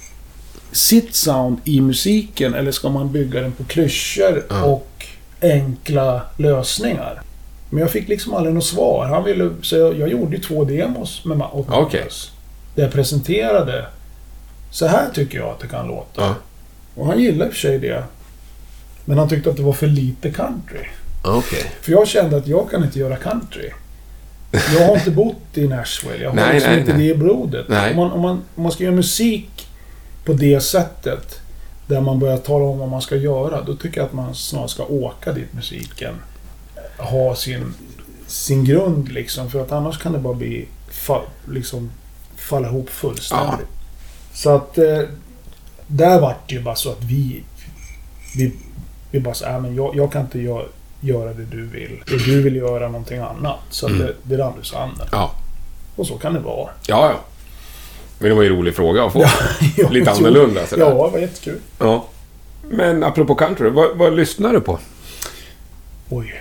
sitt 0.72 1.16
sound 1.16 1.58
i 1.64 1.82
musiken 1.82 2.54
eller 2.54 2.72
ska 2.72 2.90
man 2.90 3.12
bygga 3.12 3.42
den 3.42 3.52
på 3.52 3.64
klyschor 3.64 4.46
Ja. 4.50 4.64
och 4.64 5.06
enkla 5.42 6.22
lösningar? 6.38 7.22
Men 7.70 7.82
jag 7.82 7.92
fick 7.92 8.08
liksom 8.08 8.34
aldrig 8.34 8.56
något 8.56 8.66
svar. 8.66 9.06
Han 9.06 9.24
ville, 9.24 9.50
så 9.62 9.76
jag, 9.76 10.00
jag 10.00 10.10
gjorde 10.10 10.40
två 10.40 10.64
demos 10.64 11.26
med. 11.26 11.38
Magnus. 11.38 12.32
Där 12.76 12.84
jag 12.84 12.92
presenterade. 12.92 13.86
Så 14.72 14.88
här 14.88 15.08
tycker 15.14 15.38
jag 15.38 15.48
att 15.50 15.60
det 15.60 15.68
kan 15.68 15.88
låta. 15.88 16.22
Ja. 16.22 16.36
Och 16.96 17.06
han 17.08 17.20
gillade 17.20 17.46
i 17.46 17.50
och 17.50 17.54
för 17.54 17.60
sig 17.60 17.80
det. 17.80 18.04
Men 19.06 19.18
han 19.18 19.30
tyckte 19.30 19.50
att 19.50 19.58
det 19.58 19.64
var 19.64 19.74
för 19.74 19.88
lite 19.88 20.32
country. 20.32 20.86
Okej. 21.24 21.72
För 21.82 21.92
jag 21.92 22.08
kände 22.08 22.38
att 22.38 22.48
jag 22.48 22.72
kan 22.72 22.84
inte 22.84 23.00
göra 23.00 23.16
country. 23.16 23.70
Jag 24.52 24.88
har 24.88 24.96
inte 24.96 25.12
bott 25.12 25.36
i 25.54 25.68
Nashville. 25.68 26.24
Jag 26.24 26.30
har 26.30 26.36
Nej, 26.36 26.54
liksom 26.54 26.72
nej, 26.72 26.80
inte 26.80 26.94
nej. 26.94 27.08
det 27.08 27.14
i 27.14 27.18
blodet. 27.18 27.66
Om 27.70 27.96
man, 27.96 28.12
om, 28.12 28.22
man, 28.22 28.42
om 28.56 28.64
man 28.64 28.72
ska 28.72 28.84
göra 28.84 28.96
musik 28.96 29.68
på 30.30 30.36
det 30.36 30.60
sättet, 30.62 31.40
där 31.88 32.02
man 32.02 32.20
börjar 32.20 32.38
tala 32.38 32.66
om 32.66 32.80
vad 32.80 32.90
man 32.90 33.02
ska 33.02 33.16
göra, 33.16 33.62
då 33.62 33.76
tycker 33.76 33.98
jag 33.98 34.06
att 34.06 34.14
man 34.14 34.36
snarare 34.36 34.70
ska 34.70 34.84
åka 34.86 35.32
dit 35.34 35.54
musiken 35.54 36.16
har 36.98 37.36
sin, 37.36 37.74
sin 38.28 38.66
grund 38.66 39.12
liksom. 39.12 39.52
För 39.52 39.62
att 39.62 39.72
annars 39.72 39.98
kan 39.98 40.14
det 40.14 40.20
bara 40.20 40.34
bli 40.34 40.68
fa, 40.92 41.22
liksom, 41.52 41.92
falla 42.36 42.68
ihop 42.68 42.90
fullständigt. 42.90 43.68
Så 44.34 44.50
att 44.56 44.78
eh, 44.78 45.02
där 45.88 46.20
vart 46.20 46.50
det 46.50 46.56
ju 46.56 46.62
bara 46.62 46.76
så 46.76 46.92
att 46.92 47.04
vi, 47.04 47.44
vi, 48.38 48.54
vi 49.12 49.20
bara 49.20 49.34
så 49.34 49.46
äh, 49.46 49.60
men 49.62 49.76
jag, 49.76 49.96
jag 49.96 50.12
kan 50.12 50.22
inte 50.22 50.40
göra, 50.40 50.64
göra 51.02 51.34
det 51.34 51.46
du 51.46 51.66
vill. 51.66 52.00
Och 52.02 52.20
du 52.26 52.42
vill 52.42 52.56
göra 52.56 52.88
någonting 52.88 53.20
annat. 53.20 53.60
Så 53.70 53.86
att 53.86 53.92
Mm. 53.92 54.06
det, 54.08 54.14
det 54.24 54.44
rann 54.44 54.54
ur 54.60 54.64
sanden. 54.64 55.08
Ja. 55.12 55.32
Och 55.96 56.08
så 56.08 56.18
kan 56.18 56.34
det 56.34 56.40
vara. 56.40 56.70
Ja, 56.88 57.10
ja. 57.10 57.20
Men 58.20 58.30
det 58.30 58.36
var 58.36 58.42
ju 58.44 58.50
en 58.50 58.56
rolig 58.56 58.76
fråga 58.76 59.04
att 59.04 59.14
få. 59.14 59.26
Ja, 59.78 59.90
Lite 59.90 60.12
annorlunda 60.12 60.66
sådär. 60.66 60.84
Ja, 60.86 60.90
det 61.06 61.12
var 61.12 61.20
jättekul. 61.20 61.60
Ja. 61.80 62.06
Men 62.70 63.04
apropå 63.04 63.36
country, 63.36 63.70
vad, 63.70 63.98
vad 63.98 64.16
lyssnar 64.16 64.54
du 64.54 64.62
på? 64.62 64.80
Oj. 66.10 66.34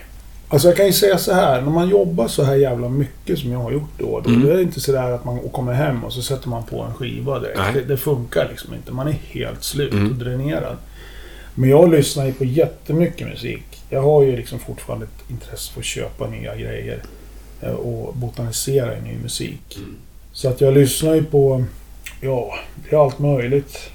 Alltså 0.49 0.69
jag 0.69 0.77
kan 0.77 0.87
ju 0.87 0.93
säga 0.93 1.19
så 1.19 1.33
här, 1.33 1.63
när 1.63 1.71
man 1.71 1.89
jobbar 1.89 2.29
så 2.29 2.43
här 2.43 2.55
jävla 2.55 2.89
mycket 2.89 3.39
som 3.39 3.53
jag 3.53 3.59
har 3.59 3.71
gjort 3.73 3.91
då. 3.99 4.21
Då 4.21 4.31
Mm. 4.31 4.51
är 4.51 4.55
det 4.57 4.63
inte 4.63 4.81
sådär 4.81 5.11
att 5.11 5.25
man 5.25 5.39
kommer 5.49 5.73
hem 5.73 6.05
och 6.05 6.13
så 6.13 6.23
sätter 6.23 6.49
man 6.49 6.63
på 6.63 6.83
en 6.83 6.95
skiva 6.95 7.39
direkt. 7.39 7.61
Det, 7.75 7.81
det 7.85 7.97
funkar 7.97 8.49
liksom 8.51 8.75
inte. 8.75 8.93
Man 8.93 9.09
är 9.09 9.13
helt 9.13 9.65
slut 9.65 9.93
Mm. 9.93 10.07
och 10.11 10.15
dränerad. 10.15 10.77
Men 11.55 11.71
jag 11.71 11.91
lyssnar 11.91 12.27
ju 12.27 12.33
på 12.33 12.45
jättemycket 12.45 13.29
musik. 13.29 13.65
Jag 13.91 14.03
har 14.03 14.23
ju 14.23 14.37
liksom 14.37 14.59
fortfarande 14.59 15.07
ett 15.07 15.31
intresse 15.31 15.73
för 15.73 15.81
att 15.81 15.85
köpa 15.87 16.27
nya 16.27 16.57
grejer. 16.57 17.03
eh, 17.61 17.71
Och 17.73 18.15
botanisera 18.17 18.97
i 18.99 19.01
ny 19.01 19.17
musik. 19.23 19.77
Mm. 19.79 19.95
Så 20.39 20.49
att 20.49 20.61
jag 20.61 20.75
lyssnar 20.75 21.15
ju 21.15 21.25
på, 21.25 21.65
ja, 22.21 22.55
det 22.77 22.97
är 22.97 23.05
allt 23.05 23.19
möjligt. 23.19 23.91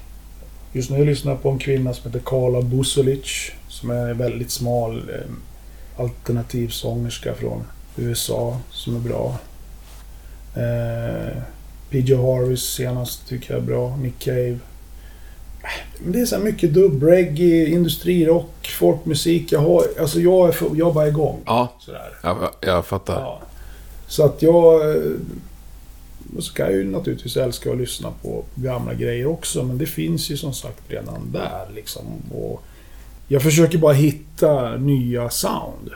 Just 0.72 0.90
nu 0.90 1.04
lyssnar 1.04 1.32
jag 1.32 1.42
på 1.42 1.50
en 1.50 1.58
kvinna 1.58 1.94
som 1.94 2.10
heter 2.12 2.24
Karla 2.24 2.62
Busolic. 2.62 3.50
Som 3.68 3.90
är 3.90 4.10
en 4.10 4.18
väldigt 4.18 4.50
smal 4.50 5.10
eh, 5.10 6.02
alternativ 6.02 6.68
sångerska 6.68 7.34
från 7.34 7.64
USA 7.96 8.58
som 8.70 8.96
är 8.96 9.00
bra. 9.00 9.38
Eh, 10.56 11.36
PJ 11.90 12.14
Harveys 12.14 12.62
senast 12.62 13.28
tycker 13.28 13.54
jag 13.54 13.62
är 13.62 13.66
bra. 13.66 13.96
Nick 13.96 14.18
Cave. 14.18 14.58
Äh, 15.62 15.68
Men 16.02 16.12
det 16.12 16.20
är 16.20 16.26
så 16.26 16.38
mycket 16.38 16.74
dubb, 16.74 17.02
reggae, 17.02 17.66
industrirock, 17.66 18.68
folkmusik. 18.78 19.52
Jag, 19.52 19.60
har, 19.60 19.84
alltså 20.00 20.20
jag, 20.20 20.48
är 20.48 20.56
jag 20.74 20.94
bara 20.94 21.08
igång. 21.08 21.40
Ja, 21.46 21.72
Sådär. 21.78 22.12
jag, 22.22 22.50
jag 22.60 22.86
fattar. 22.86 23.20
Ja. 23.20 23.40
Så 24.06 24.24
att 24.24 24.42
jag... 24.42 24.96
och 26.36 26.44
så 26.44 26.52
kan 26.54 26.66
jag 26.66 26.74
ju 26.74 26.84
naturligtvis 26.84 27.36
älska 27.36 27.70
att 27.72 27.78
lyssna 27.78 28.10
på 28.22 28.44
gamla 28.54 28.94
grejer 28.94 29.26
också, 29.26 29.62
men 29.62 29.78
det 29.78 29.86
finns 29.86 30.30
ju 30.30 30.36
som 30.36 30.54
sagt 30.54 30.82
redan 30.88 31.32
där. 31.32 31.66
Liksom. 31.74 32.02
Och 32.34 32.62
jag 33.28 33.42
försöker 33.42 33.78
bara 33.78 33.92
hitta 33.92 34.76
nya 34.76 35.30
sound. 35.30 35.90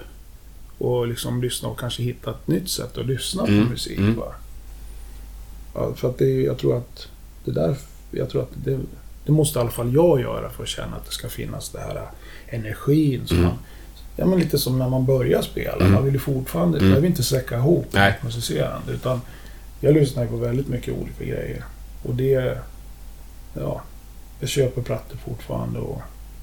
Och 0.78 1.06
liksom 1.08 1.42
lyssna 1.42 1.68
och 1.68 1.78
kanske 1.80 2.02
hitta 2.02 2.30
ett 2.30 2.48
nytt 2.48 2.68
sätt 2.70 2.98
att 2.98 3.06
lyssna 3.06 3.46
Mm, 3.46 3.64
på 3.66 3.70
musik. 3.70 3.98
mm. 3.98 4.20
Ja, 5.74 5.92
för 5.96 6.08
att 6.10 6.18
det, 6.18 6.42
jag 6.42 6.58
tror 6.58 6.76
att 6.76 7.08
det 7.44 7.50
där... 7.52 7.76
Jag 8.10 8.30
tror 8.30 8.42
att 8.42 8.50
det, 8.64 8.78
det 9.26 9.32
måste 9.32 9.58
i 9.58 9.60
alla 9.62 9.70
fall 9.70 9.94
jag 9.94 10.20
göra 10.20 10.50
för 10.50 10.62
att 10.62 10.68
känna 10.68 10.96
att 10.96 11.06
det 11.06 11.12
ska 11.12 11.28
finnas 11.28 11.68
det 11.70 11.78
här 11.80 12.02
energin 12.46 13.26
som 13.26 13.36
Mm. 13.36 13.48
man 13.48 13.58
Ja, 14.20 14.26
men 14.26 14.38
lite 14.38 14.58
som 14.58 14.78
när 14.78 14.88
man 14.88 15.06
börjar 15.06 15.42
spela. 15.42 15.76
Mm. 15.76 15.92
Man 15.92 16.04
vill 16.04 16.12
ju 16.14 16.18
fortfarande... 16.20 16.78
Mm. 16.78 16.90
Jag 16.90 16.96
vill 17.00 17.10
inte 17.10 17.22
säcka 17.22 17.56
ihop 17.56 17.86
Nej. 17.90 18.14
musicerande. 18.24 18.92
Utan 18.92 19.20
jag 19.80 19.94
lyssnar 19.94 20.26
på 20.26 20.36
väldigt 20.36 20.68
mycket 20.68 20.94
olika 20.94 21.24
grejer. 21.24 21.64
Och 22.02 22.14
det... 22.14 22.58
Ja. 23.54 23.82
Jag 24.40 24.48
köper 24.48 24.82
plattor 24.82 25.16
fortfarande 25.28 25.78
och... 25.78 26.00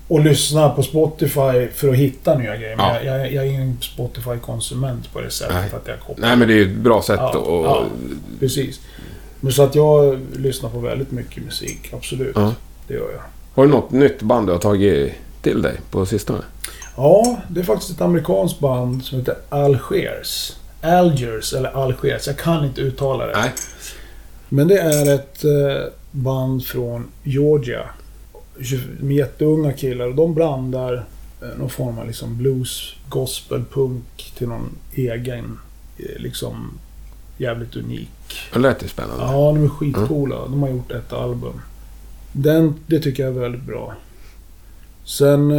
Och 0.07 0.19
lyssnar 0.19 0.69
på 0.75 0.83
Spotify 0.83 1.67
för 1.73 1.89
att 1.89 1.95
hitta 1.95 2.37
nya 2.37 2.57
grejer. 2.57 2.75
Men 2.75 2.85
Ja. 2.85 3.01
jag, 3.01 3.19
jag, 3.19 3.31
jag 3.33 3.45
är 3.45 3.49
ingen 3.49 3.77
Spotify-konsument 3.81 5.13
på 5.13 5.21
det 5.21 5.29
sättet 5.31 5.55
Nej. 5.55 5.69
att 5.81 5.87
jag 5.87 5.99
kopplar... 5.99 6.27
Nej, 6.27 6.37
men 6.37 6.47
det 6.47 6.53
är 6.53 6.57
ju 6.57 6.71
ett 6.71 6.77
bra 6.77 7.01
sätt 7.01 7.19
Ja, 7.19 7.29
att... 7.29 7.35
ja. 7.47 7.83
Precis. 8.39 8.79
Men 9.39 9.51
så 9.53 9.63
att 9.63 9.75
jag 9.75 10.19
lyssnar 10.35 10.69
på 10.69 10.79
väldigt 10.79 11.11
mycket 11.11 11.43
musik. 11.45 11.93
Absolut. 11.93 12.35
Ja. 12.35 12.53
Det 12.87 12.93
gör 12.93 13.11
jag. 13.11 13.21
Har 13.53 13.65
du 13.65 13.71
något 13.71 13.91
nytt 13.91 14.21
band 14.21 14.47
du 14.47 14.51
har 14.51 14.59
tagit 14.59 15.13
till 15.41 15.61
dig 15.61 15.75
på 15.91 16.05
sistone? 16.05 16.41
Ja, 16.97 17.37
det 17.49 17.59
är 17.59 17.63
faktiskt 17.63 17.91
ett 17.91 18.01
amerikanskt 18.01 18.59
band 18.59 19.03
som 19.05 19.19
heter 19.19 19.35
Algiers. 19.49 20.53
Algiers, 20.85 21.53
eller 21.53 21.69
Algiers. 21.69 22.27
Jag 22.27 22.37
kan 22.37 22.65
inte 22.65 22.81
uttala 22.81 23.25
det. 23.25 23.37
Nej. 23.37 23.51
Men 24.49 24.67
det 24.67 24.79
är 24.79 25.15
ett 25.15 25.43
eh, 25.43 25.91
band 26.11 26.65
från 26.65 27.07
Georgia. 27.23 27.89
Är 28.59 29.11
jätteunga 29.11 29.73
killar 29.73 30.07
och 30.07 30.15
de 30.15 30.33
blandar 30.33 31.05
eh, 31.41 31.57
någon 31.57 31.69
form 31.69 31.99
av 31.99 32.07
liksom 32.07 32.37
blues, 32.37 32.95
gospel, 33.09 33.63
punk 33.71 34.33
till 34.37 34.47
någon 34.47 34.69
egen, 34.93 35.59
eh, 35.97 36.21
liksom 36.21 36.79
jävligt 37.37 37.75
unik. 37.75 38.09
Det 38.53 38.59
lät 38.59 38.83
ju 38.83 38.87
spännande. 38.87 39.23
Ja, 39.23 39.53
de 39.55 39.63
är 39.63 39.69
skitcoola. 39.69 40.35
De 40.35 40.61
har 40.61 40.69
gjort 40.69 40.91
ett 40.91 41.13
album. 41.13 41.61
Den, 42.31 42.75
det 42.87 42.99
tycker 42.99 43.23
jag 43.23 43.35
är 43.35 43.39
väldigt 43.39 43.63
bra. 43.63 43.93
Sen... 45.03 45.51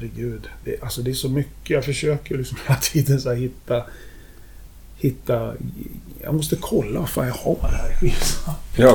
Herregud. 0.00 0.48
Det, 0.64 0.82
alltså 0.82 1.02
det 1.02 1.10
är 1.10 1.14
så 1.14 1.28
mycket. 1.28 1.70
Jag 1.70 1.84
försöker 1.84 2.38
liksom 2.38 2.58
hela 2.66 2.78
tiden 2.80 3.20
så 3.20 3.28
här 3.28 3.36
hitta... 3.36 3.84
Hitta... 5.00 5.52
Jag 6.22 6.34
måste 6.34 6.56
kolla 6.56 7.00
vad 7.00 7.08
fan 7.08 7.26
jag 7.26 7.34
har 7.34 7.68
här 7.68 7.90
i 8.04 8.14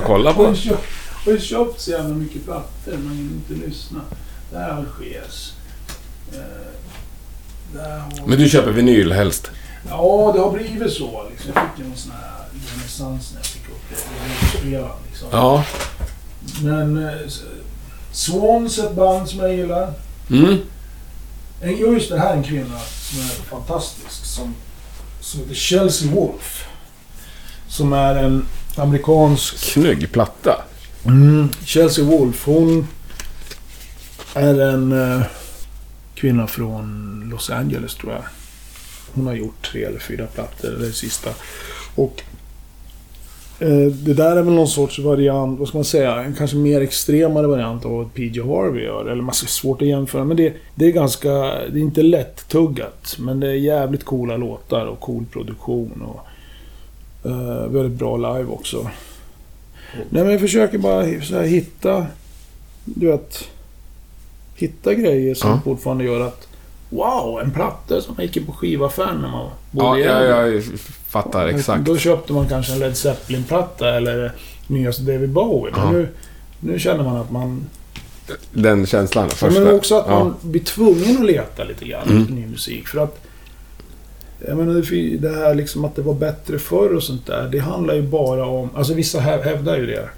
kollar 0.01 0.31
Jag 0.31 0.35
har 0.37 0.49
på. 0.49 0.55
köpt, 0.55 0.79
jag 1.25 1.31
har 1.31 1.39
ju 1.39 1.39
köpt 1.45 1.81
så 1.81 1.91
jävla 1.91 2.15
mycket 2.15 2.45
plattor 2.45 2.91
men 2.97 3.19
inte 3.19 3.67
lyssna. 3.67 4.01
Där 4.51 4.59
är 4.59 4.69
Algiers. 4.69 5.53
Eh, 6.33 6.39
har... 7.81 8.27
Men 8.27 8.37
du 8.39 8.49
köper 8.49 8.71
vinyl 8.71 9.11
helst? 9.11 9.51
Ja, 9.89 10.31
det 10.35 10.39
har 10.41 10.51
blivit 10.51 10.93
så. 10.93 11.23
Liksom. 11.29 11.51
Jag 11.55 11.63
fick 11.63 11.79
ju 11.83 11.87
någon 11.89 11.97
sån 11.97 12.11
här 12.11 12.45
renässans 12.71 13.31
när 13.33 13.39
jag 13.39 13.45
fick 13.45 13.69
upp 13.69 13.89
det. 13.89 14.89
Liksom. 15.09 15.27
Ja. 15.31 15.63
Men 16.63 17.05
eh, 17.07 17.13
Swans 18.11 18.77
är 18.79 18.83
ett 18.83 18.95
band 18.95 19.29
som 19.29 19.39
jag 19.39 19.53
gillar. 19.55 19.93
Mm. 20.29 20.57
En- 21.61 21.77
Just 21.77 22.09
det 22.09 22.19
här 22.19 22.29
är 22.33 22.37
en 22.37 22.43
kvinna 22.43 22.79
som 22.79 23.19
är 23.19 23.25
fantastisk. 23.49 24.25
Som, 24.25 24.55
som 25.25 25.39
heter 25.39 25.55
Chelsea 25.55 26.11
Wolf. 26.11 26.67
Som 27.67 27.93
är 27.93 28.15
en 28.15 28.45
amerikansk... 28.75 29.57
Snygg 29.57 30.11
platta. 30.11 30.61
Chelsea 31.63 32.05
Wolf, 32.05 32.45
hon 32.45 32.87
är 34.33 34.59
en 34.59 34.91
eh, 34.91 35.25
kvinna 36.15 36.47
från 36.47 37.21
Los 37.31 37.49
Angeles 37.49 37.95
tror 37.95 38.13
jag. 38.13 38.23
Hon 39.13 39.27
har 39.27 39.33
gjort 39.33 39.71
tre 39.71 39.83
eller 39.83 39.99
fyra 39.99 40.25
plattor, 40.27 40.69
det 40.69 40.93
sista. 40.93 41.29
Och 41.95 42.23
det 44.03 44.13
där 44.13 44.35
är 44.37 44.41
väl 44.41 44.53
någon 44.53 44.67
sorts 44.67 44.99
variant, 44.99 45.59
vad 45.59 45.67
ska 45.67 45.77
man 45.77 45.85
säga, 45.85 46.15
en 46.15 46.33
kanske 46.35 46.57
mer 46.57 46.81
extremare 46.81 47.47
variant 47.47 47.85
av 47.85 47.91
vad 47.91 48.13
PJ 48.13 48.41
Harvey 48.41 48.83
gör. 48.83 49.05
Eller 49.05 49.21
man 49.21 49.29
är 49.29 49.47
svårt 49.47 49.81
att 49.81 49.87
jämföra, 49.87 50.23
men 50.23 50.37
det, 50.37 50.53
det 50.75 50.85
är 50.85 50.91
ganska, 50.91 51.29
det 51.71 51.79
är 51.79 51.81
inte 51.81 52.01
lätt 52.01 52.47
tuggat. 52.47 53.15
Men 53.19 53.39
det 53.39 53.47
är 53.47 53.53
jävligt 53.53 54.03
coola 54.03 54.37
låtar 54.37 54.85
och 54.85 54.99
cool 54.99 55.25
produktion. 55.31 56.03
Och, 56.05 56.19
eh, 57.29 57.67
väldigt 57.67 57.99
bra 57.99 58.17
live 58.17 58.49
också. 58.51 58.89
Nej 60.09 60.23
men 60.23 60.31
jag 60.31 60.41
försöker 60.41 60.77
bara 60.77 61.03
här, 61.03 61.43
hitta, 61.43 62.05
du 62.85 63.07
vet, 63.07 63.43
hitta 64.55 64.93
grejer 64.93 65.35
som 65.35 65.49
Ja. 65.49 65.61
fortfarande 65.63 66.03
gör 66.03 66.21
att 66.27 66.47
Wow, 66.95 67.39
en 67.43 67.51
platta 67.51 68.01
som 68.01 68.15
gick 68.19 68.37
in 68.37 68.45
på 68.45 68.51
skivaffären 68.51 69.21
när 69.21 69.29
man 69.29 69.49
bodde 69.71 69.99
Ja, 69.99 70.21
i 70.23 70.27
ja, 70.29 70.47
jag 70.47 70.63
fattar 71.07 71.47
exakt. 71.47 71.85
Då 71.85 71.97
köpte 71.97 72.33
man 72.33 72.47
kanske 72.47 72.73
en 72.73 72.79
Led 72.79 72.97
Zeppelin-platta 72.97 73.89
eller 73.95 74.31
nyaste 74.67 75.03
David 75.03 75.29
Bowie. 75.29 75.73
Men 75.75 75.85
Ja. 75.85 75.91
nu, 75.91 76.07
nu 76.59 76.79
känner 76.79 77.03
man 77.03 77.17
att 77.17 77.31
man... 77.31 77.65
Den 78.51 78.85
känslan. 78.85 79.23
Ja, 79.29 79.35
Första. 79.35 79.59
men 79.61 79.75
också 79.75 79.95
att 79.99 80.09
man 80.09 80.35
blir 80.41 80.61
tvungen 80.63 81.17
att 81.17 81.25
leta 81.25 81.63
lite 81.63 81.85
grann 81.85 82.07
Mm. 82.09 82.21
efter 82.21 82.33
ny 82.33 82.45
musik. 82.47 82.87
För 82.87 82.99
att... 83.03 83.21
Jag 84.47 84.57
menar, 84.57 85.17
det 85.17 85.29
här 85.29 85.55
liksom 85.55 85.85
att 85.85 85.95
det 85.95 86.01
var 86.01 86.13
bättre 86.13 86.59
förr 86.59 86.95
och 86.95 87.03
sånt 87.03 87.25
där. 87.27 87.49
Det 87.51 87.59
handlar 87.59 87.93
ju 87.93 88.01
bara 88.01 88.45
om... 88.45 88.69
Alltså 88.75 88.93
vissa 88.93 89.19
hä- 89.19 89.43
hävdar 89.43 89.77
ju 89.77 89.85
det. 89.85 90.09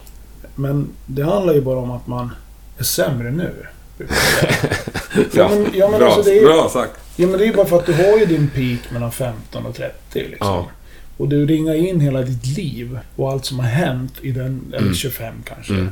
Men 0.55 0.89
det 1.05 1.21
handlar 1.23 1.53
ju 1.53 1.61
bara 1.61 1.79
om 1.79 1.91
att 1.91 2.07
man 2.07 2.31
är 2.77 2.83
sämre 2.83 3.31
nu. 3.31 3.53
Ja, 5.33 5.49
men, 5.49 5.67
ja, 5.73 5.89
men 5.89 5.99
bra, 5.99 6.07
alltså 6.11 6.29
det 6.29 6.39
är, 6.39 6.43
bra 6.43 6.69
sagt. 6.69 6.93
Ja, 7.15 7.27
men 7.27 7.39
det 7.39 7.45
är 7.45 7.53
bara 7.53 7.65
för 7.65 7.77
att 7.79 7.85
du 7.85 7.93
har 7.93 8.17
ju 8.17 8.25
din 8.25 8.49
peak 8.49 8.91
mellan 8.91 9.11
15 9.11 9.65
och 9.65 9.75
30 9.75 9.93
liksom. 10.13 10.47
Ja. 10.47 10.67
Och 11.17 11.27
du 11.27 11.45
ringar 11.45 11.73
in 11.73 11.99
hela 11.99 12.21
ditt 12.21 12.57
liv 12.57 12.99
och 13.15 13.31
allt 13.31 13.45
som 13.45 13.59
har 13.59 13.67
hänt 13.67 14.13
i 14.21 14.31
den, 14.31 14.61
eller 14.69 14.81
Mm. 14.81 14.93
25 14.93 15.33
kanske. 15.45 15.73
Mm. 15.73 15.91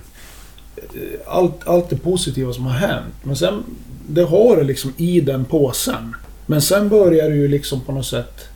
Allt, 1.28 1.68
allt 1.68 1.90
det 1.90 1.96
positiva 1.98 2.54
som 2.54 2.66
har 2.66 2.74
hänt. 2.74 3.16
Men 3.24 3.36
sen, 3.36 3.64
det 4.08 4.24
har 4.24 4.58
du 4.58 4.64
liksom 4.64 4.94
i 4.98 5.22
den 5.22 5.46
påsen. 5.46 6.16
Men 6.46 6.62
sen 6.62 6.90
börjar 6.90 7.30
du 7.30 7.36
ju 7.36 7.48
liksom 7.48 7.82
på 7.82 7.92
något 7.92 8.06
sätt 8.06 8.48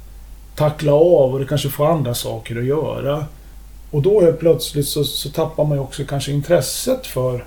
tackla 0.55 0.93
av 0.93 1.33
och 1.33 1.39
du 1.39 1.45
kanske 1.45 1.69
får 1.69 1.91
andra 1.91 2.13
saker 2.15 2.57
att 2.59 2.65
göra. 2.65 3.25
Och 3.91 4.01
då 4.01 4.21
helt 4.21 4.39
plötsligt 4.39 4.87
så, 4.87 5.03
så 5.03 5.29
tappar 5.29 5.65
man 5.65 5.77
ju 5.77 5.83
också 5.83 6.03
kanske 6.05 6.31
intresset 6.31 7.07
för, 7.07 7.45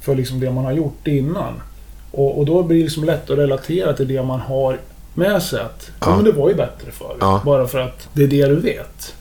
för 0.00 0.14
liksom 0.14 0.40
det 0.40 0.50
man 0.50 0.64
har 0.64 0.72
gjort 0.72 1.06
innan. 1.06 1.62
Och, 2.10 2.38
och 2.38 2.46
då 2.46 2.62
blir 2.62 2.78
det 2.78 2.82
liksom 2.84 3.04
lätt 3.04 3.30
att 3.30 3.38
relatera 3.38 3.92
till 3.92 4.08
det 4.08 4.22
man 4.22 4.40
har 4.40 4.78
med 5.14 5.42
sig. 5.42 5.60
Att 5.60 5.90
ja. 6.00 6.06
Ja. 6.10 6.16
men 6.16 6.24
det 6.24 6.32
var 6.32 6.48
ju 6.48 6.54
bättre 6.54 6.90
förr. 6.90 7.16
Ja. 7.20 7.42
Bara 7.44 7.66
för 7.66 7.78
att 7.78 8.08
det 8.12 8.22
är 8.22 8.28
det 8.28 8.46
du 8.46 8.56
vet. 8.60 9.14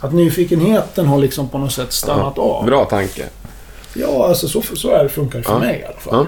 Att 0.00 0.12
nyfikenheten 0.12 1.06
har 1.06 1.18
liksom 1.18 1.48
på 1.48 1.58
något 1.58 1.72
sätt 1.72 1.92
stannat 1.92 2.38
av. 2.38 2.66
Bra 2.66 2.84
tanke. 2.84 3.24
Ja, 3.94 4.26
alltså 4.28 4.48
så, 4.48 4.62
så 4.62 4.90
är 4.90 5.02
det, 5.02 5.08
funkar 5.08 5.42
för 5.42 5.52
Ja. 5.52 5.58
mig 5.58 5.80
i 5.80 5.84
alla 5.84 5.96
fall. 6.00 6.14
Ja. 6.14 6.26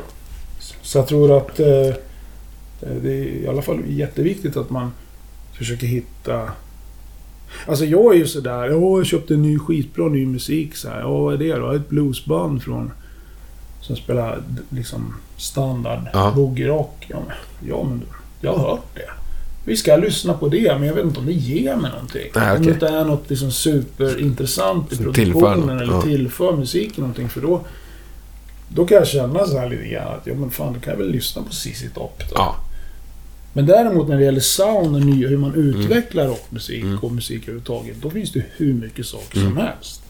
Så 0.82 0.98
jag 0.98 1.06
tror 1.08 1.36
att 1.36 1.60
eh, 1.60 1.94
det 3.02 3.10
är 3.10 3.24
i 3.24 3.46
alla 3.48 3.62
fall 3.62 3.78
jätteviktigt 3.86 4.56
att 4.56 4.70
man 4.70 4.92
försöker 5.58 5.86
hitta... 5.86 6.50
Alltså 7.66 7.84
jag 7.84 8.14
är 8.14 8.18
ju 8.18 8.26
sådär, 8.26 8.64
ja 8.64 8.98
jag 8.98 9.06
köpte 9.06 9.34
en 9.34 9.42
ny 9.42 9.58
skitbra 9.58 10.08
ny 10.08 10.26
musik 10.26 10.76
så 10.76 10.88
här. 10.88 11.00
Ja, 11.00 11.18
vad 11.18 11.34
är 11.34 11.38
det 11.38 11.54
då? 11.54 11.70
Ett 11.72 11.88
bluesband 11.88 12.62
från... 12.62 12.92
Som 13.82 13.96
spelar 13.96 14.42
liksom 14.70 15.14
standard 15.36 16.00
Ja. 16.12 16.32
boogie-rock. 16.36 17.06
Ja, 17.08 17.16
men, 17.28 17.36
ja, 17.68 17.82
men 17.84 18.02
jag 18.40 18.52
har 18.52 18.68
hört 18.70 18.94
det. 18.94 19.10
Vi 19.64 19.76
ska 19.76 19.96
lyssna 19.96 20.34
på 20.34 20.48
det, 20.48 20.78
men 20.78 20.88
jag 20.88 20.94
vet 20.94 21.04
inte 21.04 21.20
om 21.20 21.26
det 21.26 21.32
ger 21.32 21.76
mig 21.76 21.90
någonting. 21.90 22.30
Nej, 22.34 22.50
Om 22.50 22.56
okej. 22.56 22.66
det 22.66 22.72
inte 22.72 22.88
är 22.88 23.04
något 23.04 23.30
liksom 23.30 23.50
superintressant 23.50 24.92
i 24.92 24.96
Som 24.96 25.04
produktionen 25.04 25.78
eller 25.78 25.92
ja. 25.92 26.02
tillför 26.02 26.56
musiken 26.56 27.00
någonting. 27.00 27.28
För 27.28 27.40
då, 27.40 27.60
då 28.68 28.86
kan 28.86 28.96
jag 28.96 29.06
känna 29.06 29.46
så 29.46 29.58
här 29.58 29.68
lite 29.70 29.84
grann 29.88 30.08
att, 30.08 30.26
ja 30.26 30.34
men 30.34 30.50
fan, 30.50 30.72
då 30.72 30.80
kan 30.80 30.90
jag 30.90 30.98
väl 30.98 31.10
lyssna 31.10 31.42
på 31.42 31.52
ZZ 31.52 31.84
Top 31.94 32.18
då. 32.28 32.34
Ja. 32.34 32.56
Men 33.52 33.66
däremot 33.66 34.08
när 34.08 34.16
det 34.18 34.24
gäller 34.24 34.40
sound 34.40 34.96
och 34.96 35.02
nya, 35.02 35.28
hur 35.28 35.36
man 35.38 35.54
utvecklar 35.54 36.26
rockmusik 36.26 36.82
Mm. 36.82 36.98
och 36.98 37.12
musik 37.12 37.42
överhuvudtaget. 37.42 37.96
Då 38.02 38.10
finns 38.10 38.32
det 38.32 38.42
hur 38.56 38.74
mycket 38.74 39.06
saker 39.06 39.34
som 39.38 39.46
Mm. 39.46 39.56
helst. 39.56 40.02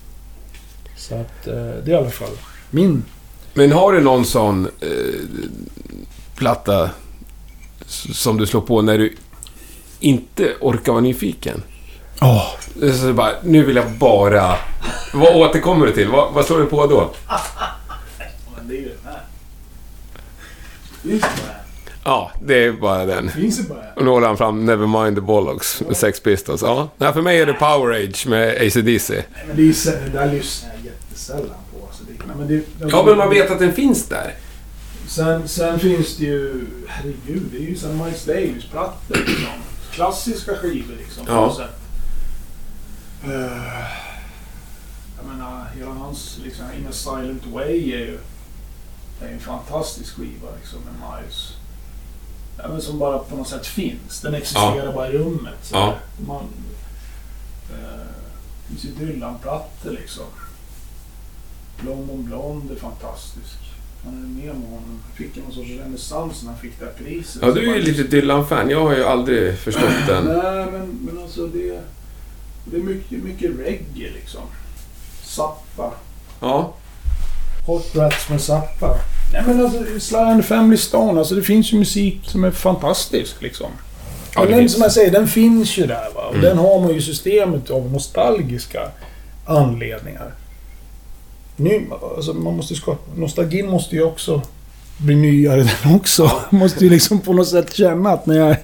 Så 0.97 1.15
att 1.15 1.47
eh, 1.47 1.55
det 1.55 1.87
är 1.87 1.89
i 1.91 1.95
alla 1.95 2.11
fall 2.11 2.33
min... 2.71 3.05
Men 3.55 3.73
har 3.73 3.93
du 3.93 4.01
någon 4.01 4.25
sån 4.25 4.69
eh, 4.81 4.89
platta 6.37 6.91
som 8.13 8.37
du 8.39 8.47
slår 8.47 8.61
på 8.61 8.83
när 8.83 8.99
du 8.99 9.17
inte 10.01 10.55
orkar 10.61 10.93
vara 10.93 11.03
nyfiken? 11.03 11.63
Så 13.01 13.13
bara, 13.13 13.33
nu 13.43 13.63
vill 13.65 13.77
jag 13.77 13.91
bara... 13.91 14.57
Vad 15.15 15.37
återkommer 15.37 15.87
du 15.87 15.93
till? 15.93 16.09
Vad, 16.09 16.33
vad 16.33 16.45
slår 16.45 16.59
du 16.59 16.67
på 16.67 16.87
då? 16.87 17.11
Det 18.69 18.75
är 18.75 18.79
ju 18.81 18.89
den 18.89 18.97
här. 19.13 19.23
Finns 21.03 21.23
bara 21.23 21.57
Ja, 22.05 22.31
det 22.45 22.65
är 22.65 22.73
bara 22.73 23.07
den. 23.07 23.31
Finns 23.31 23.59
det 23.59 23.69
bara 23.69 23.85
Och 23.97 24.05
nu 24.05 24.11
håller 24.11 24.27
han 24.27 24.37
fram 24.37 24.65
Nevermind 24.67 25.17
the 25.17 25.21
Bollocks 25.21 25.81
med 25.81 25.97
Sex 25.97 26.21
Pistols. 26.21 26.63
Ja, 26.63 26.89
Nej, 26.99 27.13
för 27.13 27.23
mig 27.23 27.41
är 27.41 27.47
det 27.47 27.53
Power 27.53 27.95
Age 28.05 28.27
med 28.27 28.49
AC/DC. 28.67 29.15
Nej, 29.15 29.25
men 29.47 29.57
det, 29.57 29.69
är, 29.69 29.73
så- 29.73 29.91
det 29.91 30.09
där 30.13 30.33
lyssnar 30.33 30.71
jag 30.71 30.85
jättesällan 30.85 31.57
nej, 32.27 32.37
men 32.37 32.49
det, 32.49 32.65
Ja, 32.91 33.03
men 33.07 33.19
man 33.19 33.31
vet 33.31 33.51
att 33.51 33.59
den 33.59 33.73
finns 33.73 34.07
där. 34.09 34.35
Sen, 35.09 35.49
sen 35.49 35.79
finns 35.79 36.17
det 36.17 36.25
ju... 36.25 36.67
Herregud, 36.89 37.43
det 37.53 37.57
är 37.57 37.61
ju 37.69 37.77
som 37.77 37.99
Miles 38.05 38.25
Davis-plattor 38.25 39.17
liksom. 39.17 39.47
Klassiska 39.93 40.55
skivor 40.57 40.95
liksom. 40.99 41.27
på 41.27 41.33
Ja. 41.33 41.41
något 41.41 41.57
sätt. 41.57 41.79
Eh, 43.25 43.31
jag 45.17 45.27
menar, 45.33 45.67
hela 45.77 45.91
hans 45.91 46.39
liksom, 46.45 46.65
In 46.79 46.87
a 46.87 46.93
Silent 46.93 47.47
Way 47.47 47.93
är 47.93 47.99
ju... 47.99 48.19
Det 49.21 49.27
är 49.29 49.33
en 49.33 49.41
fantastisk 49.41 50.15
skiva 50.17 50.49
liksom 50.61 50.79
med 50.81 50.95
Miles. 50.95 51.49
Ja, 52.59 52.69
men 52.69 52.83
som 52.83 52.99
bara 52.99 53.19
på 53.19 53.37
något 53.37 53.49
sätt 53.49 53.67
finns. 53.67 54.21
Den 54.21 54.35
existerar 54.35 54.93
bara 54.93 55.09
i 55.09 55.13
rummet. 55.19 55.59
Så 55.63 55.75
Ja. 55.77 55.95
Man, 56.27 56.45
eh, 57.73 58.07
det 58.69 58.69
finns 58.81 58.85
ju 58.85 59.07
Dylan-plattor 59.07 59.91
liksom. 59.91 60.25
London 61.81 62.25
Blonde 62.25 62.75
är 62.75 62.79
fantastisk. 62.79 63.59
Han 64.05 64.15
är 64.15 64.19
med 64.47 64.55
med 64.61 64.69
honom. 64.71 65.01
Fick 65.15 65.37
någon 65.37 65.53
sorts 65.53 65.71
renässans 65.71 66.43
när 66.43 66.51
han 66.51 66.61
fick 66.61 66.73
det 66.81 66.85
här 66.85 66.93
priset. 66.93 67.43
Ja, 67.43 67.51
du 67.51 67.71
är 67.71 67.75
ju 67.77 67.83
lite 67.83 68.03
Dylan-fan. 68.03 68.71
Jag 68.71 68.81
har 68.81 68.97
ju 68.97 69.05
aldrig 69.05 69.59
förstått 69.59 70.07
den. 70.07 70.25
Nej, 70.25 70.67
men, 70.73 70.99
men 71.13 71.23
alltså 71.23 71.47
det... 71.47 71.81
Det 72.65 72.77
är 72.77 72.81
mycket, 72.81 73.25
mycket 73.25 73.51
reggae 73.59 74.11
liksom. 74.15 74.41
Zappa. 75.23 75.93
Ja. 76.41 76.75
Hot 77.67 77.95
Rats 77.97 78.29
med 78.29 78.41
Zappa. 78.41 78.99
Nej 79.33 79.43
men 79.47 79.61
alltså, 79.65 80.01
Sly 80.01 80.17
and 80.19 80.43
the 80.43 80.49
Family 80.49 80.77
Stone, 80.77 81.19
alltså 81.19 81.35
det 81.35 81.43
finns 81.43 81.73
ju 81.73 81.79
musik 81.79 82.21
som 82.25 82.45
är 82.45 82.51
fantastisk 82.51 83.43
liksom. 83.43 83.71
Ja, 84.35 84.45
den, 84.47 84.59
finns. 84.59 84.73
som 84.73 84.83
jag 84.83 84.93
säger, 84.93 85.11
den 85.11 85.29
finns 85.29 85.79
ju 85.79 85.87
där 85.87 86.09
va. 86.15 86.23
Och 86.27 86.35
Mm. 86.35 86.45
den 86.47 86.59
har 86.59 86.81
man 86.81 86.89
ju 86.91 86.97
i 86.97 87.03
systemet 87.03 87.71
av 87.71 87.93
nostalgiska 87.93 88.89
anledningar. 89.47 90.33
Nu, 91.57 91.87
alltså 92.17 92.33
man 92.35 92.57
måste 92.57 92.75
skapa... 92.75 92.99
Nostalgin 93.17 93.71
måste 93.71 93.97
ju 93.97 94.03
också 94.03 94.43
bli 94.99 95.15
nyare 95.15 95.63
den 95.85 95.95
också. 95.95 96.31
måste 96.51 96.85
ju 96.85 96.91
liksom 96.91 97.21
på 97.21 97.33
något 97.33 97.49
sätt 97.49 97.75
känna 97.75 98.11
att 98.11 98.27
när 98.27 98.39
jag, 98.39 98.57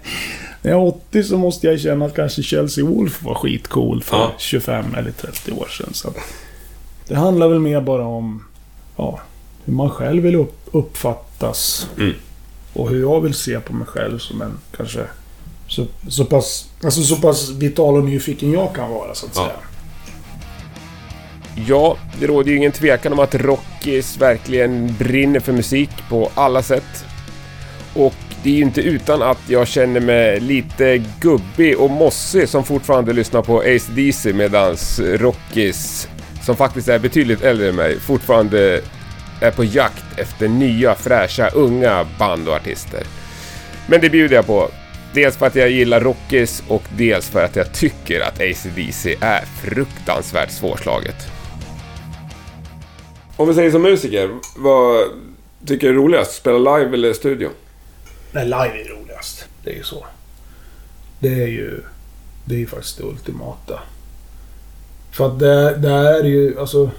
när 0.62 0.70
jag 0.70 0.80
är 0.80 0.86
80 0.86 1.22
så 1.24 1.36
måste 1.39 1.66
jag 1.66 1.80
känna 1.80 2.05
att 2.05 2.14
kanske 2.16 2.43
Chelsea 2.43 2.84
Wolf 2.84 3.22
var 3.22 3.34
skitcool 3.34 4.03
för 4.03 4.16
Ja. 4.16 4.32
25 4.39 4.95
eller 4.95 5.11
30 5.11 5.53
år 5.53 5.68
sedan. 5.68 5.91
Så 5.93 6.12
det 7.09 7.14
handlar 7.14 7.49
väl 7.49 7.59
mer 7.61 7.80
bara 7.80 8.07
om 8.07 8.45
ja, 8.97 9.20
hur 9.64 9.72
man 9.72 9.91
själv 9.91 10.22
vill 10.22 10.34
upp, 10.34 10.61
uppfattas. 10.72 11.89
Mm. 11.99 12.14
Och 12.72 12.91
hur 12.91 13.01
jag 13.01 13.20
vill 13.20 13.34
se 13.34 13.61
på 13.61 13.72
mig 13.72 13.86
själv 13.86 14.18
som 14.18 14.43
en 14.43 14.59
kanske 14.76 15.05
så, 15.68 15.86
så, 16.09 16.24
pass, 16.24 16.66
alltså 16.84 17.03
så 17.03 17.16
pass 17.16 17.51
vital 17.51 17.97
och 17.97 18.05
nyfiken 18.05 18.53
jag 18.53 18.74
kan 18.74 18.91
vara 18.91 19.14
så 19.14 19.26
att 19.26 19.32
Ja. 19.36 19.43
säga. 19.43 19.57
Ja, 21.66 21.96
det 22.20 22.26
råder 22.26 22.50
ju 22.50 22.56
ingen 22.56 22.72
tvekan 22.72 23.12
om 23.12 23.18
att 23.18 23.34
Rockis 23.34 24.16
verkligen 24.16 24.94
brinner 24.98 25.40
för 25.40 25.52
musik 25.52 25.90
på 26.09 26.30
alla 26.34 26.62
sätt. 26.62 27.04
Och 27.94 28.14
det 28.42 28.50
är 28.50 28.54
ju 28.54 28.62
inte 28.62 28.80
utan 28.80 29.22
att 29.22 29.38
jag 29.48 29.68
känner 29.68 30.00
mig 30.00 30.40
lite 30.40 31.02
gubbig 31.20 31.78
och 31.78 31.90
mossig 31.90 32.48
som 32.48 32.64
fortfarande 32.64 33.12
lyssnar 33.12 33.42
på 33.42 33.61
Ace 33.61 33.92
DC 33.92 34.32
medans 34.32 35.00
Rockis, 35.00 36.09
som 36.42 36.56
faktiskt 36.56 36.88
är 36.88 36.98
betydligt 36.98 37.42
äldre 37.42 37.68
än 37.68 37.76
mig, 37.76 38.00
fortfarande 38.00 38.80
är 39.40 39.50
på 39.50 39.64
jakt 39.64 40.18
efter 40.18 40.48
nya 40.48 40.94
fräscha 40.94 41.48
unga 41.48 42.06
band 42.18 42.48
och 42.48 42.54
artister. 42.54 43.02
Men 43.86 44.00
det 44.00 44.11
bjuder 44.11 44.36
jag 44.36 44.46
på. 44.46 44.70
Dels 45.14 45.36
för 45.36 45.46
att 45.46 45.54
jag 45.54 45.70
gillar 45.70 46.00
Rockis 46.00 46.62
och 46.68 46.82
dels 46.96 47.28
för 47.28 47.44
att 47.44 47.56
jag 47.56 47.72
tycker 47.72 48.20
att 48.20 48.40
AC/DC 48.40 49.16
är 49.20 49.44
fruktansvärt 49.62 50.50
svårslaget. 50.50 51.38
Om 53.39 53.49
vi 53.49 53.55
säger 53.55 53.70
som 53.70 53.82
musiker, 53.82 54.30
vad 54.57 55.05
tycker 55.66 55.86
du 55.86 55.93
är 55.93 55.97
roligast? 55.97 56.34
Spela 56.34 56.76
live 56.78 56.95
eller 56.95 57.12
studio? 57.12 57.49
Nej, 58.32 58.45
live 58.45 58.80
är 58.84 58.89
roligast. 59.01 59.45
Det 59.64 59.70
är 59.70 59.74
ju 59.76 59.82
så. 59.82 60.07
Det 61.20 61.28
är 61.43 61.47
ju... 61.47 61.80
Det 62.45 62.55
är 62.55 62.59
ju 62.59 62.66
faktiskt 62.66 62.99
det 62.99 63.05
ultimata. 63.05 63.80
För 65.12 65.26
att 65.26 65.39
det, 65.39 65.76
det 65.76 65.89
är 65.91 66.24
ju, 66.24 66.61
alltså... 66.61 66.91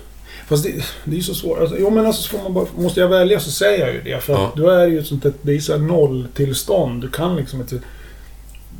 Fast 0.47 0.63
det, 0.63 0.71
det 1.05 1.11
är 1.11 1.15
ju 1.15 1.23
så 1.23 1.35
svårt. 1.35 1.59
Alltså, 1.59 1.75
jo 1.79 1.89
men 1.89 2.05
alltså, 2.05 2.21
så 2.21 2.29
får 2.29 2.43
man 2.43 2.53
bara, 2.53 2.65
måste 2.77 2.99
jag 2.99 3.07
välja 3.07 3.39
så 3.39 3.51
säger 3.51 3.85
jag 3.85 3.93
ju 3.95 4.01
det. 4.01 4.23
För 4.23 4.33
Ja. 4.33 4.47
att 4.47 4.55
då 4.55 4.69
är 4.69 4.77
det 4.87 4.91
ju 4.93 4.99
ett 4.99 5.07
sånt 5.07 5.23
där, 5.23 5.33
det 5.41 5.55
är 5.55 5.59
så 5.59 5.71
här 5.71 5.79
nolltillstånd. 5.79 7.01
Du 7.01 7.09
kan 7.09 7.35
liksom 7.35 7.61
inte... 7.61 7.79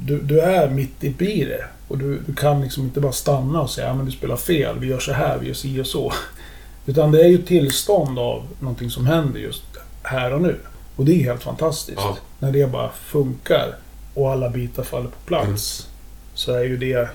Du, 0.01 0.19
du 0.21 0.39
är 0.39 0.69
mitt 0.69 1.03
i 1.03 1.45
det. 1.45 1.65
Och 1.87 1.97
du, 1.97 2.19
du 2.25 2.33
kan 2.35 2.61
liksom 2.61 2.83
inte 2.83 2.99
bara 3.01 3.11
stanna 3.11 3.61
och 3.61 3.69
säga 3.69 3.87
ja, 3.87 3.93
men 3.93 4.05
du 4.05 4.11
spelar 4.11 4.37
fel, 4.37 4.79
vi 4.79 4.87
gör 4.87 4.99
så 4.99 5.11
här, 5.11 5.37
vi 5.39 5.47
gör 5.47 5.53
si 5.53 5.81
och 5.81 5.87
så. 5.87 6.13
Utan 6.89 7.11
det 7.11 7.21
är 7.23 7.27
ju 7.27 7.37
tillstånd 7.37 8.19
av 8.19 8.47
någonting 8.59 8.89
som 8.89 9.05
händer 9.07 9.39
just 9.39 9.63
här 10.03 10.33
och 10.33 10.41
nu. 10.41 10.55
Och 10.95 11.05
det 11.05 11.11
är 11.11 11.23
helt 11.23 11.43
fantastiskt. 11.43 11.97
Ja. 12.01 12.17
När 12.39 12.51
det 12.51 12.71
bara 12.71 12.89
funkar 12.91 13.75
och 14.13 14.31
alla 14.31 14.49
bitar 14.49 14.83
faller 14.83 15.07
på 15.09 15.19
plats. 15.25 15.87
Så 16.33 16.53
är 16.53 16.63
ju 16.63 16.77
det 16.77 17.09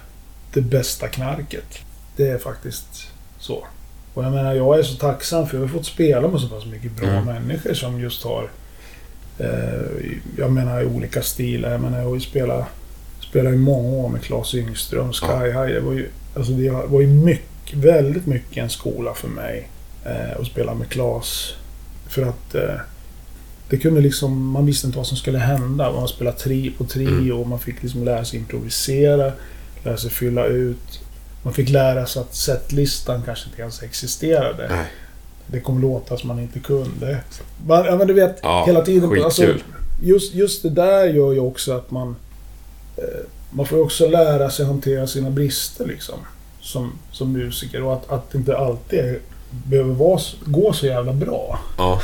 det 0.53 0.61
bästa 0.61 1.09
knarket. 1.09 1.79
Det 2.17 2.29
är 2.31 2.39
faktiskt 2.39 2.87
så. 3.39 3.67
Och 4.15 4.25
jag 4.25 4.33
menar, 4.33 4.55
jag 4.55 4.79
är 4.79 4.83
så 4.83 4.95
tacksam 4.97 5.47
för 5.47 5.57
jag 5.57 5.63
har 5.65 5.69
fått 5.69 5.87
spela 5.87 6.29
med 6.29 6.41
så 6.41 6.49
pass 6.49 6.67
mycket 6.67 6.93
bra 6.97 7.09
Mm. 7.09 7.25
människor 7.25 7.75
som 7.75 8.01
just 8.01 8.25
har... 8.25 8.51
Eh, 9.39 10.07
jag 10.39 10.53
menar 10.53 10.83
i 10.83 10.87
olika 10.87 11.23
stilar. 11.23 11.71
Jag 11.71 11.81
menar, 11.81 11.99
jag 11.99 12.07
har 12.09 12.15
ju 12.15 12.21
spelat, 12.21 12.65
spelat 13.21 13.53
i 13.55 13.57
många 13.57 13.89
år 13.89 14.09
med 14.09 14.23
Claes 14.23 14.55
Yngström, 14.55 15.13
Sky. 15.13 15.27
High. 15.27 15.75
Det 15.75 15.81
var 15.81 15.93
ju, 15.93 16.09
alltså 16.37 16.53
det 16.53 16.71
var 16.71 17.01
ju 17.01 17.07
mycket, 17.07 17.49
väldigt 17.73 18.27
mycket 18.27 18.57
en 18.63 18.71
skola 18.71 19.15
för 19.15 19.29
mig. 19.29 19.69
Eh, 20.05 20.41
att 20.41 20.47
spela 20.47 20.75
med 20.75 20.89
Claes. 20.89 21.55
För 22.09 22.23
att 22.23 22.55
eh, 22.55 22.75
det 23.69 23.77
kunde 23.79 24.01
liksom, 24.01 24.47
man 24.51 24.67
visste 24.67 24.87
inte 24.87 24.99
vad 24.99 25.07
som 25.07 25.17
skulle 25.17 25.39
hända. 25.39 25.93
Man 25.93 26.09
spelade 26.09 26.39
tri 26.39 26.71
på 26.71 26.85
trio 26.85 27.09
Mm. 27.09 27.33
och 27.41 27.49
man 27.49 27.59
fick 27.59 27.83
liksom 27.83 28.05
lära 28.05 28.25
sig 28.25 28.39
improvisera, 28.39 29.33
lära 29.85 29.97
sig 29.97 30.11
fylla 30.11 30.45
ut. 30.47 31.01
Man 31.43 31.53
fick 31.55 31.69
lära 31.69 32.07
sig 32.07 32.23
att 32.23 32.35
setlistan 32.35 33.23
kanske 33.25 33.49
inte 33.49 33.63
ens 33.63 33.83
existerade. 33.83 34.67
Nej. 34.71 34.87
Det 35.47 35.61
kom 35.61 35.81
låtar 35.83 36.17
som 36.17 36.29
man 36.29 36.39
inte 36.39 36.59
kunde. 36.61 37.21
Man, 37.67 37.85
ja, 37.85 37.97
men 37.97 38.07
du 38.07 38.13
vet, 38.15 38.39
Ja, 38.43 38.65
hela 38.67 38.83
tiden... 38.83 39.11
skitkul. 39.11 39.25
Alltså, 39.25 39.47
just, 40.03 40.35
just 40.35 40.63
det 40.63 40.71
där 40.71 41.05
gör 41.07 41.33
ju 41.33 41.41
också 41.41 41.73
att 41.73 41.91
man... 41.91 42.17
Eh, 42.97 43.05
man 43.51 43.67
får 43.67 43.81
också 43.83 44.09
lära 44.09 44.51
sig 44.51 44.67
hantera 44.67 45.07
sina 45.07 45.31
brister 45.31 45.87
liksom. 45.87 46.19
Som, 46.65 46.93
som 47.13 47.33
musiker. 47.33 47.83
Och 47.83 47.93
att, 47.93 48.11
att 48.11 48.31
det 48.31 48.39
inte 48.39 48.57
alltid 48.57 49.19
behöver 49.51 49.95
vara, 49.95 50.21
gå 50.45 50.73
så 50.73 50.87
jävla 50.87 51.13
bra. 51.13 51.59
Ja. 51.79 52.01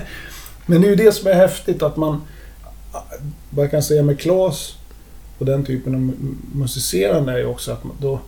Men 0.66 0.80
det 0.80 0.86
är 0.86 0.90
ju 0.90 0.96
det 0.96 1.12
som 1.12 1.26
är 1.30 1.34
häftigt 1.34 1.82
att 1.82 1.96
man... 1.96 2.22
Vad 3.50 3.64
jag 3.64 3.70
kan 3.70 3.82
säga 3.82 4.02
med 4.02 4.20
Klas 4.20 4.74
och 5.38 5.46
den 5.46 5.64
typen 5.64 5.94
av 5.94 6.00
mu- 6.00 6.36
musicerande 6.52 7.32
är 7.32 7.38
ju 7.38 7.46
också 7.46 7.72
att 7.72 7.84
man, 7.84 7.96
då... 8.00 8.20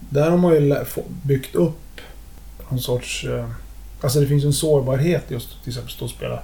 Där 0.00 0.30
har 0.30 0.36
man 0.38 0.54
ju 0.54 0.74
byggt 1.22 1.54
upp 1.54 2.00
någon 2.70 2.80
sorts... 2.80 3.24
Eh, 3.24 3.46
alltså 4.00 4.20
det 4.20 4.26
finns 4.26 4.44
en 4.44 4.52
sårbarhet 4.52 5.24
just 5.28 5.62
till 5.62 5.70
exempel 5.70 5.92
stå 5.92 6.04
och 6.04 6.10
spela, 6.10 6.42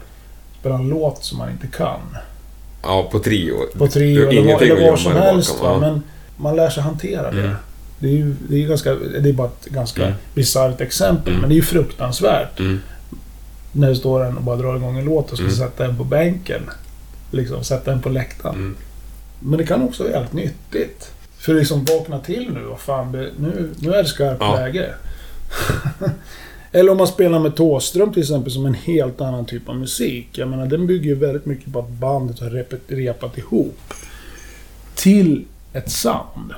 spela 0.60 0.74
en 0.74 0.88
låt 0.88 1.24
som 1.24 1.38
man 1.38 1.50
inte 1.50 1.66
kan. 1.66 2.00
ja, 2.82 3.08
på 3.12 3.18
trio. 3.18 3.54
På 3.78 3.86
trio 3.88 4.28
eller, 4.28 4.52
var, 4.52 4.62
eller 4.62 4.90
var 4.90 4.96
som 4.96 5.12
helst. 5.12 5.60
Va? 5.62 5.78
Men 5.80 6.02
man 6.36 6.56
lär 6.56 6.70
sig 6.70 6.82
hantera 6.82 7.30
det. 7.30 7.42
Mm. 7.44 7.54
Det 8.00 8.08
är 8.08 8.12
ju 8.12 8.34
det 8.48 8.56
är 8.64 8.68
ganska... 8.68 8.94
Det 8.94 9.28
är 9.28 9.32
bara 9.32 9.48
ett 9.48 9.66
ganska 9.72 10.02
Mm. 10.06 10.14
bisarrt 10.34 10.80
exempel. 10.80 11.28
Mm. 11.28 11.40
Men 11.40 11.48
det 11.50 11.54
är 11.54 11.56
ju 11.56 11.62
fruktansvärt. 11.62 12.60
Mm. 12.60 12.80
När 13.72 13.88
det 13.88 13.96
står 13.96 14.24
en 14.24 14.36
och 14.36 14.42
bara 14.42 14.56
drar 14.56 14.76
igång 14.76 14.98
en 14.98 15.04
låt 15.04 15.30
och 15.32 15.36
ska 15.38 15.44
Mm. 15.46 15.56
sätta 15.56 15.84
en 15.84 15.96
på 15.96 16.04
bänken. 16.04 16.62
Liksom 17.30 17.64
sätta 17.64 17.92
en 17.92 18.00
på 18.02 18.08
läktaren. 18.08 18.54
Mm. 18.54 18.76
Men 19.40 19.58
det 19.58 19.66
kan 19.66 19.82
också 19.82 20.02
vara 20.02 20.12
jävligt 20.12 20.32
nyttigt. 20.32 21.10
För 21.38 21.54
liksom 21.54 21.84
vakna 21.84 22.18
till 22.18 22.50
nu. 22.54 22.60
Vad 22.60 22.80
fan, 22.80 23.12
det, 23.12 23.30
nu, 23.38 23.70
nu 23.78 23.92
är 23.94 24.02
det 24.02 24.08
skarpt 24.08 24.40
Ja. 24.40 24.54
läge. 24.56 24.94
Eller 26.72 26.92
om 26.92 26.98
man 26.98 27.06
spelar 27.06 27.38
med 27.38 27.56
Thåström 27.56 28.12
till 28.12 28.22
exempel 28.22 28.52
som 28.52 28.66
en 28.66 28.74
helt 28.74 29.20
annan 29.20 29.44
typ 29.46 29.68
av 29.68 29.76
musik. 29.76 30.28
Jag 30.32 30.48
menar 30.48 30.66
den 30.66 30.86
bygger 30.86 31.06
ju 31.08 31.14
väldigt 31.14 31.46
mycket 31.46 31.72
på 31.72 31.78
att 31.78 31.88
bandet 31.88 32.40
har 32.40 32.50
repet, 32.50 32.80
repat 32.88 33.38
ihop. 33.38 33.78
Till 34.94 35.44
ett 35.72 35.90
sound. 35.90 36.52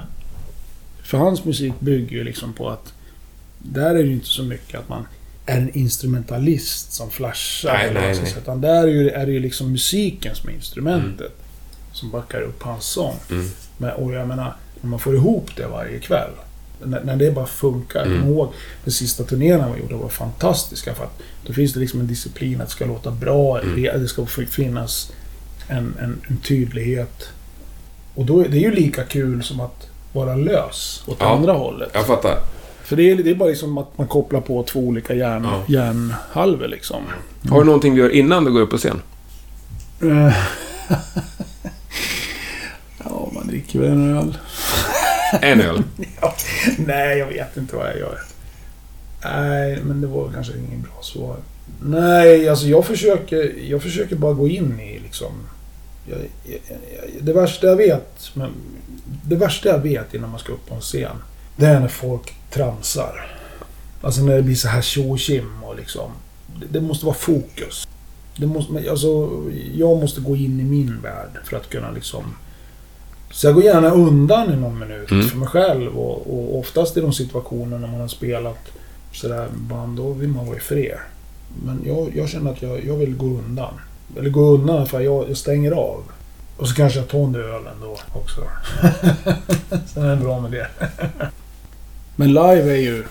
För 1.13 1.19
hans 1.19 1.45
musik 1.45 1.73
bygger 1.79 2.17
ju 2.17 2.25
liksom 2.25 2.53
på 2.53 2.71
att... 2.71 2.93
Där 3.59 3.91
är 3.91 3.95
det 3.95 4.03
ju 4.03 4.13
inte 4.13 4.27
så 4.27 4.43
mycket 4.43 4.81
att 4.81 4.89
man 4.89 5.07
är 5.47 5.59
en 5.59 5.79
instrumentalist 5.79 6.93
som 6.93 7.11
flashar. 7.11 7.73
Nej, 7.73 7.89
eller 7.89 8.01
nej, 8.01 8.19
nej. 8.23 8.35
Utan 8.39 8.61
där 8.61 8.83
är, 8.83 8.87
ju, 8.87 9.11
är 9.11 9.27
det 9.27 9.33
ju 9.33 9.41
liksom 9.41 9.73
musiken 9.73 10.35
som 10.35 10.49
är 10.49 10.53
instrumentet. 10.53 11.33
Som 11.93 12.11
backar 12.11 12.41
upp 12.41 12.63
hans 12.63 12.85
sång. 12.85 13.17
Mm. 13.31 13.51
Men, 13.79 13.91
och 13.91 14.13
jag 14.13 14.29
menar, 14.29 14.57
när 14.81 14.91
man 14.91 14.99
får 14.99 15.15
ihop 15.15 15.57
det 15.57 15.67
varje 15.67 15.99
kväll. 15.99 16.31
När, 16.85 17.05
när 17.05 17.17
det 17.17 17.31
bara 17.31 17.47
funkar. 17.47 18.07
Mm. 18.07 18.29
Ihåg, 18.29 18.53
den 18.85 18.93
sista 18.93 19.25
turnén 19.25 19.73
vi 19.75 19.81
gjorde 19.81 19.95
var 19.95 20.09
fantastiska. 20.09 20.95
För 20.95 21.05
att 21.05 21.19
då 21.47 21.53
finns 21.53 21.73
det 21.73 21.81
liksom 21.81 22.01
en 22.01 22.07
disciplin 22.07 22.61
att 22.61 22.69
det 22.69 22.73
ska 22.73 22.87
låta 22.87 23.11
bra. 23.11 23.61
Mm. 23.61 23.83
Det, 23.83 24.09
ska 24.09 24.27
fi- 24.27 24.47
finnas 24.47 25.13
en, 25.69 25.95
en, 26.01 26.21
en 26.29 26.37
tydlighet. 26.37 27.29
Och 28.15 28.27
då 28.27 28.41
är 28.41 28.49
det 28.49 28.57
är 28.57 28.61
ju 28.61 28.75
lika 28.75 29.05
kul 29.05 29.43
som 29.43 29.61
att 29.61 29.89
vara 30.13 30.35
lös 30.37 31.03
åt 31.07 31.17
Ja. 31.21 31.27
andra 31.37 31.53
hållet. 31.53 31.91
Jag 31.95 32.07
fattar. 32.07 32.39
För 32.85 32.97
det 32.97 33.11
är, 33.11 33.17
det 33.17 33.31
är 33.31 33.35
bara 33.35 33.49
liksom 33.49 33.79
att 33.79 33.99
man 33.99 34.07
kopplar 34.07 34.41
på 34.41 34.63
två 34.63 34.81
olika 34.81 35.15
hjärn, 35.15 35.45
Ja. 35.45 35.63
hjärnhalvor 35.69 36.69
liksom. 36.69 37.03
Har 37.51 37.59
du 37.59 37.65
någonting 37.65 37.95
du 37.95 38.01
gör 38.01 38.11
innan 38.11 38.45
du 38.45 38.53
går 38.53 38.61
upp 38.61 38.71
på 38.71 38.79
scen? 38.79 39.03
Eh. 40.03 40.35
ja, 43.05 43.31
man 43.35 43.47
dricker 43.47 43.79
väl 43.79 43.89
en 43.91 44.17
öl. 44.17 44.39
En 45.41 45.61
öl? 45.61 45.83
Nej, 46.79 47.19
jag 47.19 47.27
vet 47.27 47.57
inte 47.57 47.77
vad 47.77 47.87
jag 47.89 47.99
gör. 47.99 48.19
Nej, 49.25 49.79
men 49.85 50.01
det 50.01 50.07
var 50.07 50.31
kanske 50.35 50.53
ingen 50.53 50.83
bra 50.83 51.03
svar. 51.03 51.37
Nej, 51.83 52.49
alltså 52.49 52.67
jag 52.67 52.85
försöker, 52.87 53.53
jag 53.71 53.83
försöker 53.83 54.17
bara 54.17 54.33
gå 54.33 54.49
in 54.49 54.81
i 54.81 54.99
liksom... 54.99 55.33
Jag, 56.05 56.19
jag, 56.45 56.61
jag, 56.69 57.25
det 57.25 57.33
värsta 57.33 57.67
jag 57.67 57.77
vet, 57.77 58.31
men 58.35 58.51
det 59.25 59.37
värsta 59.37 59.69
jag 59.69 59.79
vet 59.79 60.15
innan 60.15 60.31
man 60.31 60.39
ska 60.41 60.53
upp 60.53 60.67
på 60.69 60.75
en 60.75 60.81
scen, 60.81 61.17
det 61.57 61.67
är 61.67 61.81
när 61.81 61.89
folk 61.89 62.35
tramsar. 62.51 63.37
Alltså 64.03 64.23
när 64.23 64.37
det 64.37 64.43
blir 64.43 64.55
så 64.55 64.69
här 64.69 64.83
tjo 64.83 65.17
och 65.63 65.77
liksom... 65.77 66.11
Det, 66.61 66.67
det 66.71 66.81
måste 66.81 67.07
vara 67.07 67.15
fokus. 67.15 67.89
Det 68.37 68.47
måste, 68.47 68.91
alltså, 68.91 69.31
jag 69.75 70.01
måste 70.01 70.21
gå 70.21 70.37
in 70.37 70.61
i 70.61 70.65
min 70.65 71.01
värld 71.03 71.31
för 71.45 71.57
att 71.57 71.69
kunna 71.69 71.91
liksom... 71.91 72.25
Så 73.31 73.47
jag 73.47 73.55
går 73.55 73.65
gärna 73.65 73.91
undan 73.91 74.53
i 74.53 74.57
någon 74.57 74.79
minut 74.79 75.11
Mm. 75.11 75.29
för 75.29 75.37
mig 75.37 75.49
själv 75.49 75.99
och, 75.99 76.35
och 76.35 76.59
oftast 76.59 76.97
i 76.97 77.01
de 77.01 77.13
situationer 77.13 77.79
när 77.79 77.89
man 77.89 78.01
har 78.01 78.09
spelat 78.09 78.59
sådär 79.13 79.49
band, 79.53 79.97
då 79.97 80.13
vill 80.13 80.29
man 80.29 80.47
vara 80.47 80.57
i 80.57 80.61
fred. 80.61 80.99
Men 81.65 81.83
jag, 81.87 82.13
jag 82.17 82.29
känner 82.29 82.53
att 82.53 82.63
jag, 82.63 82.85
jag 82.85 82.97
vill 82.97 83.17
gå 83.17 83.27
undan. 83.27 83.75
Eller 84.19 84.31
gå 84.31 84.41
undan 84.41 84.87
för 84.87 85.01
jag, 85.01 85.31
jag 85.31 85.37
stänger 85.37 85.73
av. 85.73 86.03
Och 86.57 86.69
så 86.69 86.75
kanske 86.75 86.99
jag 86.99 87.09
tar 87.09 87.25
en 87.25 87.35
öl 87.35 87.67
ändå 87.75 87.99
också. 88.15 88.41
Sen 89.87 90.03
är 90.03 90.11
det 90.11 90.23
bra 90.23 90.41
med 90.41 90.51
det. 90.51 90.69
Men 92.17 92.29
live 92.29 92.73
är 92.73 92.81
ju... 92.81 93.05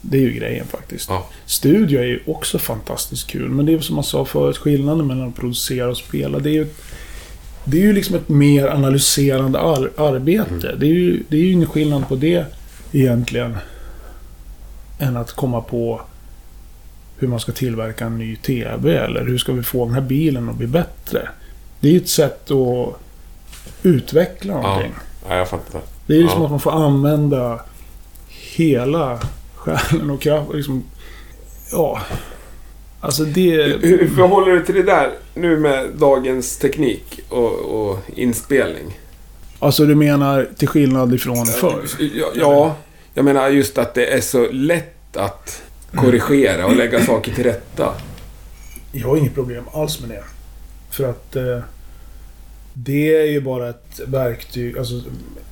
Det 0.00 0.16
är 0.16 0.20
ju 0.20 0.32
grejen 0.32 0.66
faktiskt. 0.66 1.08
Ja. 1.08 1.26
Studio 1.46 2.00
är 2.00 2.04
ju 2.04 2.20
också 2.26 2.58
fantastiskt 2.58 3.26
kul. 3.26 3.48
Men 3.48 3.66
det 3.66 3.72
är 3.72 3.80
som 3.80 3.94
man 3.94 4.04
sa 4.04 4.24
förut, 4.24 4.58
skillnaden 4.58 5.06
mellan 5.06 5.28
att 5.28 5.36
producera 5.36 5.90
och 5.90 5.96
spela. 5.96 6.38
Det 6.38 6.50
är 6.50 6.54
ju, 6.54 6.66
det 7.64 7.76
är 7.76 7.82
ju 7.82 7.92
liksom 7.92 8.16
ett 8.16 8.28
mer 8.28 8.66
analyserande 8.66 9.58
ar 9.58 9.90
arbete. 9.96 10.74
Det, 10.76 10.86
är 10.86 10.90
ju, 10.90 11.22
det 11.28 11.36
är 11.36 11.40
ju 11.40 11.52
ingen 11.52 11.68
skillnad 11.68 12.08
på 12.08 12.16
det 12.16 12.44
egentligen. 12.92 13.56
Än 14.98 15.16
att 15.16 15.32
komma 15.32 15.60
på 15.60 16.00
hur 17.22 17.28
man 17.28 17.40
ska 17.40 17.52
tillverka 17.52 18.04
en 18.04 18.18
ny 18.18 18.36
TV. 18.36 18.96
Eller 18.96 19.24
hur 19.24 19.38
ska 19.38 19.52
vi 19.52 19.62
få 19.62 19.84
den 19.84 19.94
här 19.94 20.00
bilen 20.00 20.48
att 20.48 20.56
bli 20.56 20.66
bättre. 20.66 21.28
Det 21.80 21.88
är 21.88 21.92
ju 21.92 21.98
ett 21.98 22.08
sätt 22.08 22.50
att 22.50 22.94
utveckla 23.82 24.54
någonting. 24.60 24.92
Ja, 25.28 25.36
jag 25.36 25.48
fattar. 25.48 25.80
Det 26.06 26.12
är 26.14 26.18
ju 26.18 26.24
Ja. 26.24 26.30
som 26.30 26.42
att 26.44 26.50
man 26.50 26.60
får 26.60 26.72
använda 26.72 27.60
hela 28.28 29.20
själen 29.54 30.10
och 30.10 30.20
kraft. 30.20 30.50
Liksom, 30.54 30.84
ja. 31.72 32.00
Alltså 33.00 33.24
det... 33.24 33.50
Hur 33.80 34.08
förhåller 34.16 34.52
du 34.52 34.64
till 34.64 34.74
det 34.74 34.82
där 34.82 35.10
nu 35.34 35.58
med 35.58 35.90
dagens 35.98 36.56
teknik 36.58 37.20
och, 37.28 37.52
och 37.54 37.98
inspelning? 38.16 38.98
Alltså 39.58 39.84
du 39.86 39.94
menar 39.94 40.48
till 40.56 40.68
skillnad 40.68 41.14
ifrån 41.14 41.46
förr? 41.46 41.84
Ja, 42.14 42.26
ja, 42.34 42.76
jag 43.14 43.24
menar 43.24 43.48
just 43.48 43.78
att 43.78 43.94
det 43.94 44.06
är 44.06 44.20
så 44.20 44.48
lätt 44.52 45.16
att 45.16 45.62
korrigera 45.96 46.66
och 46.66 46.76
lägga 46.76 47.04
saker 47.04 47.32
till 47.34 47.44
rätta. 47.44 47.94
Jag 48.92 49.08
har 49.08 49.16
inget 49.16 49.34
problem 49.34 49.64
alls 49.72 50.00
med 50.00 50.10
det. 50.10 50.24
För 50.90 51.04
att 51.10 51.36
eh, 51.36 51.58
det 52.74 53.14
är 53.16 53.26
ju 53.26 53.40
bara 53.40 53.68
ett 53.68 54.00
verktyg. 54.06 54.78
Alltså, 54.78 55.00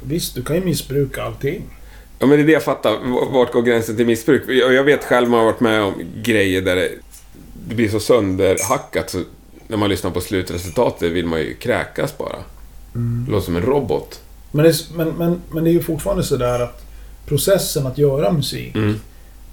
visst, 0.02 0.34
du 0.34 0.42
kan 0.42 0.56
ju 0.56 0.64
missbruka 0.64 1.22
allting. 1.22 1.62
Ja, 2.18 2.26
men 2.26 2.38
det 2.38 2.44
är 2.44 2.46
det 2.46 2.52
jag 2.52 2.62
fattar. 2.62 2.98
Vart 3.32 3.52
går 3.52 3.62
gränsen 3.62 3.96
till 3.96 4.06
missbruk? 4.06 4.42
Jag 4.48 4.72
jag 4.72 4.84
vet 4.84 5.04
själv, 5.04 5.28
man 5.28 5.38
har 5.40 5.46
varit 5.46 5.60
med 5.60 5.82
om 5.82 5.94
grejer 6.22 6.62
där 6.62 6.76
det, 6.76 6.88
det 7.68 7.74
blir 7.74 7.88
så 7.88 8.00
sönderhackat 8.00 9.10
så 9.10 9.22
när 9.68 9.76
man 9.76 9.88
lyssnar 9.88 10.10
på 10.10 10.20
slutresultatet 10.20 11.12
vill 11.12 11.26
man 11.26 11.40
ju 11.40 11.54
kräkas 11.54 12.18
bara. 12.18 12.36
Det 12.92 13.30
låter 13.30 13.44
som 13.44 13.56
en 13.56 13.62
robot. 13.62 14.20
Men 14.52 14.62
det, 14.64 14.70
är- 14.70 14.96
men, 14.96 15.08
men, 15.08 15.40
men 15.50 15.64
det 15.64 15.70
är 15.70 15.72
ju 15.72 15.82
fortfarande 15.82 16.22
sådär 16.24 16.60
att 16.60 16.84
processen 17.26 17.86
att 17.86 17.98
göra 17.98 18.32
musik 18.32 18.74
Mm. 18.74 19.00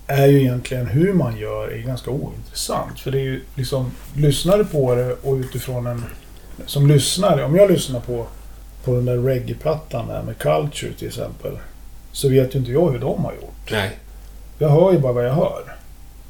Är 0.07 0.27
ju 0.27 0.41
egentligen 0.41 0.85
hur 0.85 1.13
man 1.13 1.37
gör 1.37 1.67
är 1.67 1.77
ganska 1.77 2.11
ointressant. 2.11 2.99
För 2.99 3.11
det 3.11 3.17
är 3.17 3.23
ju 3.23 3.41
liksom, 3.55 3.91
lyssnar 4.15 4.57
du 4.57 4.65
på 4.65 4.95
det 4.95 5.13
och 5.13 5.35
utifrån 5.35 5.87
en... 5.87 6.03
Som 6.65 6.87
lyssnare, 6.87 7.43
om 7.43 7.55
jag 7.55 7.71
lyssnar 7.71 7.99
på, 7.99 8.27
på 8.83 8.95
den 8.95 9.05
där 9.05 9.17
reggae-plattan 9.17 10.07
där 10.07 10.23
med 10.23 10.37
Culture 10.37 10.93
till 10.93 11.07
exempel. 11.07 11.51
Så 12.11 12.29
vet 12.29 12.55
ju 12.55 12.59
inte 12.59 12.71
jag 12.71 12.91
hur 12.91 12.99
de 12.99 13.25
har 13.25 13.33
gjort. 13.33 13.71
Nej. 13.71 13.91
Jag 14.59 14.69
hör 14.69 14.91
ju 14.91 14.99
bara 14.99 15.13
vad 15.13 15.25
jag 15.25 15.33
hör. 15.33 15.75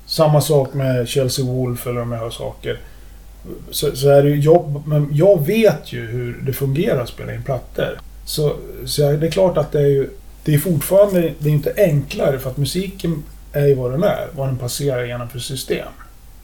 Samma 0.06 0.42
sak 0.42 0.74
med 0.74 1.08
Chelsea 1.08 1.46
Wolf 1.46 1.88
eller 1.88 2.02
om 2.02 2.12
jag 2.12 2.20
hör 2.20 2.30
saker. 2.30 2.80
Så, 3.72 3.96
så 3.96 4.10
är 4.10 4.24
det 4.24 4.30
ju 4.30 4.40
jobb, 4.40 4.84
men 4.86 5.10
jag 5.12 5.46
vet 5.46 5.94
ju 5.94 6.06
hur 6.06 6.42
det 6.42 6.54
fungerar 6.54 7.02
att 7.02 7.10
spela 7.10 7.34
in 7.34 7.44
plattor. 7.44 8.00
Så, 8.26 8.56
så 8.86 9.02
det 9.12 9.28
är 9.28 9.32
klart 9.32 9.58
att 9.58 9.72
det 9.72 9.80
är 9.80 9.88
ju... 9.88 10.10
Det 10.44 10.54
är 10.54 10.60
fortfarande 10.60 11.34
det 11.40 11.50
är 11.50 11.54
inte 11.54 11.74
enklare 11.78 12.40
för 12.40 12.50
att 12.50 12.58
musiken 12.58 13.24
är 13.54 13.66
ju 13.68 13.76
vad 13.76 13.92
den 13.92 14.04
är. 14.04 14.28
Vad 14.36 14.48
den 14.48 14.58
passerar 14.58 15.06
genom 15.06 15.30
för 15.30 15.40
system. 15.40 15.88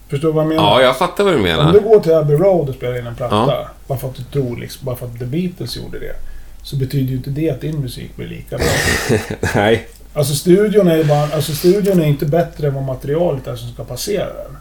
Förstår 0.07 0.27
du 0.27 0.33
vad 0.33 0.43
jag 0.43 0.49
menar? 0.49 0.63
Ja, 0.63 0.81
jag 0.81 0.97
fattar 0.97 1.23
vad 1.23 1.33
du 1.33 1.37
Om 1.37 1.43
menar. 1.43 1.73
du 1.73 1.79
går 1.79 1.99
till 1.99 2.13
Abbey 2.13 2.35
Road 2.37 2.69
och 2.69 2.75
spelar 2.75 2.99
in 2.99 3.07
en 3.07 3.15
platta, 3.15 3.35
Ja. 3.35 3.67
bara 3.87 3.97
för 3.99 4.07
att 4.07 4.15
du 4.15 4.23
tror, 4.23 4.57
liksom, 4.57 4.85
bara 4.85 4.95
för 4.95 5.05
att 5.05 5.19
The 5.19 5.25
Beatles 5.25 5.77
gjorde 5.77 5.99
det. 5.99 6.15
Så 6.63 6.75
betyder 6.75 7.09
ju 7.09 7.15
inte 7.17 7.29
det 7.29 7.49
att 7.49 7.61
din 7.61 7.79
musik 7.81 8.15
blir 8.15 8.27
lika 8.27 8.57
bra. 8.57 8.65
Nej. 9.55 9.87
Alltså 10.13 10.35
studion 10.35 10.87
är 10.87 11.03
bara, 11.03 11.35
alltså 11.35 11.51
studion 11.55 12.01
är 12.01 12.05
inte 12.05 12.25
bättre 12.25 12.67
än 12.67 12.73
vad 12.73 12.83
materialet 12.83 13.47
är 13.47 13.55
som 13.55 13.69
ska 13.69 13.83
passera 13.83 14.25
den. 14.25 14.57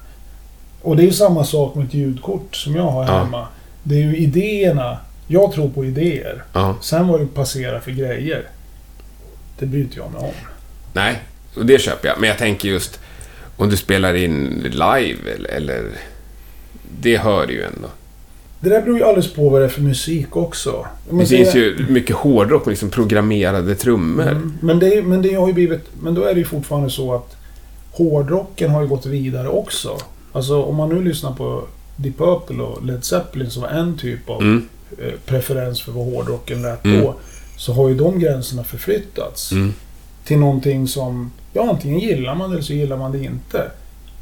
Och 0.83 0.97
det 0.97 1.03
är 1.03 1.07
ju 1.07 1.13
samma 1.13 1.45
sak 1.45 1.75
med 1.75 1.87
ett 1.87 1.95
ljudkort 1.95 2.57
som 2.57 2.77
jag 2.77 2.83
har 2.83 3.05
Ja. 3.07 3.19
hemma. 3.19 3.47
Det 3.83 3.95
är 3.95 3.99
ju 4.01 4.17
idéerna. 4.17 4.99
Jag 5.27 5.53
tror 5.53 5.69
på 5.69 5.85
idéer. 5.85 6.43
Ja. 6.53 6.77
Sen 6.81 7.09
vad 7.09 7.21
det 7.21 7.27
passerar 7.27 7.81
för 7.81 7.91
grejer. 7.91 8.43
Det 9.59 9.67
bryr 9.67 9.81
inte 9.81 9.97
jag 9.97 10.13
mig 10.13 10.21
om. 10.23 10.35
Nej, 10.93 11.23
och 11.57 11.67
det 11.67 11.79
köper 11.81 12.09
jag. 12.09 12.21
Men 12.21 12.29
jag 12.29 12.39
tänker 12.39 12.69
just 12.69 13.01
om 13.57 13.69
du 13.69 13.77
spelar 13.77 14.15
in 14.15 14.63
live 14.71 15.31
eller... 15.37 15.49
eller 15.51 15.85
det 17.01 17.17
hör 17.17 17.47
du 17.47 17.53
ju 17.53 17.63
ändå. 17.63 17.89
Det 18.61 18.69
där 18.69 18.83
beror 18.83 18.99
ju 18.99 19.05
alldeles 19.05 19.33
på 19.33 19.49
vad 19.49 19.61
det 19.61 19.65
är 19.65 19.69
för 19.69 19.83
musik 19.83 20.37
också. 20.37 20.87
Men 21.09 21.19
Det 21.19 21.27
finns 21.27 21.55
ju 21.55 21.87
mycket 21.89 22.17
hårdrock 22.17 22.67
med 22.67 22.71
liksom 22.73 22.91
programmerade 22.91 23.75
trummor. 23.75 24.29
Mm, 24.29 24.59
men, 24.63 24.79
det, 24.79 25.03
men 25.03 25.23
det 25.23 25.35
har 25.35 25.47
ju 25.47 25.53
blivit... 25.53 25.81
Men 26.03 26.15
då 26.15 26.25
är 26.25 26.35
det 26.35 26.39
ju 26.41 26.45
fortfarande 26.47 26.91
så 26.91 27.15
att 27.15 27.37
hårdrocken 27.91 28.71
har 28.71 28.83
ju 28.83 28.89
gått 28.89 29.07
vidare 29.07 29.49
också. 29.49 29.99
Alltså 30.33 30.63
om 30.63 30.77
man 30.77 30.89
nu 30.89 31.03
lyssnar 31.05 31.33
på 31.33 31.65
Deep 31.97 32.19
Purple 32.19 32.63
och 32.63 32.87
Led 32.87 33.05
Zeppelin 33.05 33.51
som 33.51 33.63
var 33.63 33.69
en 33.69 33.99
typ 33.99 34.31
av 34.31 34.41
Mm. 34.43 34.69
eh, 34.99 35.13
preferens 35.27 35.83
för 35.83 35.93
vad 35.93 36.05
hårdrocken 36.05 36.63
lät 36.63 36.85
Mm. 36.85 37.01
då. 37.01 37.15
Så 37.57 37.73
har 37.73 37.89
ju 37.89 37.95
de 37.95 38.19
gränserna 38.19 38.65
förflyttats 38.65 39.53
Mm. 39.53 39.73
Till 40.25 40.39
någonting 40.39 40.89
som... 40.89 41.33
Ja, 41.53 41.71
antingen 41.71 41.99
gillar 41.99 42.35
man 42.35 42.51
det 42.51 42.55
eller 42.55 42.65
så 42.65 42.73
gillar 42.73 42.97
man 42.97 43.13
det 43.13 43.25
inte. 43.25 43.71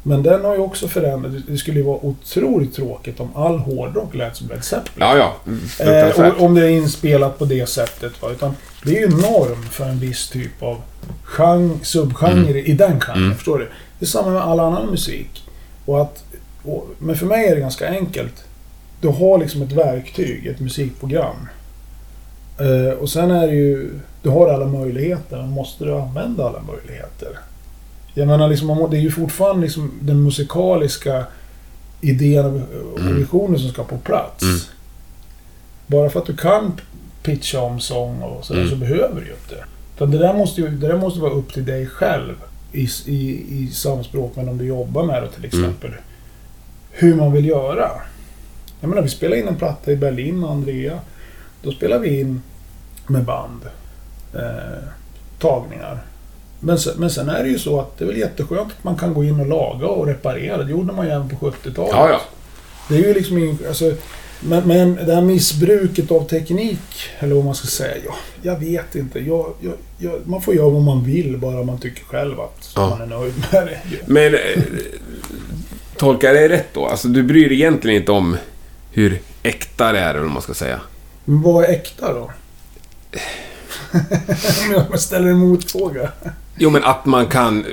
Men 0.03 0.23
den 0.23 0.45
har 0.45 0.53
ju 0.53 0.59
också 0.59 0.87
förändrats. 0.87 1.35
Det 1.47 1.57
skulle 1.57 1.77
ju 1.79 1.85
vara 1.85 2.05
otroligt 2.05 2.75
tråkigt 2.75 3.19
om 3.19 3.35
all 3.35 3.57
hårdrock 3.57 4.15
lät 4.15 4.35
som 4.35 4.47
Led 4.47 4.63
Zeppelin. 4.63 5.07
Ja, 5.07 5.17
ja. 5.17 5.35
Eh, 5.45 5.57
Fruktansvärt. 5.67 6.33
och, 6.33 6.45
om 6.45 6.55
det 6.55 6.65
är 6.65 6.69
inspelat 6.69 7.39
på 7.39 7.45
det 7.45 7.69
sättet. 7.69 8.21
Va? 8.21 8.29
Utan 8.31 8.55
det 8.83 8.97
är 8.97 9.01
ju 9.01 9.09
norm 9.09 9.63
för 9.63 9.85
en 9.85 9.99
viss 9.99 10.29
typ 10.29 10.63
av 10.63 10.81
genre, 11.23 11.77
subgenre 11.83 12.61
i 12.61 12.73
den 12.73 12.99
genren. 12.99 13.23
Mm. 13.23 13.35
Förstår 13.35 13.59
du? 13.59 13.69
Det 13.99 14.05
är 14.05 14.07
samma 14.07 14.31
med 14.31 14.41
all 14.41 14.59
annan 14.59 14.87
musik. 14.87 15.43
Och 15.85 16.01
att, 16.01 16.23
och, 16.63 16.87
men 16.99 17.15
för 17.15 17.25
mig 17.25 17.47
är 17.47 17.55
det 17.55 17.61
ganska 17.61 17.89
enkelt. 17.89 18.43
Du 19.01 19.07
har 19.07 19.37
liksom 19.37 19.61
ett 19.61 19.71
verktyg, 19.71 20.47
ett 20.47 20.59
musikprogram. 20.59 21.47
Eh, 22.61 22.93
och 22.93 23.09
sen 23.09 23.31
är 23.31 23.47
det 23.47 23.53
ju... 23.53 23.89
Du 24.23 24.29
har 24.29 24.49
alla 24.49 24.65
möjligheter, 24.65 25.37
men 25.37 25.49
måste 25.49 25.85
du 25.85 25.93
använda 25.95 26.45
alla 26.47 26.61
möjligheter? 26.61 27.37
Jag 28.13 28.27
menar, 28.27 28.47
liksom, 28.49 28.87
det 28.91 28.97
är 28.97 29.01
ju 29.01 29.11
fortfarande 29.11 29.61
liksom 29.61 29.91
den 30.01 30.23
musikaliska 30.23 31.25
idén 32.01 32.45
och 32.93 32.99
Mm. 32.99 33.15
visionen 33.17 33.59
som 33.59 33.69
ska 33.69 33.83
på 33.83 33.97
plats. 33.97 34.43
Mm. 34.43 34.57
Bara 35.87 36.09
för 36.09 36.19
att 36.19 36.25
du 36.25 36.35
kan 36.35 36.71
pitcha 37.23 37.59
om 37.61 37.79
sång 37.79 38.21
och 38.21 38.45
sådär 38.45 38.59
Mm. 38.61 38.71
så 38.71 38.77
behöver 38.77 39.21
du 39.21 39.27
ju 39.27 39.33
inte. 39.33 39.63
Utan 39.95 40.11
det 40.11 40.17
där 40.17 40.33
måste 40.33 40.61
ju 40.61 40.69
det 40.69 40.87
där 40.87 40.97
måste 40.97 41.19
vara 41.19 41.31
upp 41.33 41.53
till 41.53 41.65
dig 41.65 41.85
själv 41.87 42.35
i, 42.71 42.87
i, 43.05 43.45
i 43.49 43.69
samspråk 43.73 44.35
med 44.35 44.45
dem 44.45 44.57
du 44.57 44.65
jobbar 44.65 45.03
med 45.03 45.23
då, 45.23 45.27
till 45.27 45.45
Mm. 45.59 45.69
exempel. 45.69 45.91
Hur 46.91 47.15
man 47.15 47.31
vill 47.31 47.45
göra. 47.45 47.89
Jag 48.81 48.87
menar, 48.89 49.01
vi 49.01 49.09
spelade 49.09 49.41
in 49.41 49.47
en 49.47 49.55
platta 49.55 49.91
i 49.91 49.95
Berlin 49.95 50.39
med 50.39 50.49
Andrea. 50.49 50.99
Då 51.63 51.71
spelade 51.71 52.01
vi 52.01 52.19
in 52.19 52.41
med 53.11 53.23
band. 53.23 53.61
Eh, 54.33 54.83
tagningar. 55.39 55.99
Men 56.59 56.79
sen, 56.79 56.93
men 56.97 57.09
sen 57.09 57.29
är 57.29 57.43
det 57.43 57.49
ju 57.49 57.59
så 57.59 57.79
att 57.79 57.97
det 57.97 58.03
är 58.03 58.07
väl 58.07 58.17
jätteskönt 58.17 58.71
att 58.77 58.83
man 58.83 58.95
kan 58.95 59.13
gå 59.13 59.23
in 59.23 59.39
och 59.39 59.47
laga 59.47 59.87
och 59.87 60.07
reparera. 60.07 60.63
Det 60.63 60.71
gjorde 60.71 60.93
man 60.93 61.05
ju 61.05 61.11
även 61.11 61.29
på 61.29 61.35
70-talet. 61.51 61.91
Ja, 61.93 62.09
ja. 62.09 62.21
Det 62.89 62.95
är 62.95 63.07
ju 63.07 63.13
liksom 63.13 63.37
ingen, 63.37 63.57
alltså, 63.67 63.93
men, 64.39 64.67
men 64.67 64.95
det 64.95 65.15
här 65.15 65.21
missbruket 65.21 66.11
av 66.11 66.27
teknik, 66.27 66.79
eller 67.19 67.35
vad 67.35 67.45
man 67.45 67.55
ska 67.55 67.67
säga. 67.67 67.95
Ja, 68.05 68.13
jag 68.41 68.59
vet 68.59 68.95
inte. 68.95 69.19
Jag, 69.19 69.53
jag, 69.61 69.73
jag, 69.97 70.27
man 70.27 70.41
får 70.41 70.55
göra 70.55 70.69
vad 70.69 70.81
man 70.81 71.03
vill, 71.03 71.37
bara 71.37 71.63
man 71.63 71.77
tycker 71.77 72.03
själv 72.03 72.39
att 72.39 72.71
Ja. 72.75 72.89
man 72.89 73.01
är 73.01 73.05
nöjd 73.19 73.33
med 73.51 73.67
det. 73.67 73.79
Men... 74.05 74.33
Eh, 74.33 74.63
tolkar 75.97 76.27
jag 76.27 76.37
dig 76.37 76.49
rätt 76.49 76.67
då? 76.73 76.85
Alltså, 76.87 77.07
du 77.07 77.23
bryr 77.23 77.49
dig 77.49 77.57
egentligen 77.57 77.97
inte 78.01 78.11
om 78.11 78.37
hur 78.91 79.21
äkta 79.43 79.91
det 79.91 79.99
är, 79.99 80.09
eller 80.09 80.21
vad 80.21 80.31
man 80.31 80.41
ska 80.41 80.53
säga. 80.53 80.81
Men 81.25 81.41
vad 81.41 81.63
är 81.63 81.69
äkta 81.69 82.13
då? 82.13 82.31
Om 84.65 84.85
jag 84.91 84.99
ställer 84.99 85.27
en 85.27 85.37
motfråga. 85.37 86.11
Jo, 86.57 86.69
men 86.69 86.83
att 86.83 87.05
man 87.05 87.25
kan 87.25 87.65
eh, 87.65 87.71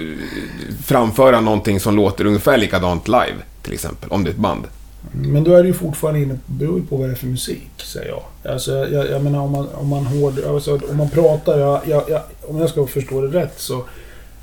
framföra 0.84 1.40
någonting 1.40 1.80
som 1.80 1.96
låter 1.96 2.24
ungefär 2.26 2.56
likadant 2.56 3.08
live, 3.08 3.36
till 3.62 3.72
exempel. 3.72 4.10
Om 4.10 4.24
det 4.24 4.30
är 4.30 4.32
ett 4.32 4.38
band. 4.38 4.64
Men 5.12 5.44
då 5.44 5.54
är 5.54 5.62
det 5.62 5.68
ju 5.68 5.74
fortfarande 5.74 6.20
inne, 6.20 6.38
beror 6.46 6.78
ju 6.78 6.86
på 6.86 6.96
vad 6.96 7.08
det 7.08 7.12
är 7.12 7.16
för 7.16 7.26
musik, 7.26 7.70
säger 7.76 8.08
jag. 8.08 8.52
Alltså, 8.52 8.72
jag, 8.72 9.10
jag 9.10 9.22
menar 9.22 9.40
om 9.40 9.52
man, 9.52 9.68
om 9.74 9.88
man 9.88 10.06
hård, 10.06 10.34
alltså, 10.48 10.80
om 10.90 10.96
man 10.96 11.10
pratar, 11.10 11.58
jag, 11.58 11.80
jag, 11.86 12.22
om 12.46 12.58
jag 12.58 12.70
ska 12.70 12.86
förstå 12.86 13.20
det 13.20 13.42
rätt 13.42 13.60
så 13.60 13.84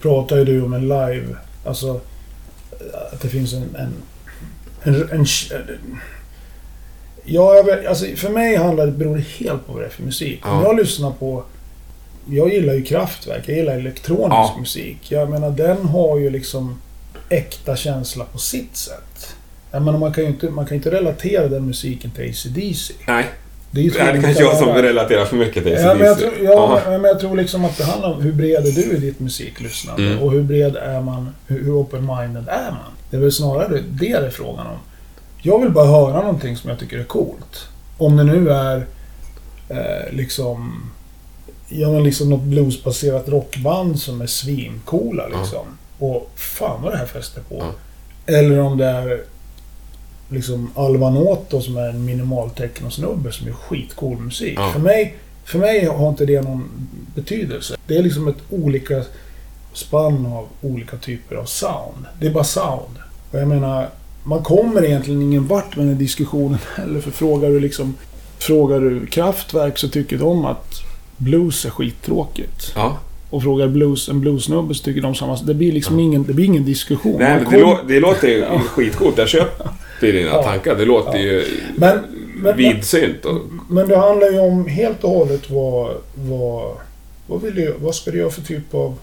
pratar 0.01 0.37
ju 0.37 0.45
du 0.45 0.61
om 0.61 0.73
en 0.73 0.81
live, 0.81 1.35
alltså 1.65 2.01
att 3.13 3.21
det 3.21 3.29
finns 3.29 3.53
en... 3.53 3.75
en, 3.75 3.93
en, 4.83 5.09
en, 5.11 5.25
jag 7.25 7.63
vet, 7.65 7.85
alltså 7.87 8.05
för 8.15 8.29
mig 8.29 8.55
handlar 8.55 8.85
det, 8.85 8.91
beror 8.91 9.15
det 9.17 9.23
helt 9.45 9.67
på 9.67 9.73
vad 9.73 9.81
det 9.81 9.85
är 9.85 9.89
för 9.89 10.03
musik. 10.03 10.39
Om 10.45 10.51
Ja. 10.51 10.63
jag 10.63 10.75
lyssnar 10.75 11.11
på... 11.11 11.43
Jag 12.29 12.53
gillar 12.53 12.73
ju 12.73 12.83
Kraftwerk, 12.83 13.43
jag 13.49 13.57
gillar 13.57 13.73
elektronisk 13.75 14.31
Ja. 14.31 14.55
musik. 14.59 14.97
Jag 15.11 15.29
menar 15.29 15.49
den 15.51 15.85
har 15.85 16.17
ju 16.19 16.29
liksom... 16.29 16.79
äkta 17.29 17.75
känsla 17.75 18.25
på 18.31 18.37
sitt 18.37 18.75
sätt. 18.77 19.35
Jag 19.71 19.81
menar, 19.81 19.99
man 19.99 20.13
kan 20.13 20.23
ju 20.23 20.29
inte, 20.29 20.49
man 20.49 20.65
kan 20.65 20.75
inte 20.77 20.91
relatera 20.91 21.47
den 21.47 21.67
musiken 21.67 22.11
till 22.11 22.29
AC/DC. 22.29 22.93
Nej. 23.07 23.25
Det 23.71 23.79
är 23.79 23.83
ju 23.83 23.89
Det 23.89 23.97
kanske 24.21 24.43
jag 24.43 24.57
som 24.57 24.69
relaterar 24.69 25.25
för 25.25 25.35
mycket 25.35 25.63
till 25.63 25.73
Ja, 25.73 25.93
men 25.95 26.05
jag, 26.07 26.11
AC/DC. 26.11 26.29
tror, 26.31 26.45
ja, 26.49 26.81
men 26.85 27.03
jag 27.03 27.19
tror 27.19 27.35
liksom 27.37 27.65
att 27.65 27.77
det 27.77 27.83
handlar 27.83 28.13
om 28.13 28.21
hur 28.21 28.31
bred 28.33 28.65
är 28.67 28.71
du 28.71 28.81
i 28.81 28.99
ditt 28.99 29.19
musiklyssnande? 29.19 30.03
Mm. 30.07 30.19
Och 30.19 30.31
hur 30.31 30.41
bred 30.43 30.75
är 30.75 31.01
man? 31.01 31.29
Hur, 31.47 31.63
hur 31.63 31.71
open-minded 31.71 32.49
är 32.49 32.71
man? 32.71 32.91
Det 33.09 33.17
är 33.17 33.21
väl 33.21 33.31
snarare 33.31 33.67
det 33.67 33.83
det 33.99 34.11
är 34.11 34.29
frågan 34.29 34.67
om. 34.67 34.77
Jag 35.45 35.59
vill 35.59 35.69
bara 35.69 35.85
höra 35.85 36.21
någonting 36.21 36.57
som 36.57 36.69
jag 36.69 36.79
tycker 36.79 36.99
är 36.99 37.03
coolt. 37.03 37.67
Om 37.97 38.17
det 38.17 38.23
nu 38.23 38.49
är 38.49 38.85
eh, 39.69 40.13
liksom... 40.13 40.89
Ja, 41.69 41.91
men 41.91 42.03
liksom 42.03 42.29
något 42.29 42.41
bluesbaserat 42.41 43.29
rockband 43.29 43.99
som 43.99 44.21
är 44.21 44.27
svincoola 44.27 45.27
liksom. 45.27 45.65
Och 45.99 46.31
fan 46.35 46.81
vad 46.81 46.91
det 46.91 46.97
här 46.97 47.05
fäster 47.05 47.41
på. 47.41 47.55
Ja. 47.59 47.71
Eller 48.25 48.59
om 48.59 48.77
det 48.77 48.85
är 48.85 49.23
liksom 50.29 50.71
Alva 50.75 51.09
Noto 51.09 51.61
som 51.61 51.77
är 51.77 51.89
en 51.89 52.05
minimal 52.05 52.49
techno-snubbe 52.49 53.31
som 53.31 53.47
är 53.47 53.51
skitcool 53.51 54.17
musik. 54.17 54.59
Ja. 54.59 54.71
För, 54.71 54.79
mig, 54.79 55.15
för 55.43 55.59
mig 55.59 55.85
har 55.85 56.09
inte 56.09 56.25
det 56.25 56.41
någon 56.41 56.87
betydelse. 57.15 57.77
Det 57.87 57.97
är 57.97 58.03
liksom 58.03 58.27
ett 58.27 58.41
olika 58.49 59.03
spann 59.73 60.25
av 60.25 60.47
olika 60.61 60.97
typer 60.97 61.35
av 61.35 61.45
sound. 61.45 62.05
Det 62.19 62.27
är 62.27 62.31
bara 62.31 62.43
sound. 62.43 62.97
Och 63.31 63.39
jag 63.39 63.47
menar, 63.47 63.89
man 64.25 64.43
kommer 64.43 64.85
egentligen 64.85 65.21
ingen 65.21 65.47
vart 65.47 65.75
med 65.75 65.85
den 65.85 65.93
här 65.93 65.99
diskussionen 65.99 66.57
heller. 66.75 66.99
För 67.01 67.11
frågar 67.11 67.49
du 67.49 67.59
liksom... 67.59 67.93
Frågar 68.39 68.79
du 68.79 69.05
Kraftwerk 69.05 69.77
så 69.77 69.87
tycker 69.87 70.17
de 70.17 70.45
att 70.45 70.73
blues 71.17 71.65
är 71.65 71.69
skittråkigt. 71.69 72.71
Ja. 72.75 72.97
Och 73.29 73.43
frågar 73.43 73.67
blues, 73.67 74.09
en 74.09 74.21
bluesnubbe 74.21 74.73
så 74.75 74.83
tycker 74.83 75.01
de 75.01 75.15
samma. 75.15 75.35
Det 75.35 75.53
blir 75.53 75.71
liksom 75.71 75.99
ingen, 75.99 76.23
det 76.23 76.33
blir 76.33 76.45
ingen 76.45 76.65
diskussion. 76.65 77.15
Nej, 77.19 77.41
men 77.41 77.51
det, 77.53 77.57
lå- 77.63 77.77
det 77.87 77.99
låter 77.99 78.27
ju 78.27 78.37
Ja. 78.53 78.59
skitcoolt. 78.59 79.17
Jag 79.17 79.27
köper 79.29 79.69
dina 80.01 80.19
Ja. 80.29 80.43
tankar. 80.43 80.75
Det 80.75 80.85
låter 80.85 81.17
Ja. 81.17 81.23
ju 81.23 81.43
Men, 81.75 81.99
men, 82.35 82.57
vidsynt. 82.57 83.25
Och, 83.25 83.41
Men 83.69 83.87
det 83.87 83.97
handlar 83.97 84.27
ju 84.31 84.39
om 84.39 84.67
helt 84.67 85.03
och 85.03 85.09
hållet 85.09 85.49
vad... 85.49 85.91
Vad, 86.15 86.71
vad, 87.27 87.41
vill 87.41 87.55
du, 87.55 87.75
vad 87.81 87.95
ska 87.95 88.11
du 88.11 88.17
göra 88.17 88.29
för 88.29 88.41
typ 88.41 88.73
av... 88.73 88.95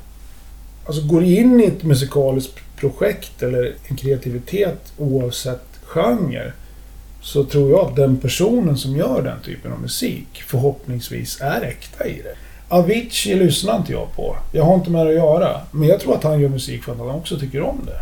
Alltså 0.86 1.02
går 1.02 1.24
in 1.24 1.60
i 1.60 1.64
ett 1.64 1.82
musikaliskt 1.82 2.58
projekt 2.76 3.42
eller 3.42 3.74
en 3.88 3.96
kreativitet 3.96 4.92
oavsett 4.98 5.66
genre 5.84 6.52
så 7.20 7.44
tror 7.44 7.70
jag 7.70 7.80
att 7.80 7.96
den 7.96 8.16
personen 8.16 8.76
som 8.76 8.96
gör 8.96 9.22
den 9.22 9.40
typen 9.44 9.72
av 9.72 9.80
musik 9.80 10.42
förhoppningsvis 10.46 11.40
är 11.40 11.62
äkta 11.62 12.06
i 12.06 12.22
det. 12.22 12.34
Avicii 12.68 13.34
lyssnar 13.34 13.76
inte 13.76 13.92
jag 13.92 14.16
på. 14.16 14.36
Jag 14.52 14.64
har 14.64 14.74
inte 14.74 14.90
med 14.90 15.06
det 15.06 15.10
att 15.10 15.16
göra. 15.16 15.60
Men 15.70 15.88
jag 15.88 16.00
tror 16.00 16.14
att 16.14 16.22
han 16.22 16.40
gör 16.40 16.48
musik 16.48 16.82
för 16.82 16.92
att 16.92 16.98
han 16.98 17.10
också 17.10 17.38
tycker 17.38 17.62
om 17.62 17.80
det. 17.86 18.00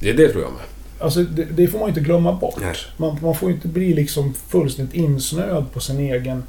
det, 0.00 0.12
det 0.12 0.32
tror 0.32 0.42
jag 0.42 0.52
med. 0.52 0.62
Alltså 0.98 1.22
det, 1.22 1.44
det 1.44 1.68
får 1.68 1.78
man 1.78 1.88
inte 1.88 2.00
glömma 2.00 2.32
bort. 2.32 2.86
Man, 2.96 3.18
man 3.22 3.34
får 3.34 3.50
inte 3.50 3.68
bli 3.68 3.94
liksom 3.94 4.34
fullständigt 4.34 4.94
insnöad 4.94 5.72
på 5.72 5.80
sin 5.80 5.98
egen, 5.98 6.44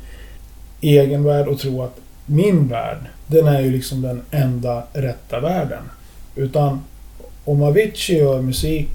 egen 0.81 1.23
värld 1.23 1.47
och 1.47 1.59
tro 1.59 1.83
att 1.83 1.99
min 2.25 2.67
värld, 2.67 2.97
den 3.27 3.47
är 3.47 3.61
ju 3.61 3.71
liksom 3.71 4.01
den 4.01 4.21
enda 4.31 4.83
rätta 4.93 5.39
världen. 5.39 5.83
Utan 6.35 6.81
om 7.45 7.63
Avicii 7.63 8.17
gör 8.17 8.41
musik 8.41 8.89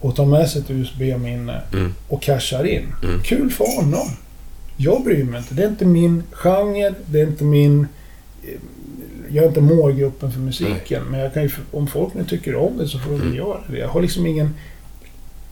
och 0.00 0.16
tar 0.16 0.26
med 0.26 0.48
sig 0.50 0.60
ett 0.62 0.70
USB-minne 0.70 1.60
Mm. 1.72 1.94
och 2.08 2.22
cashar 2.22 2.64
in. 2.66 2.86
Mm. 3.02 3.22
Kul 3.22 3.50
för 3.50 3.76
honom. 3.82 4.08
Jag 4.76 5.04
bryr 5.04 5.24
mig 5.24 5.38
inte. 5.40 5.54
Det 5.54 5.62
är 5.62 5.68
inte 5.68 5.84
min 5.84 6.22
genre, 6.32 6.94
det 7.06 7.20
är 7.20 7.26
inte 7.26 7.44
min... 7.44 7.86
Jag 9.32 9.44
är 9.44 9.48
inte 9.48 9.60
målgruppen 9.60 10.32
för 10.32 10.40
musiken. 10.40 11.02
Men 11.10 11.20
jag 11.20 11.34
kan 11.34 11.42
ju, 11.42 11.50
om 11.70 11.86
folk 11.86 12.14
nu 12.14 12.24
tycker 12.24 12.56
om 12.56 12.78
det 12.78 12.88
så 12.88 12.98
får 12.98 13.10
de 13.10 13.20
Mm. 13.20 13.34
göra 13.36 13.60
det. 13.68 13.78
Jag 13.78 13.88
har 13.88 14.02
liksom 14.02 14.26
ingen 14.26 14.54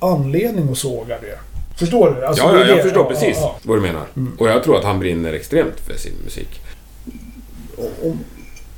anledning 0.01 0.69
att 0.73 0.79
såga 0.79 1.15
det. 1.21 1.39
Förstår 1.79 2.15
du? 2.21 2.27
Alltså, 2.27 2.43
ja, 2.45 2.53
ja, 2.59 2.67
jag 2.67 2.77
det. 2.77 2.83
förstår 2.83 3.03
Ja, 3.05 3.09
precis 3.11 3.37
ja, 3.41 3.59
vad 3.63 3.77
du 3.77 3.81
menar. 3.83 4.03
Mm. 4.17 4.33
Och 4.39 4.49
jag 4.49 4.63
tror 4.65 4.79
att 4.79 4.85
han 4.85 4.99
brinner 4.99 5.33
extremt 5.33 5.81
för 5.81 5.95
sin 5.97 6.13
musik. 6.25 6.61
Ja. 7.79 8.09
Om- 8.09 8.25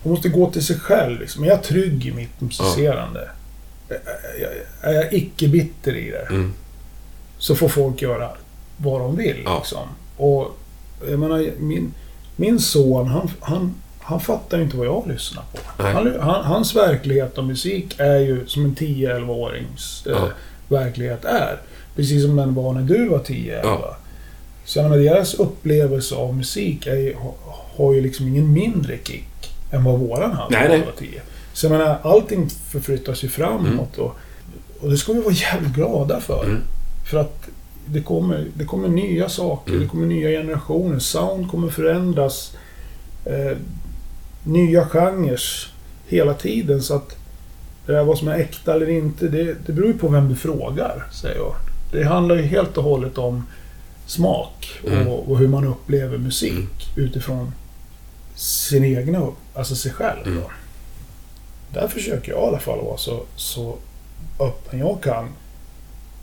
Man 0.02 0.10
måste 0.12 0.28
gå 0.28 0.50
till 0.50 0.64
sig 0.66 0.76
själv. 0.78 1.20
Liksom. 1.20 1.44
Är 1.44 1.48
jag 1.48 1.62
trygg 1.62 2.06
i 2.06 2.12
mitt 2.12 2.40
musicerande? 2.40 3.28
Är 3.88 3.98
jag- 4.40 4.90
Är 4.90 4.94
jag 4.94 5.12
icke 5.14 5.48
bitter 5.48 5.96
i 5.96 6.10
det? 6.10 6.26
Mm. 6.30 6.52
så 7.38 7.54
får 7.54 7.68
folk 7.68 8.02
göra 8.02 8.30
vad 8.76 9.00
de 9.00 9.16
vill. 9.16 9.42
Ja. 9.44 9.56
Liksom. 9.58 9.88
Och 10.16 10.56
jag 11.08 11.18
menar, 11.18 11.50
min, 11.58 11.94
min 12.36 12.60
son, 12.60 13.06
han, 13.06 13.30
han, 13.40 13.74
han 14.00 14.20
fattar 14.20 14.56
ju 14.58 14.64
inte 14.64 14.76
vad 14.76 14.86
jag 14.86 15.08
lyssnar 15.08 15.42
på. 15.52 15.82
Han, 15.82 16.14
han, 16.20 16.44
hans 16.44 16.76
verklighet 16.76 17.38
och 17.38 17.44
musik 17.44 17.94
är 17.98 18.18
ju 18.18 18.46
som 18.46 18.64
en 18.64 18.74
10-11-årings 18.76 20.06
eh, 20.06 20.12
Ja. 20.12 20.28
verklighet 20.68 21.24
är. 21.24 21.58
Precis 21.96 22.22
som 22.22 22.36
den 22.36 22.54
var 22.54 22.72
när 22.72 22.82
du 22.82 23.08
var 23.08 23.18
10-11. 23.18 23.60
Ja. 23.62 23.96
Så 24.70 24.78
jag 24.78 24.90
menar, 24.90 25.04
deras 25.04 25.34
upplevelse 25.34 26.14
av 26.14 26.36
musik 26.36 26.86
är 26.86 27.14
har, 27.76 27.94
ju 27.94 28.00
liksom 28.00 28.28
ingen 28.28 28.52
mindre 28.52 28.98
kick 29.04 29.54
än 29.70 29.84
vad 29.84 29.98
våran 29.98 30.32
hade 30.32 30.58
Nej, 30.58 30.68
nej. 30.68 30.80
var 30.80 30.92
10. 30.98 31.20
Så 31.52 31.66
jag 31.66 31.70
menar, 31.70 31.98
allting 32.02 32.48
förflyttas 32.48 33.24
ju 33.24 33.28
framåt. 33.28 33.98
Och, 33.98 34.16
och 34.80 34.90
det 34.90 34.96
ska 34.96 35.12
vi 35.12 35.20
vara 35.20 35.34
jävligt 35.34 35.72
glada 35.72 36.20
för. 36.20 36.44
Mm. 36.44 36.60
För 37.10 37.18
att 37.18 37.48
det 37.86 38.00
kommer, 38.00 38.46
det 38.54 38.64
kommer 38.64 38.88
nya 38.88 39.28
saker, 39.28 39.70
Mm. 39.70 39.82
det 39.82 39.88
kommer 39.88 40.06
nya 40.06 40.28
generationer. 40.28 40.98
Sound 40.98 41.50
kommer 41.50 41.68
förändras. 41.70 42.56
Eh, 43.24 43.56
nya 44.44 44.86
genrer 44.86 45.40
hela 46.06 46.34
tiden. 46.34 46.82
Så 46.82 46.94
att 46.94 47.16
det 47.86 47.92
där 47.92 48.04
vad 48.04 48.18
som 48.18 48.28
är 48.28 48.38
äkta 48.38 48.74
eller 48.74 48.90
inte, 48.90 49.28
det, 49.28 49.56
det 49.66 49.72
beror 49.72 49.88
ju 49.88 49.98
på 49.98 50.08
vem 50.08 50.28
du 50.28 50.36
frågar, 50.36 51.06
säger 51.12 51.36
jag. 51.36 51.54
Det 51.92 52.04
handlar 52.04 52.36
ju 52.36 52.42
helt 52.42 52.76
och 52.78 52.84
hållet 52.84 53.18
om 53.18 53.44
smak 54.10 54.80
och, 54.84 54.90
Mm. 54.92 55.08
och 55.08 55.38
hur 55.38 55.48
man 55.48 55.64
upplever 55.66 56.18
musik 56.18 56.52
Mm. 56.52 56.68
utifrån 57.08 57.52
sin 58.34 58.84
egna, 58.84 59.26
alltså 59.54 59.74
sig 59.76 59.92
själv. 59.92 60.26
Mm. 60.26 60.38
Då. 60.40 60.50
Där 61.80 61.88
försöker 61.88 62.32
jag 62.32 62.44
i 62.44 62.46
alla 62.46 62.58
fall 62.58 62.78
vara 62.84 62.96
så, 62.96 63.20
så 63.36 63.76
öppen 64.40 64.78
jag 64.78 64.98
kan. 65.02 65.28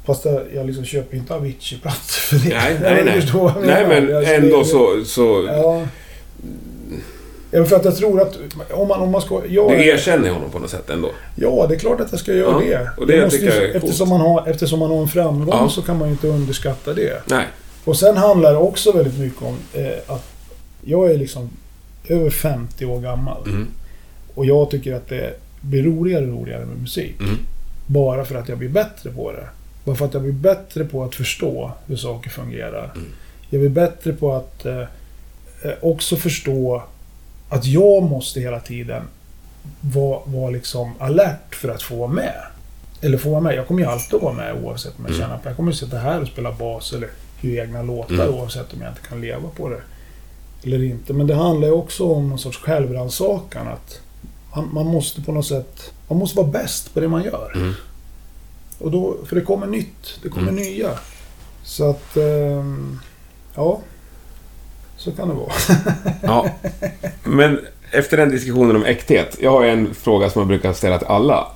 Fast 0.06 0.26
jag, 0.54 0.66
liksom 0.66 0.86
köper 0.86 1.18
inte 1.18 1.34
Avicii-plattor 1.36 2.00
för 2.20 2.36
det. 2.50 2.56
Nej, 2.56 2.78
nej, 2.82 3.04
nej. 3.06 3.24
Nej, 3.66 3.88
men 3.88 4.26
ändå 4.26 4.60
det- 4.60 4.66
så... 4.66 5.04
så 5.06 5.46
Ja. 5.48 5.88
Ja, 7.52 7.66
för 7.66 7.76
att 7.76 7.86
jag 7.86 7.96
tror 7.96 8.22
att 8.22 8.38
om 8.72 8.88
man, 8.88 9.00
om 9.02 9.12
man 9.12 9.22
ska... 9.22 9.42
Jag, 9.50 9.72
du 9.72 9.86
erkänner 9.88 10.30
honom 10.30 10.50
på 10.52 10.60
något 10.60 10.70
sätt 10.70 10.90
ändå. 10.90 11.10
Ja, 11.36 11.66
det 11.70 11.76
är 11.76 11.80
klart 11.80 12.00
att 12.00 12.08
jag 12.12 12.20
ska 12.20 12.34
göra 12.34 12.64
Ja, 12.64 12.78
det. 12.80 12.90
och 12.98 13.08
det 13.08 13.22
måste 13.24 13.38
tycker 13.40 13.62
ju- 13.62 13.72
eftersom, 13.72 14.10
man 14.10 14.22
har, 14.22 14.48
eftersom 14.48 14.80
man 14.80 14.90
har 14.92 15.02
en 15.02 15.08
framgång 15.08 15.48
Ja. 15.52 15.70
så 15.70 15.82
kan 15.82 15.98
man 15.98 16.08
ju 16.08 16.12
inte 16.12 16.28
underskatta 16.28 16.94
det. 16.94 17.22
Nej. 17.26 17.46
Och 17.88 17.98
sen 17.98 18.18
handlar 18.18 18.52
det 18.52 18.58
också 18.58 18.92
väldigt 18.92 19.20
mycket 19.20 19.42
om 19.42 19.58
eh, 19.74 19.94
att 20.16 20.24
jag 20.86 21.12
är 21.12 21.18
liksom 21.18 21.50
över 22.08 22.30
50 22.30 22.86
år 22.86 23.00
gammal. 23.02 23.44
Mm. 23.48 23.68
Och 24.36 24.46
jag 24.46 24.70
tycker 24.70 24.94
att 24.96 25.10
det 25.10 25.34
blir 25.62 25.84
roligare 25.84 26.26
och 26.26 26.32
roligare 26.40 26.66
med 26.66 26.78
musik. 26.82 27.16
Mm. 27.20 27.38
Bara 27.88 28.26
för 28.26 28.36
att 28.36 28.50
jag 28.50 28.58
blir 28.58 28.70
bättre 28.70 29.12
på 29.12 29.32
det. 29.32 29.48
Bara 29.84 29.96
för 29.96 30.06
att 30.06 30.14
jag 30.14 30.24
blir 30.24 30.32
bättre 30.34 30.86
på 30.86 31.04
att 31.04 31.16
förstå 31.16 31.72
hur 31.88 31.96
saker 31.96 32.30
fungerar. 32.30 32.92
Mm. 32.96 33.08
Jag 33.50 33.62
blir 33.62 33.70
bättre 33.70 34.14
på 34.14 34.34
att 34.34 34.66
eh, 34.66 34.80
eh, 35.64 35.72
också 35.82 36.16
förstå 36.16 36.84
att 37.50 37.66
jag 37.66 38.04
måste 38.04 38.40
hela 38.40 38.60
tiden 38.60 39.04
vara, 39.82 40.20
vara 40.26 40.50
liksom 40.50 40.94
alert 41.00 41.56
för 41.56 41.70
att 41.70 41.82
få 41.82 41.96
vara 41.96 42.12
med. 42.12 42.42
Eller 43.02 43.18
få 43.18 43.30
vara 43.30 43.42
med. 43.42 43.56
Jag 43.56 43.68
kommer 43.68 43.82
ju 43.82 43.88
alltid 43.88 44.16
att 44.16 44.22
vara 44.22 44.34
med 44.34 44.64
oavsett 44.64 44.94
om 44.98 45.06
jag 45.06 45.10
Mm. 45.16 45.22
känner 45.22 45.36
att 45.36 45.46
jag 45.46 45.56
kommer 45.56 45.72
sitta 45.72 45.98
här 45.98 46.22
och 46.22 46.28
spela 46.28 46.52
bas 46.52 46.94
eller 46.94 47.10
göra 47.42 47.64
egna 47.64 47.82
låtar 47.82 48.14
Mm. 48.16 48.34
oavsett 48.34 48.74
om 48.74 48.82
jag 48.82 48.92
inte 48.92 49.02
kan 49.10 49.22
leva 49.22 49.50
på 49.50 49.70
det. 49.70 49.82
Eller 50.64 50.84
inte. 50.84 51.14
Men 51.14 51.28
det 51.28 51.36
handlar 51.36 51.68
ju 51.68 51.74
också 51.74 52.12
om 52.14 52.30
någon 52.30 52.40
sorts 52.40 52.58
självrannsakan. 52.58 53.68
Att 53.68 54.00
man, 54.56 54.70
man 54.74 54.86
måste 54.86 55.22
på 55.22 55.32
något 55.32 55.46
sätt... 55.48 55.92
Man 56.08 56.20
måste 56.20 56.38
vara 56.38 56.48
bäst 56.48 56.94
på 56.94 57.00
det 57.00 57.08
man 57.08 57.24
gör. 57.24 57.52
Mm. 57.56 57.74
Och 58.80 58.92
då, 58.92 59.18
för 59.26 59.36
det 59.36 59.42
kommer 59.42 59.68
nytt. 59.68 60.20
Det 60.24 60.30
kommer 60.30 60.52
Mm. 60.52 60.64
nya. 60.64 60.90
Så 61.64 61.90
att... 61.90 62.18
ehm, 62.18 63.00
ja. 63.56 63.80
Så 64.98 65.12
kan 65.12 65.28
det 65.28 65.34
vara. 65.34 65.52
Ja. 66.24 66.50
Men 67.24 67.60
efter 67.92 68.18
den 68.18 68.30
diskussionen 68.30 68.76
om 68.76 68.84
äkthet. 68.86 69.38
Jag 69.42 69.52
har 69.52 69.64
en 69.66 69.94
fråga 69.94 70.30
som 70.30 70.40
jag 70.40 70.48
brukar 70.48 70.74
ställa 70.74 70.98
till 70.98 71.08
alla. 71.08 71.48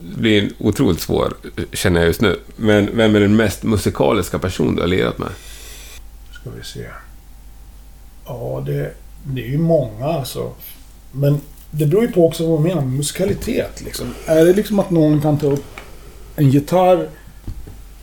Blir 0.00 0.50
otroligt 0.58 1.00
svår, 1.00 1.34
känner 1.72 2.00
jag 2.00 2.06
just 2.06 2.20
nu. 2.20 2.40
Men 2.56 2.96
vem 2.96 3.16
är 3.16 3.20
den 3.20 3.36
mest 3.36 3.62
musikaliska 3.62 4.38
person 4.38 4.74
du 4.74 4.80
har 4.80 4.88
lirat 4.88 5.18
med? 5.18 5.28
Ska 6.32 6.50
vi 6.50 6.64
se. 6.64 6.86
Ja, 8.26 8.62
det, 8.66 8.94
det 9.24 9.42
är 9.44 9.48
ju 9.48 9.58
många 9.58 10.06
alltså. 10.06 10.52
Men 11.12 11.40
det 11.70 11.86
beror 11.86 12.02
ju 12.02 12.12
på 12.12 12.26
också 12.26 12.46
vad 12.46 12.60
man 12.60 12.68
menar 12.68 12.82
med 12.82 12.92
musikalitet. 12.92 13.82
Liksom. 13.84 14.14
Är 14.26 14.44
det 14.44 14.52
liksom 14.52 14.78
att 14.78 14.90
någon 14.90 15.22
kan 15.22 15.38
ta 15.38 15.46
upp 15.46 15.64
en 16.36 16.50
gitarr 16.50 17.08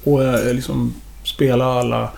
och 0.03 0.23
eh, 0.23 0.53
liksom 0.53 0.93
spela 1.23 1.65
alla, 1.65 2.11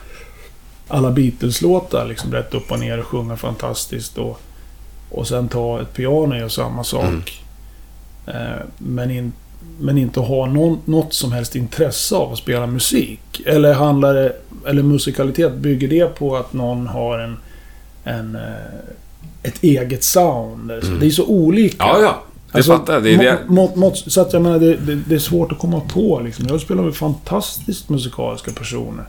alla 0.88 1.12
Beatles-låtar 1.12 2.06
liksom 2.06 2.32
rätt 2.32 2.54
upp 2.54 2.72
och 2.72 2.80
ner 2.80 3.00
och 3.00 3.06
sjunga 3.06 3.38
fantastiskt 3.38 4.18
och, 4.18 4.42
och 5.10 5.28
sen 5.28 5.50
ta 5.50 5.82
ett 5.82 5.94
piano 5.94 6.34
och 6.34 6.38
göra 6.38 6.50
samma 6.50 6.84
sak. 6.84 7.44
Eh, 8.28 8.60
men, 8.78 9.12
in, 9.12 9.34
men 9.80 9.98
inte 9.98 10.20
har 10.20 10.48
någon, 10.48 10.80
något 10.86 11.14
som 11.14 11.32
helst 11.32 11.56
intresse 11.56 12.16
av 12.16 12.32
att 12.34 12.38
spela 12.40 12.68
musik? 12.68 13.42
Eller 13.46 13.74
handlar 13.74 14.14
det, 14.14 14.34
eller 14.68 14.84
musikalitet, 14.84 15.54
bygger 15.54 15.88
det 15.88 16.16
på 16.16 16.38
att 16.38 16.54
någon 16.54 16.88
har 16.88 17.20
en, 17.20 17.38
en 18.04 18.36
eh, 18.36 18.42
ett 19.44 19.64
eget 19.64 20.04
sound? 20.04 20.72
Mm. 20.72 21.00
Det 21.00 21.06
är 21.06 21.10
så 21.12 21.26
olika. 21.26 21.76
Ja, 21.80 22.00
ja. 22.02 22.24
Det 22.52 22.58
Alltså, 22.58 22.72
fattar 22.78 22.94
jag. 22.94 23.04
Det 23.04 23.18
det. 23.18 23.38
må- 23.48 23.76
må- 23.76 23.94
så 23.96 24.22
att 24.22 24.34
jag 24.34 24.42
menar, 24.42 24.60
det, 24.60 24.76
det, 24.76 24.96
det 24.96 25.16
är 25.16 25.20
svårt 25.20 25.52
att 25.52 25.60
komma 25.60 25.80
på 25.94 26.22
liksom. 26.26 26.46
Jag 26.48 26.62
spelar 26.62 26.84
med 26.84 26.96
fantastiskt 26.96 27.90
musikaliska 27.90 28.52
personer. 28.52 29.06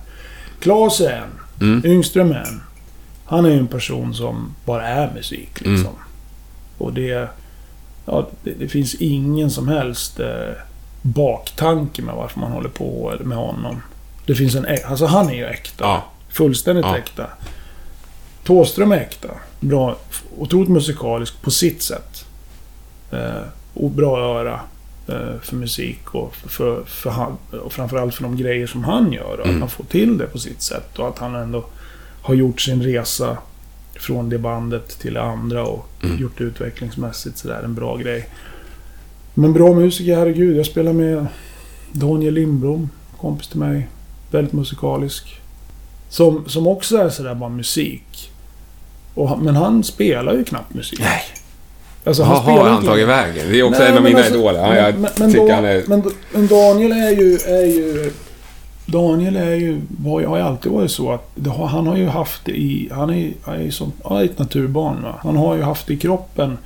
Klas 0.61 1.01
är 1.01 1.23
en. 1.61 1.69
Mm. 1.69 1.91
Yngström 1.93 2.33
är 2.33 2.35
en. 2.49 2.61
Han 3.25 3.45
är 3.45 3.51
ju 3.51 3.59
en 3.59 3.67
person 3.67 4.15
som 4.15 4.55
bara 4.65 4.89
är 4.89 5.13
musik 5.15 5.51
liksom. 5.55 5.75
Mm. 5.75 5.99
Och 6.79 6.93
det... 6.93 7.29
Ja, 8.11 8.29
det, 8.43 8.51
det 8.55 8.69
finns 8.69 8.95
ingen 8.95 9.51
som 9.51 9.69
helst 9.69 10.21
eh, 10.21 10.53
baktanke 11.03 12.03
med 12.03 12.15
varför 12.15 12.41
man 12.41 12.53
håller 12.53 12.69
på 12.69 13.15
med 13.21 13.39
honom. 13.39 13.83
Det 14.27 14.35
finns 14.35 14.55
en... 14.55 14.67
Alltså 14.87 15.07
han 15.07 15.29
är 15.29 15.35
ju 15.35 15.45
äkta. 15.45 15.85
Ja. 15.85 16.05
Fullständigt 16.29 16.85
Ja. 16.85 16.99
äkta. 16.99 17.27
Thåström 18.45 18.93
är 18.93 18.97
äkta. 18.97 19.29
Bra, 19.61 19.97
otroligt 20.39 20.69
musikalisk 20.69 21.43
på 21.43 21.51
sitt 21.51 21.83
sätt. 21.83 22.25
Eh, 23.11 23.43
och 23.75 23.91
bra 23.91 24.19
öra 24.21 24.61
eh, 25.09 25.41
för 25.43 25.57
musik 25.57 26.15
och, 26.15 26.35
för, 26.37 26.85
för 26.85 27.11
han, 27.11 27.37
och 27.63 27.73
framförallt 27.73 28.15
för 28.15 28.23
de 28.23 28.37
grejer 28.37 28.67
som 28.67 28.85
han 28.85 29.13
gör. 29.13 29.41
Och 29.41 29.47
Mm. 29.47 29.55
Att 29.57 29.61
han 29.61 29.69
får 29.71 29.85
till 29.85 30.19
det 30.19 30.27
på 30.27 30.39
sitt 30.39 30.63
sätt. 30.63 30.99
Och 30.99 31.09
att 31.09 31.19
han 31.19 31.35
ändå 31.35 31.65
har 32.23 32.35
gjort 32.35 32.61
sin 32.61 32.83
resa 32.83 33.37
från 34.01 34.29
det 34.29 34.39
bandet 34.39 34.99
till 34.99 35.15
det 35.15 35.23
andra 35.23 35.65
och 35.67 35.87
Mm. 36.03 36.19
gjort 36.21 36.41
utvecklingsmässigt 36.41 37.39
sådär. 37.39 37.61
En 37.65 37.75
bra 37.75 37.97
grej. 37.97 38.27
Men 39.35 39.53
bra 39.53 39.75
musiker, 39.75 40.17
herregud. 40.17 40.57
Jag 40.57 40.67
spelar 40.67 40.93
med 40.93 41.27
Daniel 41.93 42.35
Lindblom, 42.35 42.91
kompis 43.21 43.49
till 43.49 43.59
mig. 43.59 43.89
Väldigt 44.31 44.53
musikalisk. 44.53 45.41
Som, 46.09 46.45
som 46.49 46.67
också 46.67 46.97
är 46.97 47.09
sådär 47.09 47.35
bara 47.35 47.51
musik. 47.51 48.31
Och, 49.15 49.29
han- 49.29 49.39
men 49.45 49.57
han 49.57 49.85
spelar 49.85 50.33
ju 50.35 50.45
knappt 50.45 50.75
musik. 50.75 51.01
Nej. 51.01 51.23
Alltså, 52.05 52.23
Vad 52.23 52.43
har 52.43 52.69
han 52.69 52.85
tagit 52.85 53.09
vägen? 53.09 53.49
Det 53.53 53.59
är 53.61 53.63
också 53.63 53.81
Nej, 53.81 53.91
en 53.91 53.97
av 53.97 54.03
mina 54.03 54.19
alltså- 54.19 54.35
idoler. 54.35 54.59
Ja, 54.61 54.77
jag 54.77 54.95
men, 54.99 55.11
men, 55.19 55.33
tycker 55.33 55.47
då, 55.47 55.53
han 55.55 55.65
är... 55.65 55.85
men, 55.87 56.03
men 56.33 56.47
Daniel 56.47 56.93
är 56.93 57.11
ju... 57.11 57.35
Är 57.37 57.67
ju 57.67 58.13
Daniel 58.91 59.37
är 59.37 59.55
ju, 59.55 59.81
har 60.05 60.21
ju 60.37 60.43
alltid 60.43 60.73
varit 60.73 60.91
så 60.91 61.13
att 61.13 61.47
har, 61.47 61.67
han 61.67 61.87
har 61.87 61.97
ju 61.97 62.07
haft 62.09 62.45
det 62.45 62.53
i... 62.61 62.89
Han 62.93 63.11
är, 63.11 63.33
han 63.43 63.55
är 63.55 63.63
ju 63.63 63.71
som 63.71 63.93
han 64.05 64.17
är 64.17 64.25
ett 64.25 64.39
naturbarn. 64.39 65.03
Va? 65.03 65.15
Han 65.23 65.37
har 65.37 65.57
ju 65.57 65.63
haft 65.63 65.87
det 65.87 65.93
i 65.95 65.97
kroppen. 65.97 66.59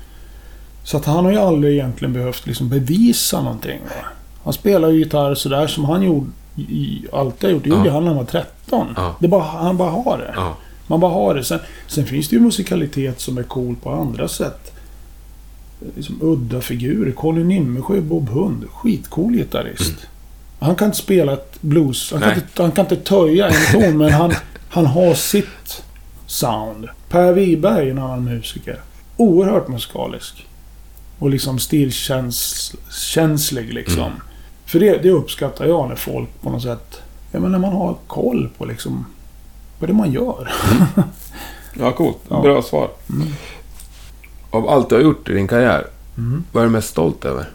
Så 0.84 0.96
att 0.96 1.04
han 1.04 1.24
har 1.24 1.32
ju 1.32 1.38
aldrig 1.38 1.72
egentligen 1.74 2.12
behövt 2.14 2.46
liksom 2.46 2.68
bevisa 2.68 3.42
någonting. 3.42 3.80
Va? 3.84 4.06
Han 4.44 4.52
spelar 4.52 4.88
ju 4.90 4.98
gitarr 4.98 5.34
sådär 5.34 5.66
som 5.66 5.84
han 5.84 6.02
gjorde, 6.02 6.26
i, 6.56 7.04
alltid 7.12 7.44
har 7.50 7.54
gjort. 7.54 7.62
Det 7.64 7.68
gjorde 7.68 7.86
Ja. 7.88 7.92
han 7.92 8.02
när 8.04 8.08
han 8.10 8.16
var 8.18 8.24
13. 8.24 8.86
Ja. 8.96 9.14
Det 9.20 9.28
bara, 9.28 9.42
han 9.42 9.76
bara 9.76 9.90
har 9.90 10.18
det. 10.18 10.32
Ja. 10.36 10.56
Man 10.86 11.00
bara 11.00 11.12
har 11.12 11.34
det. 11.34 11.44
Sen, 11.44 11.58
sen 11.86 12.06
finns 12.06 12.28
det 12.28 12.36
ju 12.36 12.42
musikalitet 12.42 13.20
som 13.20 13.38
är 13.38 13.42
cool 13.42 13.76
på 13.82 13.90
andra 13.90 14.28
sätt. 14.28 14.72
Liksom 15.96 16.18
udda 16.22 16.60
figurer. 16.60 17.12
Colin 17.12 17.48
Nimmersjö, 17.48 18.00
Bob 18.00 18.28
Hund. 18.28 18.64
Skitcool 18.72 19.32
gitarrist. 19.32 19.94
Han 20.64 20.76
kan 20.76 20.86
inte 20.86 20.98
spela 20.98 21.32
ett 21.32 21.62
blues. 21.62 22.12
Han 22.12 22.20
kan, 22.20 22.34
inte, 22.34 22.62
han 22.62 22.72
kan 22.72 22.84
inte 22.84 22.96
töja 22.96 23.48
en 23.48 23.54
ton, 23.72 23.98
men 23.98 24.12
han, 24.12 24.32
han 24.70 24.86
har 24.86 25.14
sitt 25.14 25.82
sound. 26.26 26.88
Per 27.08 27.32
Wiberg 27.32 27.86
är 27.86 27.90
en 27.90 27.98
annan 27.98 28.24
musiker. 28.24 28.80
Oerhört 29.16 29.68
musikalisk. 29.68 30.46
Och 31.18 31.30
liksom 31.30 31.58
stilkänslig 31.58 33.74
liksom. 33.74 34.02
Mm. 34.04 34.12
För 34.66 34.80
det, 34.80 35.02
det 35.02 35.10
uppskattar 35.10 35.66
jag 35.66 35.88
när 35.88 35.96
folk 35.96 36.28
på 36.42 36.50
något 36.50 36.62
sätt... 36.62 37.00
Ja 37.32 37.40
men 37.40 37.52
när 37.52 37.58
man 37.58 37.72
har 37.72 37.96
koll 38.06 38.50
på 38.58 38.64
liksom... 38.64 39.06
Vad 39.78 39.90
det 39.90 39.94
man 39.94 40.12
gör. 40.12 40.52
Ja, 41.78 41.92
coolt. 41.92 42.18
Ja. 42.28 42.40
Bra 42.40 42.62
svar. 42.62 42.90
Mm. 43.10 43.28
Av 44.50 44.68
allt 44.68 44.88
du 44.88 44.94
har 44.94 45.02
gjort 45.02 45.28
i 45.28 45.32
din 45.32 45.48
karriär, 45.48 45.86
Mm. 46.18 46.44
vad 46.52 46.62
är 46.62 46.66
du 46.66 46.72
mest 46.72 46.88
stolt 46.88 47.24
över? 47.24 47.48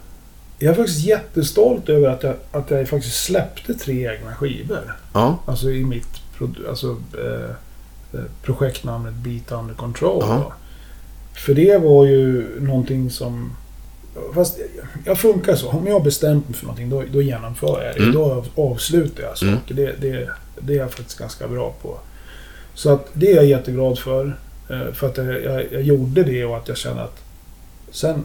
Jag 0.59 0.71
är 0.71 0.75
faktiskt 0.75 0.99
jättestolt 1.05 1.89
över 1.89 2.07
att 2.09 2.23
jag, 2.23 2.35
att 2.51 2.71
jag 2.71 2.89
faktiskt 2.89 3.23
släppte 3.23 3.73
tre 3.73 4.11
egna 4.13 4.35
skivor. 4.35 4.95
Ja. 5.13 5.39
Alltså 5.45 5.69
i 5.71 5.83
mitt 5.83 6.07
alltså, 6.69 6.97
eh, 7.23 7.49
eh, 8.19 8.25
projektnamnet 8.43 9.13
Beat 9.13 9.51
Under 9.51 9.73
Control. 9.75 10.23
Ja. 10.27 10.53
För 11.33 11.53
det 11.53 11.77
var 11.77 12.05
ju 12.05 12.47
någonting 12.61 13.09
som... 13.09 13.51
Fast 14.33 14.59
jag, 15.05 15.17
funkar 15.19 15.55
så. 15.55 15.69
Om 15.69 15.87
jag 15.87 15.93
har 15.93 15.99
bestämt 15.99 16.49
mig 16.49 16.57
för 16.57 16.65
någonting, 16.65 16.89
då, 16.89 17.03
då 17.11 17.21
genomför 17.21 17.83
jag 17.85 17.95
det. 17.95 17.99
Mm. 18.01 18.11
Då 18.15 18.23
av- 18.31 18.47
avslutar 18.55 19.23
jag 19.23 19.37
saker. 19.37 19.47
Mm. 19.51 19.59
Det, 19.67 19.93
det, 20.09 20.29
det 20.59 20.73
är 20.73 20.77
jag 20.77 20.91
faktiskt 20.91 21.19
ganska 21.19 21.47
bra 21.47 21.73
på. 21.81 21.97
Så 22.73 22.93
att 22.93 23.07
det 23.13 23.31
är 23.31 23.35
jag 23.35 23.45
jätteglad 23.45 23.99
för. 23.99 24.37
eh, 24.69 24.93
För 24.93 25.07
att 25.07 25.17
jag, 25.17 25.43
jag, 25.43 25.65
jag 25.71 25.81
gjorde 25.81 26.23
det 26.23 26.45
och 26.45 26.57
att 26.57 26.67
jag 26.67 26.77
kände 26.77 27.03
att... 27.03 27.21
Sen... 27.91 28.23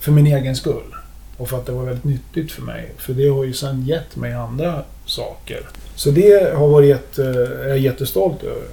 För 0.00 0.12
min 0.12 0.26
egen 0.26 0.56
skull. 0.56 0.94
Och 1.38 1.48
för 1.48 1.58
att 1.58 1.66
det 1.66 1.72
var 1.72 1.84
väldigt 1.84 2.04
nyttigt 2.04 2.52
för 2.52 2.62
mig. 2.62 2.90
För 2.96 3.12
det 3.12 3.28
har 3.28 3.44
ju 3.44 3.52
sen 3.52 3.86
gett 3.86 4.16
mig 4.16 4.32
andra 4.32 4.82
saker. 5.06 5.68
Så 5.94 6.10
det 6.10 6.54
har 6.54 6.68
varit 6.68 6.88
jätte, 6.88 7.24
är 7.64 7.68
jag 7.68 7.78
jättestolt 7.78 8.42
över. 8.42 8.68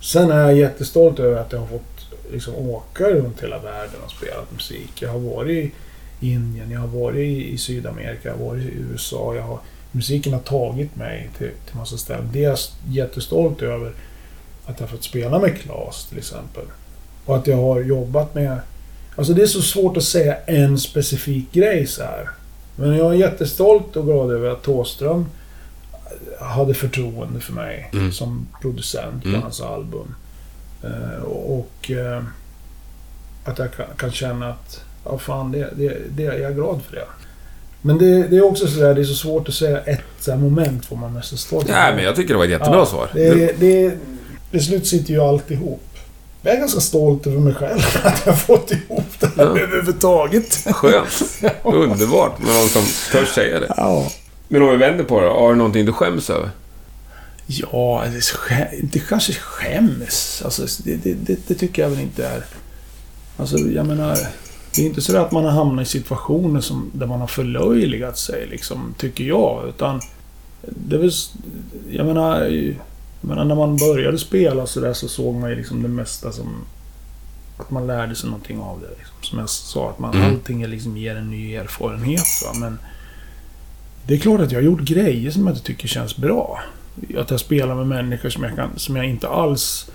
Sen 0.00 0.30
är 0.30 0.40
jag 0.40 0.56
jättestolt 0.56 1.18
över 1.18 1.36
att 1.36 1.52
jag 1.52 1.58
har 1.58 1.66
fått 1.66 1.94
liksom, 2.32 2.54
åka 2.54 3.04
runt 3.10 3.42
hela 3.42 3.58
världen 3.58 4.00
och 4.04 4.10
spela 4.10 4.36
musik. 4.52 5.02
Jag 5.02 5.10
har 5.10 5.18
varit 5.18 5.72
i 6.20 6.32
Indien, 6.32 6.70
jag 6.70 6.80
har 6.80 6.88
varit 6.88 7.18
i 7.18 7.52
i 7.52 7.58
Sydamerika, 7.58 8.28
jag 8.28 8.36
har 8.36 8.44
varit 8.44 8.62
i 8.62 8.72
USA. 8.90 9.34
Jag 9.34 9.42
har, 9.42 9.58
musiken 9.92 10.32
har 10.32 10.40
tagit 10.40 10.96
mig 10.96 11.30
till, 11.38 11.50
till 11.66 11.76
massa 11.76 11.96
ställen. 11.96 12.28
Det 12.32 12.44
är 12.44 12.48
jag 12.48 12.58
jättestolt 12.88 13.62
över. 13.62 13.92
Att 14.66 14.80
jag 14.80 14.86
har 14.86 14.92
fått 14.92 15.04
spela 15.04 15.38
med 15.38 15.58
Klas 15.58 16.06
till 16.06 16.18
exempel. 16.18 16.64
Och 17.24 17.36
att 17.36 17.46
jag 17.46 17.56
har 17.56 17.80
jobbat 17.80 18.34
med... 18.34 18.58
Alltså 19.16 19.32
det 19.34 19.42
är 19.42 19.46
så 19.46 19.62
svårt 19.62 19.96
att 19.96 20.02
säga 20.04 20.36
en 20.46 20.78
specifik 20.78 21.52
grej 21.52 21.86
så 21.86 22.02
här. 22.02 22.28
Men 22.76 22.96
jag 22.96 23.10
är 23.14 23.18
jättestolt 23.18 23.96
och 23.96 24.04
glad 24.04 24.30
över 24.30 24.50
att 24.50 24.62
Thåström 24.62 25.26
hade 26.40 26.74
förtroende 26.74 27.40
för 27.40 27.52
mig 27.52 27.90
Mm. 27.92 28.12
som 28.12 28.46
producent 28.62 29.22
på 29.22 29.28
Mm. 29.28 29.42
hans 29.42 29.60
album. 29.60 30.14
Eh, 30.82 31.22
och 31.24 31.90
eh, 31.90 32.22
att 33.44 33.58
jag 33.58 33.72
kan, 33.72 33.86
kan 33.96 34.12
känna 34.12 34.48
att, 34.48 34.80
ja 35.04 35.18
fan, 35.18 35.52
det, 35.52 35.70
det, 35.76 35.96
det, 36.16 36.22
jag 36.22 36.40
är 36.40 36.54
glad 36.54 36.80
för 36.88 36.96
det. 36.96 37.04
Men 37.82 37.98
det, 37.98 38.22
det 38.28 38.36
är 38.36 38.42
också 38.44 38.66
sådär, 38.66 38.94
det 38.94 39.00
är 39.00 39.04
så 39.04 39.14
svårt 39.14 39.48
att 39.48 39.54
säga 39.54 39.80
ett 39.80 40.00
så 40.20 40.36
moment 40.36 40.90
vad 40.90 41.00
man 41.00 41.12
mest 41.12 41.38
stolt 41.38 41.68
Nej, 41.68 41.94
men 41.94 42.04
jag 42.04 42.16
tycker 42.16 42.34
det 42.34 42.38
var 42.38 42.44
ett 42.44 42.50
jättebra 42.50 42.78
Ja, 42.78 42.86
svar. 42.86 43.10
Det, 43.14 43.60
det, 43.60 43.94
beslut 44.50 44.86
sitter 44.86 45.12
ju 45.12 45.20
alltihop. 45.20 45.82
Jag 46.44 46.54
är 46.54 46.58
ganska 46.58 46.80
stolt 46.80 47.26
över 47.26 47.38
mig 47.38 47.54
själv 47.54 47.80
att 48.04 48.22
jag 48.26 48.40
fått 48.40 48.70
ihop 48.70 49.04
det 49.20 49.26
här 49.26 49.32
Ja. 49.36 49.58
överhuvudtaget. 49.58 50.54
Skönt. 50.74 51.22
Underbart 51.64 52.38
med 52.38 52.54
någon 52.54 52.68
som 52.68 52.82
törs 53.12 53.28
säga 53.28 53.60
det. 53.60 53.74
Ja. 53.76 54.10
Men 54.48 54.62
om 54.62 54.70
vi 54.70 54.76
vänder 54.76 55.04
på 55.04 55.20
det 55.20 55.26
Har 55.28 55.50
du 55.50 55.56
någonting 55.56 55.86
du 55.86 55.92
skäms 55.92 56.30
över? 56.30 56.50
Ja, 57.46 58.04
det, 58.10 58.16
är 58.16 58.20
så 58.20 58.36
skä- 58.36 58.88
det 58.92 58.98
kanske 58.98 59.32
skäms. 59.32 60.42
Alltså, 60.44 60.66
det, 60.84 60.96
det, 60.96 61.48
det, 61.48 61.54
tycker 61.54 61.82
jag 61.82 61.90
väl 61.90 62.00
inte 62.00 62.26
är... 62.26 62.44
Alltså, 63.36 63.58
jag 63.58 63.86
menar... 63.86 64.18
Det 64.74 64.82
är 64.82 64.86
inte 64.86 65.00
så 65.00 65.16
att 65.16 65.32
man 65.32 65.44
har 65.44 65.50
hamnat 65.50 65.86
i 65.86 65.88
situationer 65.90 66.60
som, 66.60 66.90
där 66.94 67.06
man 67.06 67.20
har 67.20 67.26
förlöjligat 67.26 68.18
sig, 68.18 68.46
liksom, 68.50 68.94
tycker 68.98 69.24
jag. 69.24 69.68
Utan... 69.68 70.00
Det 70.62 70.96
är 70.96 71.00
väl... 71.00 71.10
Jag 71.90 72.06
menar... 72.06 72.50
Menar, 73.28 73.44
när 73.44 73.54
man 73.54 73.76
började 73.76 74.18
spela 74.18 74.66
så 74.66 74.80
där 74.80 74.92
så 74.92 75.08
såg 75.08 75.34
man 75.34 75.50
ju 75.50 75.56
liksom 75.56 75.82
det 75.82 75.88
mesta 75.88 76.32
som... 76.32 76.64
Att 77.58 77.70
man 77.70 77.86
lärde 77.86 78.14
sig 78.14 78.30
någonting 78.30 78.60
av 78.60 78.80
det. 78.80 78.88
Liksom. 78.98 79.14
Som 79.22 79.38
jag 79.38 79.48
sa, 79.48 79.90
att 79.90 79.98
man, 79.98 80.14
Mm. 80.14 80.30
allting 80.30 80.66
liksom 80.66 80.96
ger 80.96 81.16
en 81.16 81.30
ny 81.30 81.54
erfarenhet. 81.54 82.26
Va? 82.44 82.58
Men... 82.60 82.78
Det 84.06 84.14
är 84.14 84.18
klart 84.18 84.40
att 84.40 84.52
jag 84.52 84.58
har 84.58 84.64
gjort 84.64 84.80
grejer 84.80 85.30
som 85.30 85.46
jag 85.46 85.56
inte 85.56 85.66
tycker 85.66 85.88
känns 85.88 86.16
bra. 86.16 86.60
Att 87.18 87.30
jag 87.30 87.40
spelar 87.40 87.74
med 87.74 87.86
människor 87.86 88.30
som 88.30 88.44
jag, 88.44 88.56
kan, 88.56 88.70
som 88.76 88.96
jag 88.96 89.04
inte 89.06 89.28
alls... 89.28 89.90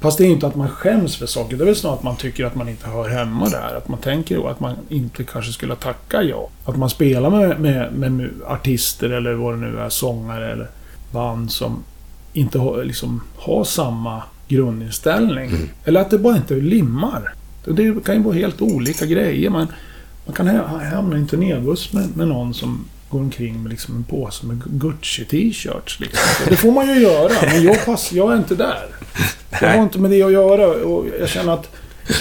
Fast 0.00 0.18
det 0.18 0.24
är 0.24 0.28
inte 0.28 0.46
att 0.46 0.56
man 0.56 0.68
skäms 0.68 1.16
för 1.16 1.26
saker. 1.26 1.56
Det 1.56 1.64
är 1.64 1.66
väl 1.66 1.76
snarare 1.76 1.96
att 1.98 2.02
man 2.02 2.16
tycker 2.16 2.44
att 2.44 2.54
man 2.54 2.68
inte 2.68 2.88
hör 2.88 3.08
hemma 3.08 3.48
där. 3.48 3.74
Att 3.76 3.88
man 3.88 3.98
tänker 3.98 4.50
att 4.50 4.60
man 4.60 4.76
inte 4.88 5.24
kanske 5.24 5.52
skulle 5.52 5.76
tacka 5.76 6.22
ja. 6.22 6.48
Att 6.64 6.76
man 6.76 6.90
spelar 6.90 7.30
med, 7.30 7.60
med, 7.60 8.12
med 8.12 8.30
artister 8.46 9.10
eller 9.10 9.32
vad 9.32 9.54
det 9.54 9.58
nu 9.58 9.78
är, 9.80 9.88
sångare 9.88 10.52
eller 10.52 10.68
band 11.12 11.52
som 11.52 11.82
inte 12.32 12.58
har, 12.58 12.84
liksom, 12.84 13.20
har 13.36 13.64
samma 13.64 14.22
grundinställning. 14.48 15.50
Mm. 15.50 15.68
Eller 15.84 16.00
att 16.00 16.10
det 16.10 16.18
bara 16.18 16.36
inte 16.36 16.54
limmar. 16.54 17.34
Det 17.64 18.04
kan 18.04 18.14
ju 18.16 18.22
vara 18.22 18.34
helt 18.34 18.62
olika 18.62 19.06
grejer. 19.06 19.50
Man, 19.50 19.66
man 20.26 20.34
kan 20.34 20.48
ha- 20.48 20.84
hamna 20.84 21.16
i 21.16 21.20
en 21.20 21.26
turnébuss 21.26 21.92
med, 21.92 22.16
med 22.16 22.28
någon 22.28 22.54
som 22.54 22.84
går 23.10 23.18
omkring 23.20 23.62
med 23.62 23.70
liksom 23.70 23.96
en 23.96 24.04
påse 24.04 24.46
med 24.46 24.62
Gucci-t-shirts. 24.64 26.00
Liksom. 26.00 26.20
Det 26.48 26.56
får 26.56 26.72
man 26.72 26.88
ju 26.88 27.00
göra, 27.00 27.32
men 27.42 27.62
jag, 27.62 27.84
pass, 27.86 28.12
jag 28.12 28.32
är 28.32 28.36
inte 28.36 28.54
där. 28.54 28.86
Jag 29.60 29.68
har 29.68 29.82
inte 29.82 29.98
med 29.98 30.10
det 30.10 30.22
att 30.22 30.32
göra 30.32 30.66
och 30.66 31.06
jag 31.20 31.28
känner 31.28 31.52
att 31.52 31.68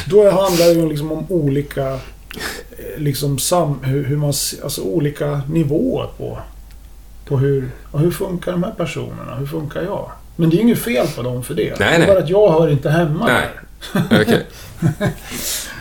då 0.09 0.31
handlar 0.31 0.65
det 0.65 0.73
ju 0.73 0.89
liksom 0.89 1.11
om 1.11 1.25
olika 1.29 1.93
eh, 1.93 1.99
liksom 2.97 3.39
sam, 3.39 3.79
hur, 3.83 4.03
hur 4.05 4.17
man... 4.17 4.33
Alltså 4.63 4.81
olika 4.81 5.41
nivåer 5.49 6.07
på... 6.17 6.39
På 7.29 7.37
hur... 7.37 7.69
ja, 7.93 7.99
Hur 7.99 8.11
funkar 8.11 8.51
de 8.51 8.63
här 8.63 8.71
personerna? 8.71 9.35
Hur 9.39 9.45
funkar 9.45 9.81
jag? 9.81 10.11
Men 10.35 10.49
det 10.49 10.57
är 10.57 10.61
inget 10.61 10.79
fel 10.79 11.07
på 11.15 11.21
dem 11.21 11.43
för 11.43 11.53
det. 11.53 11.79
Nej, 11.79 11.97
det 11.97 12.03
är 12.03 12.07
bara 12.07 12.19
att 12.19 12.29
jag 12.29 12.51
hör 12.51 12.69
inte 12.69 12.89
hemma 12.89 13.25
Nej. 13.27 13.47
där. 14.09 14.21
Okej. 14.21 14.45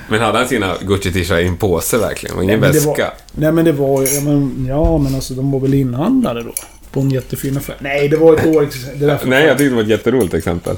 Men 0.09 0.21
hade 0.21 0.39
han 0.39 0.49
sina 0.49 0.75
Gucci-t-shirtar 0.81 1.39
i 1.39 1.47
en 1.47 1.57
påse 1.57 1.99
verkligen? 1.99 2.37
Och 2.37 2.45
ingen 2.45 2.61
Nej, 2.61 2.71
väska? 2.73 2.89
var- 2.91 3.13
Nej 3.33 3.53
men 3.53 3.65
det 3.65 3.73
var 3.73 4.01
ju... 4.03 4.07
Ja 4.09 4.21
men, 4.21 4.67
ja, 4.69 4.99
men 4.99 5.15
alltså 5.15 5.35
de 5.35 5.51
var 5.53 5.61
väl 5.61 5.75
inhandlade 5.75 6.43
då? 6.43 6.53
På 6.91 7.01
en 7.01 7.11
jättefin 7.11 7.57
affär. 7.57 7.77
Nej, 7.79 8.09
det 8.09 8.17
var 8.17 8.35
ett 8.37 8.45
dåligt 8.45 8.75
exempel. 8.75 9.29
Nej, 9.29 9.45
jag 9.47 9.59
tyckte 9.59 9.71
det 9.71 9.75
var 9.77 9.83
ett 9.83 9.89
jätteroligt 9.89 10.35
exempel. 10.35 10.77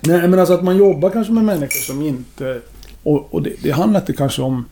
Nej, 0.00 0.28
men 0.28 0.38
alltså 0.38 0.54
att 0.54 0.62
man 0.64 0.76
jobbar 0.76 1.10
kanske 1.10 1.32
med 1.32 1.44
människor 1.44 1.80
som 1.80 2.02
inte... 2.02 2.60
Och, 3.02 3.34
och 3.34 3.42
det, 3.42 3.52
det 3.62 3.70
handlar 3.70 4.00
inte 4.00 4.12
kanske 4.12 4.42
om 4.42 4.64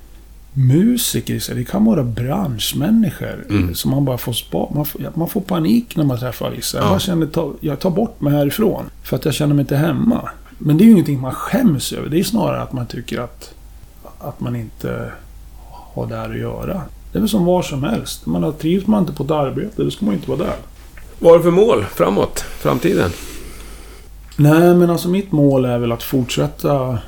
musiker. 0.55 1.55
Det 1.55 1.64
kan 1.64 1.84
vara 1.84 2.03
branschmänniskor. 2.05 3.46
Mm. 3.51 3.74
Som 3.74 3.90
man 3.90 4.05
bara 4.05 4.18
får 4.18 4.32
spa, 4.32 4.68
man, 4.74 4.84
får, 4.86 5.01
man 5.14 5.28
får 5.28 5.40
panik 5.40 5.96
när 5.96 6.05
man 6.05 6.18
träffar 6.18 6.51
vissa. 6.51 6.78
Jag 6.78 6.84
Ja. 6.86 6.90
bara 6.90 6.98
känner, 7.01 7.26
ta, 7.26 7.53
jag 7.61 7.78
tar 7.80 7.90
bort 7.90 8.20
mig 8.20 8.32
härifrån. 8.32 8.84
För 9.03 9.16
att 9.16 9.24
jag 9.24 9.34
känner 9.34 9.55
mig 9.55 9.62
inte 9.62 9.76
hemma. 9.76 10.28
Men 10.59 10.76
det 10.78 10.84
är 10.84 10.86
ju 10.86 10.92
ingenting 10.92 11.20
man 11.20 11.32
skäms 11.32 11.92
över. 11.92 12.09
Det 12.09 12.18
är 12.18 12.24
snarare 12.24 12.62
att 12.62 12.72
man 12.72 12.86
tycker 12.86 13.20
att, 13.20 13.55
att 14.18 14.40
man 14.40 14.57
inte 14.57 15.12
har 15.94 16.07
där 16.07 16.30
att 16.30 16.38
göra. 16.38 16.82
Det 17.12 17.18
är 17.18 17.20
väl 17.20 17.28
som 17.28 17.44
var 17.44 17.62
som 17.62 17.82
helst. 17.82 18.26
Man 18.26 18.42
har, 18.42 18.53
trivs 18.53 18.86
man 18.86 19.01
inte 19.03 19.12
på 19.12 19.24
ett 19.24 19.30
arbete, 19.30 19.82
då 19.82 19.90
ska 19.90 20.05
man 20.05 20.14
inte 20.14 20.30
vara 20.30 20.38
där. 20.38 20.55
Vad 21.18 21.30
har 21.32 21.38
du 21.38 21.42
för 21.44 21.51
mål 21.51 21.84
framåt? 21.94 22.38
Framtiden? 22.38 23.11
Nej, 24.36 24.74
men 24.74 24.90
alltså 24.90 25.09
mitt 25.09 25.32
mål 25.32 25.64
är 25.64 25.78
väl 25.78 25.92
att 25.92 26.03
fortsätta 26.03 26.98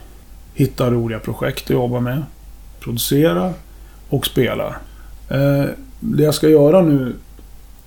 hitta 0.55 0.91
roliga 0.91 1.19
projekt 1.19 1.65
att 1.65 1.71
jobba 1.71 2.01
med. 2.01 2.23
Producera 2.85 3.55
och 4.09 4.27
spela. 4.27 4.77
Eh, 5.29 5.65
det 6.01 6.23
jag 6.23 6.35
ska 6.35 6.49
göra 6.49 6.83
nu, 6.83 7.15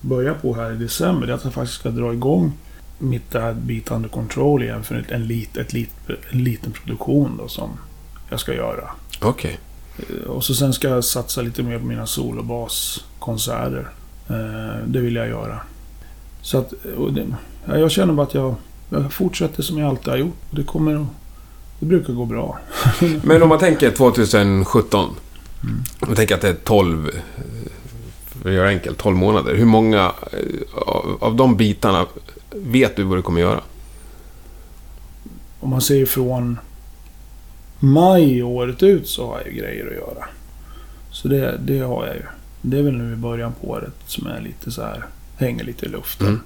börja 0.01 0.33
på 0.33 0.53
här 0.53 0.71
i 0.71 0.75
december, 0.75 1.27
det 1.27 1.33
är 1.33 1.37
att 1.37 1.43
jag 1.43 1.53
faktiskt 1.53 1.79
ska 1.79 1.89
dra 1.89 2.13
igång 2.13 2.51
mitt 2.99 3.31
där 3.31 3.53
Beat 3.53 3.91
Under 3.91 4.09
Control 4.09 4.63
igen 4.63 4.83
för 4.83 5.05
en, 5.09 5.27
lit, 5.27 5.57
ett 5.57 5.73
lit, 5.73 5.89
en 6.31 6.43
liten 6.43 6.71
produktion 6.71 7.37
då 7.37 7.47
som 7.47 7.69
jag 8.29 8.39
ska 8.39 8.53
göra. 8.53 8.89
Okej. 9.21 9.59
Eh, 9.97 10.29
Och 10.29 10.43
så 10.43 10.55
sen 10.55 10.73
ska 10.73 10.89
jag 10.89 11.03
satsa 11.03 11.41
lite 11.41 11.63
mer 11.63 11.79
på 11.79 11.85
mina 11.85 12.05
solobaskonserter. 12.05 13.87
Eh, 14.29 14.85
det 14.87 14.99
vill 14.99 15.15
jag 15.15 15.27
göra. 15.27 15.59
Så 16.41 16.57
att, 16.57 16.73
och 16.97 17.13
det, 17.13 17.25
ja, 17.65 17.77
jag 17.77 17.91
känner 17.91 18.13
bara 18.13 18.27
att 18.27 18.33
jag, 18.33 18.55
jag 18.89 19.13
fortsätter 19.13 19.63
som 19.63 19.77
jag 19.77 19.89
alltid 19.89 20.07
har 20.07 20.17
gjort. 20.17 20.37
Det 20.51 20.63
kommer 20.63 20.95
att- 20.95 21.07
Det 21.79 21.85
brukar 21.85 22.13
gå 22.13 22.25
bra. 22.25 22.59
Men 23.23 23.43
om 23.43 23.49
man 23.49 23.59
tänker 23.59 23.91
2017. 23.91 25.15
Mm. 25.63 25.83
Man 26.07 26.15
tänker 26.15 26.35
att 26.35 26.41
det 26.41 26.49
är 26.49 26.53
12... 26.53 27.07
eh, 27.07 27.13
För 28.41 28.49
att 28.49 28.55
göra 28.55 28.67
enkelt, 28.69 28.97
12 28.97 29.15
månader. 29.17 29.55
Hur 29.55 29.65
många 29.65 30.13
eh, 30.31 30.39
av, 30.75 31.17
av 31.21 31.35
de 31.35 31.57
bitarna 31.57 32.05
vet 32.55 32.95
du 32.95 33.03
vad 33.03 33.17
du 33.17 33.21
kommer 33.21 33.41
göra? 33.41 33.61
Om 35.59 35.69
man 35.69 35.81
ser 35.81 36.05
från 36.05 36.59
maj 37.79 38.43
året 38.43 38.83
ut 38.83 39.07
så 39.07 39.27
har 39.27 39.37
jag 39.37 39.47
ju 39.53 39.59
grejer 39.59 39.87
att 39.87 39.93
göra. 39.93 40.25
Så 41.11 41.27
det, 41.27 41.57
det 41.57 41.79
har 41.79 42.05
jag 42.05 42.15
ju. 42.15 42.21
Det 42.61 42.77
är 42.79 42.83
väl 42.83 42.97
nu 42.97 43.13
i 43.13 43.15
början 43.15 43.53
på 43.61 43.67
året 43.69 43.93
som 44.05 44.27
är 44.27 44.41
lite 44.41 44.71
så 44.71 44.81
här 44.81 45.05
hänger 45.37 45.63
lite 45.63 45.85
i 45.85 45.89
luften. 45.89 46.27
Mm. 46.27 46.41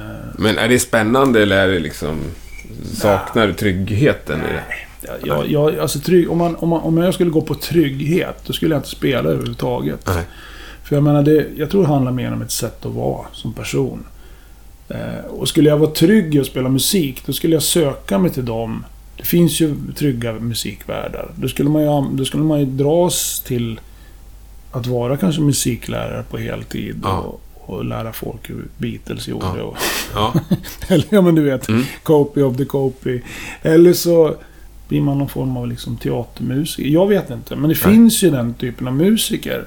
Eh, 0.00 0.16
Men 0.38 0.58
är 0.58 0.68
det 0.68 0.78
spännande 0.78 1.42
eller 1.42 1.56
är 1.56 1.68
det 1.68 1.78
liksom... 1.78 2.16
Saknar 2.94 3.46
du 3.46 3.52
tryggheten 3.52 4.40
i 4.40 4.52
det? 4.52 4.62
Ja, 5.02 5.12
Jag, 5.24 5.50
jag, 5.50 5.78
alltså 5.78 5.98
trygg, 5.98 6.30
om, 6.30 6.38
man, 6.38 6.56
om, 6.56 6.68
man, 6.68 6.80
om 6.80 6.96
jag 6.98 7.14
skulle 7.14 7.30
gå 7.30 7.40
på 7.40 7.54
trygghet, 7.54 8.36
då 8.46 8.52
skulle 8.52 8.74
jag 8.74 8.78
inte 8.78 8.88
spela 8.88 9.28
överhuvudtaget. 9.28 10.06
Nej. 10.06 10.24
För 10.84 10.96
jag 10.96 11.02
menar, 11.02 11.22
det, 11.22 11.46
jag 11.56 11.70
tror 11.70 11.82
det 11.82 11.88
handlar 11.88 12.12
mer 12.12 12.32
om 12.32 12.42
ett 12.42 12.50
sätt 12.50 12.86
att 12.86 12.92
vara 12.92 13.26
som 13.32 13.52
person. 13.52 14.04
Eh, 14.88 15.24
och 15.28 15.48
skulle 15.48 15.68
jag 15.68 15.76
vara 15.76 15.90
trygg 15.90 16.34
i 16.34 16.40
att 16.40 16.46
spela 16.46 16.68
musik, 16.68 17.22
då 17.26 17.32
skulle 17.32 17.54
jag 17.54 17.62
söka 17.62 18.18
mig 18.18 18.30
till 18.30 18.44
dem. 18.44 18.84
Det 19.16 19.24
finns 19.24 19.60
ju 19.60 19.76
trygga 19.96 20.32
musikvärldar. 20.32 21.30
Då 21.36 21.48
skulle 21.48 21.70
man 21.70 21.82
ju, 21.82 22.16
då 22.16 22.24
skulle 22.24 22.42
man 22.42 22.60
ju 22.60 22.66
dras 22.66 23.42
till 23.46 23.80
att 24.70 24.86
vara 24.86 25.16
kanske 25.16 25.40
musiklärare 25.40 26.24
på 26.30 26.38
heltid. 26.38 27.00
Ja. 27.02 27.18
Och, 27.18 27.40
och 27.70 27.84
lära 27.84 28.12
folk 28.12 28.50
hur 28.50 28.64
Beatles 28.78 29.28
gjorde. 29.28 29.46
Ja. 29.58 29.62
Och, 29.62 29.76
Ja. 30.14 30.34
eller 30.88 31.04
ja, 31.10 31.20
men 31.20 31.34
du 31.34 31.42
vet. 31.42 31.68
Mm. 31.68 31.84
Copy 32.02 32.42
of 32.42 32.56
the 32.56 32.64
copy. 32.64 33.20
Eller 33.62 33.92
så 33.92 34.34
blir 34.88 35.00
man 35.00 35.18
någon 35.18 35.28
form 35.28 35.56
av 35.56 35.68
liksom 35.68 35.96
teatermusiker. 35.96 36.90
Jag 36.90 37.06
vet 37.08 37.30
inte. 37.30 37.56
Men 37.56 37.70
det 37.70 37.78
Nej. 37.84 37.94
finns 37.94 38.22
ju 38.22 38.30
den 38.30 38.54
typen 38.54 38.86
av 38.86 38.94
musiker 38.94 39.64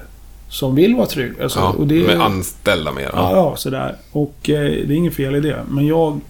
som 0.48 0.74
vill 0.74 0.94
vara 0.94 1.06
trygg. 1.06 1.32
Alltså, 1.42 1.58
ja. 1.58 1.68
och 1.70 1.86
det, 1.86 2.06
Med 2.06 2.20
anställda 2.20 2.92
mer. 2.92 3.10
ja, 3.12 3.30
ja, 3.36 3.56
sådär. 3.56 3.96
Och 4.12 4.50
eh, 4.50 4.60
det 4.62 4.94
är 4.94 4.96
inget 4.96 5.14
fel 5.14 5.34
i 5.34 5.40
det. 5.40 5.58
Men 5.68 5.86
jag, 5.86 6.20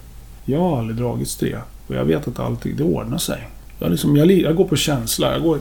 jag 0.45 0.61
har 0.61 0.79
aldrig 0.79 0.97
dragits 0.99 1.37
till 1.37 1.51
det. 1.51 1.61
Och 1.87 1.95
jag 1.95 2.05
vet 2.05 2.29
att 2.29 2.39
allting, 2.39 2.77
det 2.77 2.85
ordnar 2.85 3.19
sig. 3.19 3.49
Jag, 3.79 3.91
liksom, 3.91 4.17
jag, 4.17 4.31
jag 4.33 4.57
går 4.57 4.65
på 4.65 4.77
känsla. 4.77 5.33
Jag 5.33 5.43
går 5.43 5.59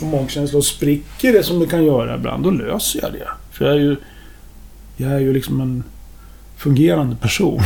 på 0.00 0.04
magkänsla. 0.06 0.58
Och 0.58 0.64
spricker 0.64 1.32
det 1.32 1.42
som 1.42 1.58
det 1.60 1.66
kan 1.66 1.84
göra 1.84 2.14
ibland, 2.14 2.44
då 2.44 2.50
löser 2.50 3.00
jag 3.02 3.12
det. 3.12 3.28
För 3.50 3.64
jag 3.64 3.74
är 3.74 3.80
ju, 3.80 3.96
jag 5.02 5.12
är 5.12 5.18
ju 5.18 5.32
liksom 5.32 5.60
en 5.60 5.82
fungerande 6.56 7.16
person. 7.16 7.60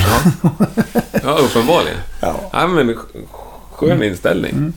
Ja, 1.22 1.38
uppenbarligen. 1.50 1.98
Ja. 2.20 2.50
Ja, 2.52 2.66
men 2.66 2.90
sk- 2.94 3.26
skön 3.72 4.02
inställning. 4.02 4.52
Mm. 4.52 4.72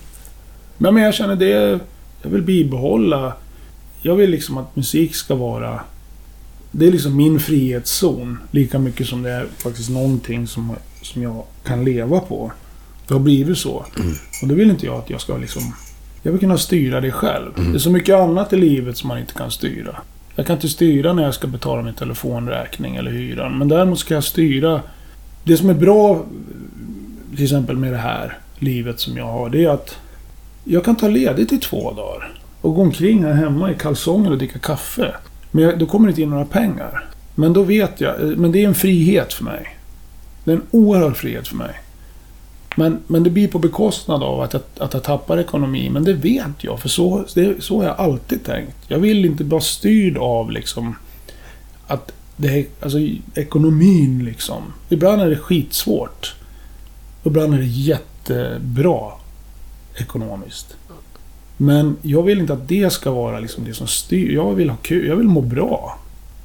Men, 0.78 0.94
men 0.94 1.04
jag 1.04 1.14
känner 1.14 1.36
det... 1.36 1.80
Jag 2.22 2.30
vill 2.30 2.42
bibehålla... 2.42 3.34
Jag 4.02 4.16
vill 4.16 4.30
liksom 4.30 4.58
att 4.58 4.76
musik 4.76 5.16
ska 5.16 5.36
vara... 5.36 5.80
Det 6.72 6.88
är 6.88 6.92
liksom 6.92 7.16
min 7.18 7.40
frihetszon. 7.40 8.38
Lika 8.52 8.80
mycket 8.80 9.08
som 9.08 9.24
det 9.24 9.32
är 9.32 9.48
faktiskt 9.58 9.90
någonting 9.90 10.48
som, 10.48 10.76
som 11.02 11.22
jag 11.24 11.44
kan 11.64 11.84
leva 11.86 12.20
på. 12.20 12.52
Det 13.08 13.14
har 13.14 13.22
blivit 13.22 13.58
så. 13.58 13.86
Mm. 14.00 14.14
Och 14.42 14.48
då 14.48 14.56
vill 14.56 14.70
inte 14.70 14.86
jag 14.86 14.96
att 14.96 15.10
jag 15.10 15.22
ska 15.22 15.38
liksom... 15.38 15.74
Jag 16.24 16.32
vill 16.32 16.40
kunna 16.40 16.58
styra 16.58 17.02
det 17.02 17.12
själv. 17.12 17.52
Mm. 17.58 17.72
Det 17.72 17.78
är 17.78 17.80
så 17.80 17.90
mycket 17.90 18.16
annat 18.16 18.54
i 18.54 18.56
livet 18.58 18.98
som 18.98 19.08
man 19.08 19.18
inte 19.20 19.34
kan 19.34 19.52
styra. 19.52 19.96
Jag 20.40 20.48
kan 20.48 20.56
inte 20.56 20.70
styra 20.70 21.14
när 21.14 21.24
jag 21.24 21.34
ska 21.34 21.48
betala 21.48 21.82
min 21.82 21.94
telefonräkning 21.94 22.96
eller 22.96 23.12
hyran. 23.12 23.58
Men 23.58 23.68
däremot 23.68 24.00
ska 24.00 24.14
jag 24.14 24.24
styra... 24.24 24.82
Det 25.44 25.58
som 25.58 25.70
är 25.70 25.74
bra, 25.74 26.26
till 27.36 27.44
exempel 27.44 27.78
med 27.78 27.92
det 27.92 27.98
här 27.98 28.38
livet 28.60 29.00
som 29.00 29.18
jag 29.18 29.26
har, 29.26 29.50
det 29.50 29.66
är 29.66 29.70
att 29.70 29.98
jag 30.64 30.86
kan 30.86 30.96
ta 30.96 31.08
ledigt 31.08 31.54
i 31.54 31.58
två 31.58 31.92
dagar. 31.92 32.40
Och 32.62 32.76
gå 32.76 32.82
omkring 32.82 33.24
här 33.24 33.34
hemma 33.34 33.72
i 33.72 33.76
kalsonger 33.76 34.32
och 34.32 34.38
dricka 34.38 34.60
kaffe. 34.60 35.16
Men 35.52 35.64
jag, 35.64 35.80
då 35.80 35.86
kommer 35.86 36.08
det 36.08 36.10
inte 36.10 36.22
in 36.22 36.30
några 36.30 36.46
pengar. 36.46 37.06
Men 37.36 37.54
då 37.54 37.64
vet 37.64 38.02
jag, 38.02 38.22
eh, 38.22 38.28
men 38.28 38.52
det 38.52 38.64
är 38.64 38.68
en 38.68 38.76
frihet 38.76 39.34
för 39.34 39.44
mig. 39.44 39.78
Det 40.44 40.52
är 40.52 40.56
en 40.56 40.66
oerhörd 40.72 41.16
frihet 41.16 41.48
för 41.48 41.56
mig. 41.56 41.80
Men, 42.80 43.00
men 43.08 43.24
det 43.24 43.30
blir 43.30 43.48
på 43.48 43.60
bekostnad 43.60 44.24
av 44.24 44.42
att 44.42 44.54
jag, 44.54 44.62
att 44.78 44.94
jag 44.94 45.04
tappar 45.04 45.38
ekonomi. 45.38 45.90
Men 45.90 46.04
det 46.04 46.14
vet 46.14 46.64
jag, 46.64 46.80
för 46.80 46.90
så, 46.90 47.26
det, 47.34 47.64
så 47.64 47.78
har 47.78 47.84
jag 47.86 48.00
alltid 48.00 48.46
tänkt. 48.46 48.76
Jag 48.88 49.00
vill 49.00 49.26
inte 49.26 49.44
vara 49.44 49.62
styrd 49.62 50.18
av 50.18 50.52
liksom 50.52 50.96
att 51.88 52.12
det 52.36 52.66
alltså 52.80 53.00
ekonomin 53.36 54.26
liksom. 54.26 54.64
Ibland 54.90 55.22
är 55.22 55.30
det 55.30 55.36
skitsvårt. 55.36 56.36
Ibland 57.24 57.54
är 57.54 57.58
det 57.58 57.66
jättebra 57.66 59.12
ekonomiskt. 59.98 60.76
Men 61.58 61.98
jag 62.02 62.24
vill 62.24 62.40
inte 62.40 62.54
att 62.54 62.68
det 62.68 62.94
ska 62.94 63.12
vara 63.12 63.40
liksom 63.40 63.64
det 63.64 63.74
som 63.74 63.88
styr. 63.88 64.34
Jag 64.34 64.54
vill 64.54 64.70
ha 64.70 64.78
kul, 64.82 65.08
jag 65.08 65.16
vill 65.16 65.28
må 65.28 65.42
bra. 65.42 65.98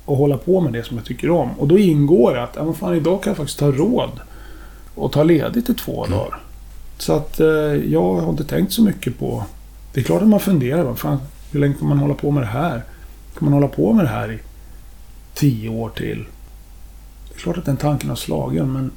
Och 0.05 0.17
hålla 0.17 0.37
på 0.37 0.61
med 0.61 0.73
det 0.73 0.83
som 0.83 0.97
jag 0.97 1.07
tycker 1.07 1.31
om. 1.31 1.51
Och 1.51 1.69
då 1.69 1.79
ingår 1.79 2.35
det 2.35 2.43
att, 2.43 2.57
ja 2.57 2.65
men 2.65 2.75
fan 2.75 2.97
idag 2.97 3.23
kan 3.23 3.31
jag 3.31 3.37
faktiskt 3.37 3.59
ta 3.59 3.73
råd. 3.73 4.21
Och 4.95 5.13
ta 5.13 5.23
ledigt 5.23 5.71
i 5.71 5.75
två 5.75 6.07
dagar. 6.07 6.39
Så 6.99 7.13
att 7.13 7.41
eh, 7.41 7.47
jag 7.93 8.15
har 8.15 8.31
inte 8.31 8.45
tänkt 8.45 8.73
så 8.73 8.83
mycket 8.83 9.19
på... 9.19 9.45
Det 9.93 10.01
är 10.01 10.05
klart 10.05 10.23
att 10.23 10.29
man 10.29 10.41
funderar. 10.41 10.83
Vad 10.83 10.99
fan, 10.99 11.19
hur 11.53 11.61
länge 11.61 11.75
kan 11.75 11.89
man 11.89 11.99
hålla 11.99 12.15
på 12.15 12.31
med 12.31 12.43
det 12.43 12.47
här? 12.47 12.83
Kan 13.39 13.45
man 13.45 13.53
hålla 13.53 13.69
på 13.69 13.93
med 13.93 14.05
det 14.05 14.09
här 14.09 14.33
i 14.33 14.39
tio 15.35 15.69
år 15.69 15.89
till? 15.91 16.25
Det 17.29 17.35
är 17.35 17.39
klart 17.41 17.59
att 17.59 17.65
den 17.65 17.77
tanken 17.77 18.09
har 18.09 18.17
slagit 18.17 18.65
men... 18.65 18.91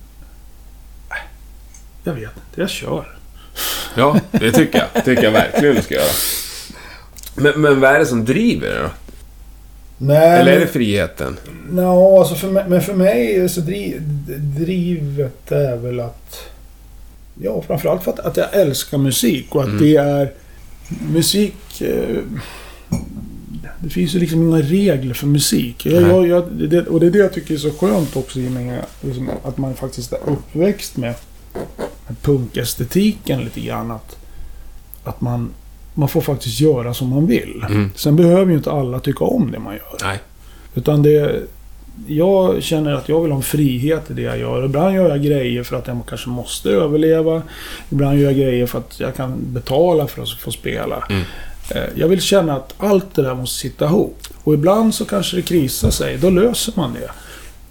äh, 1.09 1.15
Jag 2.03 2.13
vet 2.13 2.21
inte, 2.23 2.61
jag 2.61 2.69
kör. 2.69 3.17
Ja, 3.95 4.19
det 4.31 4.51
tycker 4.51 4.79
jag. 4.93 5.05
tycker 5.05 5.23
jag 5.23 5.31
verkligen 5.31 5.75
du 5.75 5.81
ska 5.81 5.95
göra. 5.95 6.11
Men, 7.35 7.61
men 7.61 7.79
vad 7.79 7.91
är 7.95 7.99
det 7.99 8.05
som 8.05 8.25
driver 8.25 8.67
det 8.67 8.81
då? 8.81 8.89
Nej, 9.97 10.39
Eller 10.39 10.51
är 10.51 10.59
det 10.59 10.67
friheten? 10.67 11.37
Ja, 11.75 12.19
alltså 12.19 12.35
för 12.35 12.47
mig, 12.51 12.65
men 12.67 12.81
för 12.81 12.93
mig 12.93 13.49
så 13.49 13.61
driv, 13.61 14.01
drivet 14.57 15.51
är 15.51 15.77
väl 15.77 15.99
att... 15.99 16.39
Ja, 17.41 17.61
framförallt 17.67 18.03
för 18.03 18.11
att, 18.11 18.19
att 18.19 18.37
jag 18.37 18.53
älskar 18.53 18.97
musik 18.97 19.55
och 19.55 19.61
att 19.61 19.67
Mm. 19.67 19.81
det 19.81 19.95
är... 19.95 20.31
Musik... 21.11 21.81
Eh, 21.81 22.17
det 23.79 23.89
finns 23.89 24.15
ju 24.15 24.19
liksom 24.19 24.41
inga 24.43 24.61
regler 24.61 25.13
för 25.13 25.27
musik. 25.27 25.85
Jag, 25.85 26.01
jag, 26.01 26.27
jag, 26.27 26.51
det, 26.51 26.87
och 26.87 26.99
det 26.99 27.05
är 27.05 27.11
det 27.11 27.17
jag 27.17 27.33
tycker 27.33 27.53
är 27.53 27.57
så 27.57 27.71
skönt 27.71 28.15
också 28.15 28.39
i 28.39 28.49
mig, 28.49 28.81
liksom, 29.01 29.29
att 29.43 29.57
man 29.57 29.73
faktiskt 29.75 30.13
är 30.13 30.19
uppväxt 30.29 30.97
med, 30.97 31.13
med 32.07 32.21
punkestetiken 32.21 33.39
lite 33.43 33.61
grann. 33.61 33.91
Att, 33.91 34.17
att 35.03 35.21
man, 35.21 35.53
man 35.97 36.09
får 36.09 36.21
faktiskt 36.21 36.59
göra 36.61 36.93
som 36.93 37.07
man 37.09 37.27
vill. 37.27 37.65
Mm. 37.69 37.91
Sen 37.95 38.15
behöver 38.15 38.45
ju 38.51 38.57
inte 38.57 38.71
alla 38.71 38.99
tycka 38.99 39.23
om 39.23 39.51
det 39.51 39.59
man 39.59 39.73
gör. 39.73 39.97
Nej. 40.07 40.19
Utan 40.75 41.03
det... 41.03 41.41
Jag 42.07 42.63
känner 42.63 42.93
att 42.93 43.09
jag 43.09 43.21
vill 43.21 43.31
ha 43.31 43.37
en 43.37 43.43
frihet 43.43 44.11
i 44.11 44.13
det 44.13 44.21
jag 44.21 44.37
gör. 44.39 44.65
Ibland 44.65 44.95
gör 44.95 45.09
jag 45.09 45.23
grejer 45.23 45.63
för 45.63 45.75
att 45.77 45.87
jag 45.87 45.99
kanske 46.09 46.29
måste 46.29 46.69
överleva. 46.69 47.41
Ibland 47.89 48.19
gör 48.19 48.25
jag 48.25 48.35
grejer 48.35 48.65
för 48.67 48.79
att 48.79 48.99
jag 48.99 49.15
kan 49.15 49.33
betala 49.39 50.07
för 50.07 50.21
att 50.21 50.29
få 50.29 50.51
spela. 50.51 51.03
Mm. 51.09 51.21
Eh, 51.75 51.83
Jag 51.95 52.07
vill 52.07 52.21
känna 52.21 52.55
att 52.55 52.73
allt 52.77 53.15
det 53.15 53.21
där 53.21 53.35
måste 53.35 53.59
sitta 53.59 53.85
ihop. 53.85 54.17
Och 54.43 54.53
ibland 54.53 54.95
så 54.95 55.05
kanske 55.05 55.35
det 55.35 55.41
krisar 55.41 55.89
sig. 55.89 56.17
Då 56.17 56.29
löser 56.29 56.73
man 56.75 56.93
det. 56.93 57.09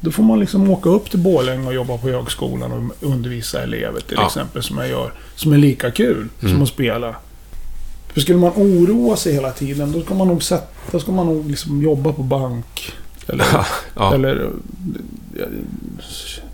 Då 0.00 0.10
får 0.10 0.22
man 0.22 0.40
liksom 0.40 0.70
åka 0.70 0.88
upp 0.90 1.10
till 1.10 1.18
Borlänge 1.18 1.66
och 1.66 1.74
jobba 1.74 1.98
på 1.98 2.08
högskolan 2.08 2.72
och 2.72 3.08
undervisa 3.08 3.62
elever 3.62 4.00
till 4.00 4.16
Ja. 4.20 4.26
exempel. 4.26 4.62
Som 4.62 4.78
jag 4.78 4.88
gör. 4.88 5.12
Som 5.36 5.52
är 5.52 5.58
lika 5.58 5.90
kul 5.90 6.28
Mm. 6.42 6.54
som 6.54 6.62
att 6.62 6.68
spela. 6.68 7.14
För 8.16 8.20
skulle 8.20 8.38
man 8.38 8.52
oroa 8.56 9.16
sig 9.16 9.32
hela 9.32 9.50
tiden, 9.52 9.92
då 9.92 10.02
ska 10.02 10.14
man 10.14 10.28
nog, 10.28 10.42
sätta, 10.42 10.66
då 10.90 11.00
ska 11.00 11.12
man 11.12 11.26
nog 11.26 11.50
liksom 11.50 11.82
jobba 11.82 12.12
på 12.12 12.22
bank. 12.22 12.92
Eller, 13.26 13.46
ja. 13.94 14.14
eller 14.14 14.50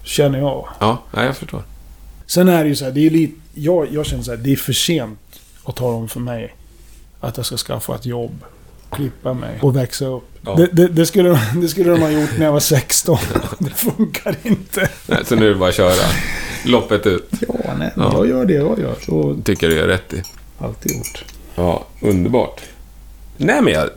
känner 0.04 0.38
jag. 0.38 0.68
ja, 0.80 1.02
jag 1.14 1.36
förstår. 1.36 1.62
Sen 2.26 2.48
är 2.48 2.62
det 2.62 2.68
ju 2.68 2.76
så 2.76 2.84
här, 2.84 2.92
det 2.92 3.06
är 3.06 3.10
lite, 3.10 3.34
jag, 3.54 3.86
jag 3.92 4.06
känner 4.06 4.22
så 4.22 4.30
här, 4.30 4.38
det 4.38 4.52
är 4.52 4.56
för 4.56 4.72
sent 4.72 5.18
att 5.64 5.76
tala 5.76 5.96
om 5.96 6.08
för 6.08 6.20
mig 6.20 6.54
att 7.20 7.36
jag 7.36 7.46
ska 7.46 7.56
skaffa 7.56 7.94
ett 7.94 8.06
jobb, 8.06 8.44
klippa 8.90 9.34
mig 9.34 9.58
och 9.62 9.76
växa 9.76 10.06
upp. 10.06 10.28
Ja. 10.44 10.54
Det, 10.54 10.66
det, 10.72 10.88
det, 10.88 11.06
skulle, 11.06 11.40
det 11.62 11.68
skulle 11.68 11.90
de 11.90 12.00
ha 12.00 12.10
gjort 12.10 12.38
när 12.38 12.44
jag 12.44 12.52
var 12.52 12.60
16. 12.60 13.18
Det 13.58 13.70
funkar 13.70 14.36
inte. 14.42 14.88
Nej, 15.06 15.18
så 15.24 15.36
nu 15.36 15.44
är 15.46 15.48
det 15.48 15.54
bara 15.56 15.68
att 15.68 15.74
köra. 15.74 16.06
Loppet 16.64 17.06
ut. 17.06 17.28
Ja, 17.48 17.74
nej, 17.78 17.92
Ja. 17.96 18.12
jag 18.14 18.28
gör 18.28 18.44
det 18.44 18.54
jag 18.54 18.78
gör. 18.78 18.94
Så 19.06 19.36
Tycker 19.44 19.68
du 19.68 19.76
gör 19.76 19.86
rätt 19.86 20.12
i. 20.12 20.22
alltid 20.58 20.92
gjort. 20.96 21.24
Ja, 21.54 21.84
underbart. 22.00 22.60
Nej, 23.36 23.62
men 23.62 23.72
jag 23.72 23.90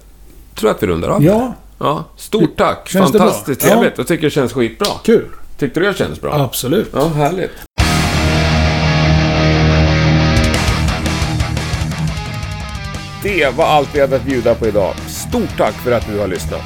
tror 0.55 0.71
att 0.71 0.83
vi 0.83 0.87
rundar 0.87 1.09
av. 1.09 1.23
Ja, 1.23 1.53
ja. 1.79 2.03
Stort 2.17 2.57
tack. 2.57 2.89
Känns 2.89 3.11
det 3.11 3.17
bra? 3.19 3.27
Fantastiskt 3.27 3.63
Ja. 3.63 3.69
trevligt. 3.69 3.97
Jag 3.97 4.07
tycker 4.07 4.23
det 4.23 4.29
känns 4.31 4.53
skitbra. 4.53 4.87
kul. 5.03 5.25
Tyckte 5.57 5.79
du 5.79 5.85
det 5.85 5.97
kändes 5.97 6.21
bra? 6.21 6.33
Absolut. 6.33 6.89
Ja, 6.93 7.07
härligt. 7.07 7.51
Det 13.23 13.49
var 13.57 13.65
allt 13.65 13.89
vi 13.95 14.01
hade 14.01 14.15
att 14.15 14.23
bjuda 14.25 14.55
på 14.55 14.67
idag. 14.67 14.93
Stort 15.07 15.57
tack 15.57 15.73
för 15.73 15.91
att 15.91 16.07
du 16.07 16.19
har 16.19 16.27
lyssnat. 16.27 16.61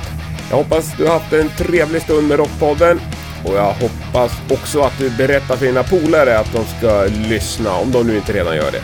Jag 0.50 0.58
hoppas 0.58 0.94
du 0.98 1.06
har 1.06 1.14
haft 1.14 1.34
en 1.34 1.50
trevlig 1.58 2.02
stund 2.02 2.28
med 2.28 2.38
Rockpodden. 2.40 3.00
Och 3.46 3.54
jag 3.56 3.74
hoppas 3.74 4.32
också 4.50 4.82
att 4.82 4.98
du 4.98 5.10
berättar 5.10 5.56
för 5.56 5.66
dina 5.66 5.84
polare 5.84 6.40
att 6.40 6.54
de 6.54 6.66
ska 6.78 7.04
lyssna, 7.30 7.74
om 7.76 7.92
de 7.92 8.08
nu 8.08 8.16
inte 8.16 8.34
redan 8.34 8.56
gör 8.56 8.72
det. 8.72 8.82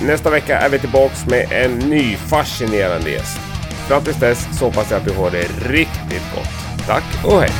Nästa 0.00 0.30
vecka 0.30 0.58
är 0.58 0.68
vi 0.68 0.78
tillbaks 0.78 1.26
med 1.26 1.52
en 1.52 1.78
ny 1.78 2.16
fascinerande 2.16 3.10
gäst. 3.10 3.38
Fram 3.88 4.04
tills 4.04 4.16
dess 4.16 4.58
så 4.58 4.64
hoppas 4.64 4.90
jag 4.90 5.00
att 5.00 5.06
du 5.06 5.14
har 5.14 5.30
det 5.30 5.48
riktigt 5.68 6.34
gott. 6.34 6.86
Tack 6.86 7.24
och 7.24 7.40
hej! 7.40 7.50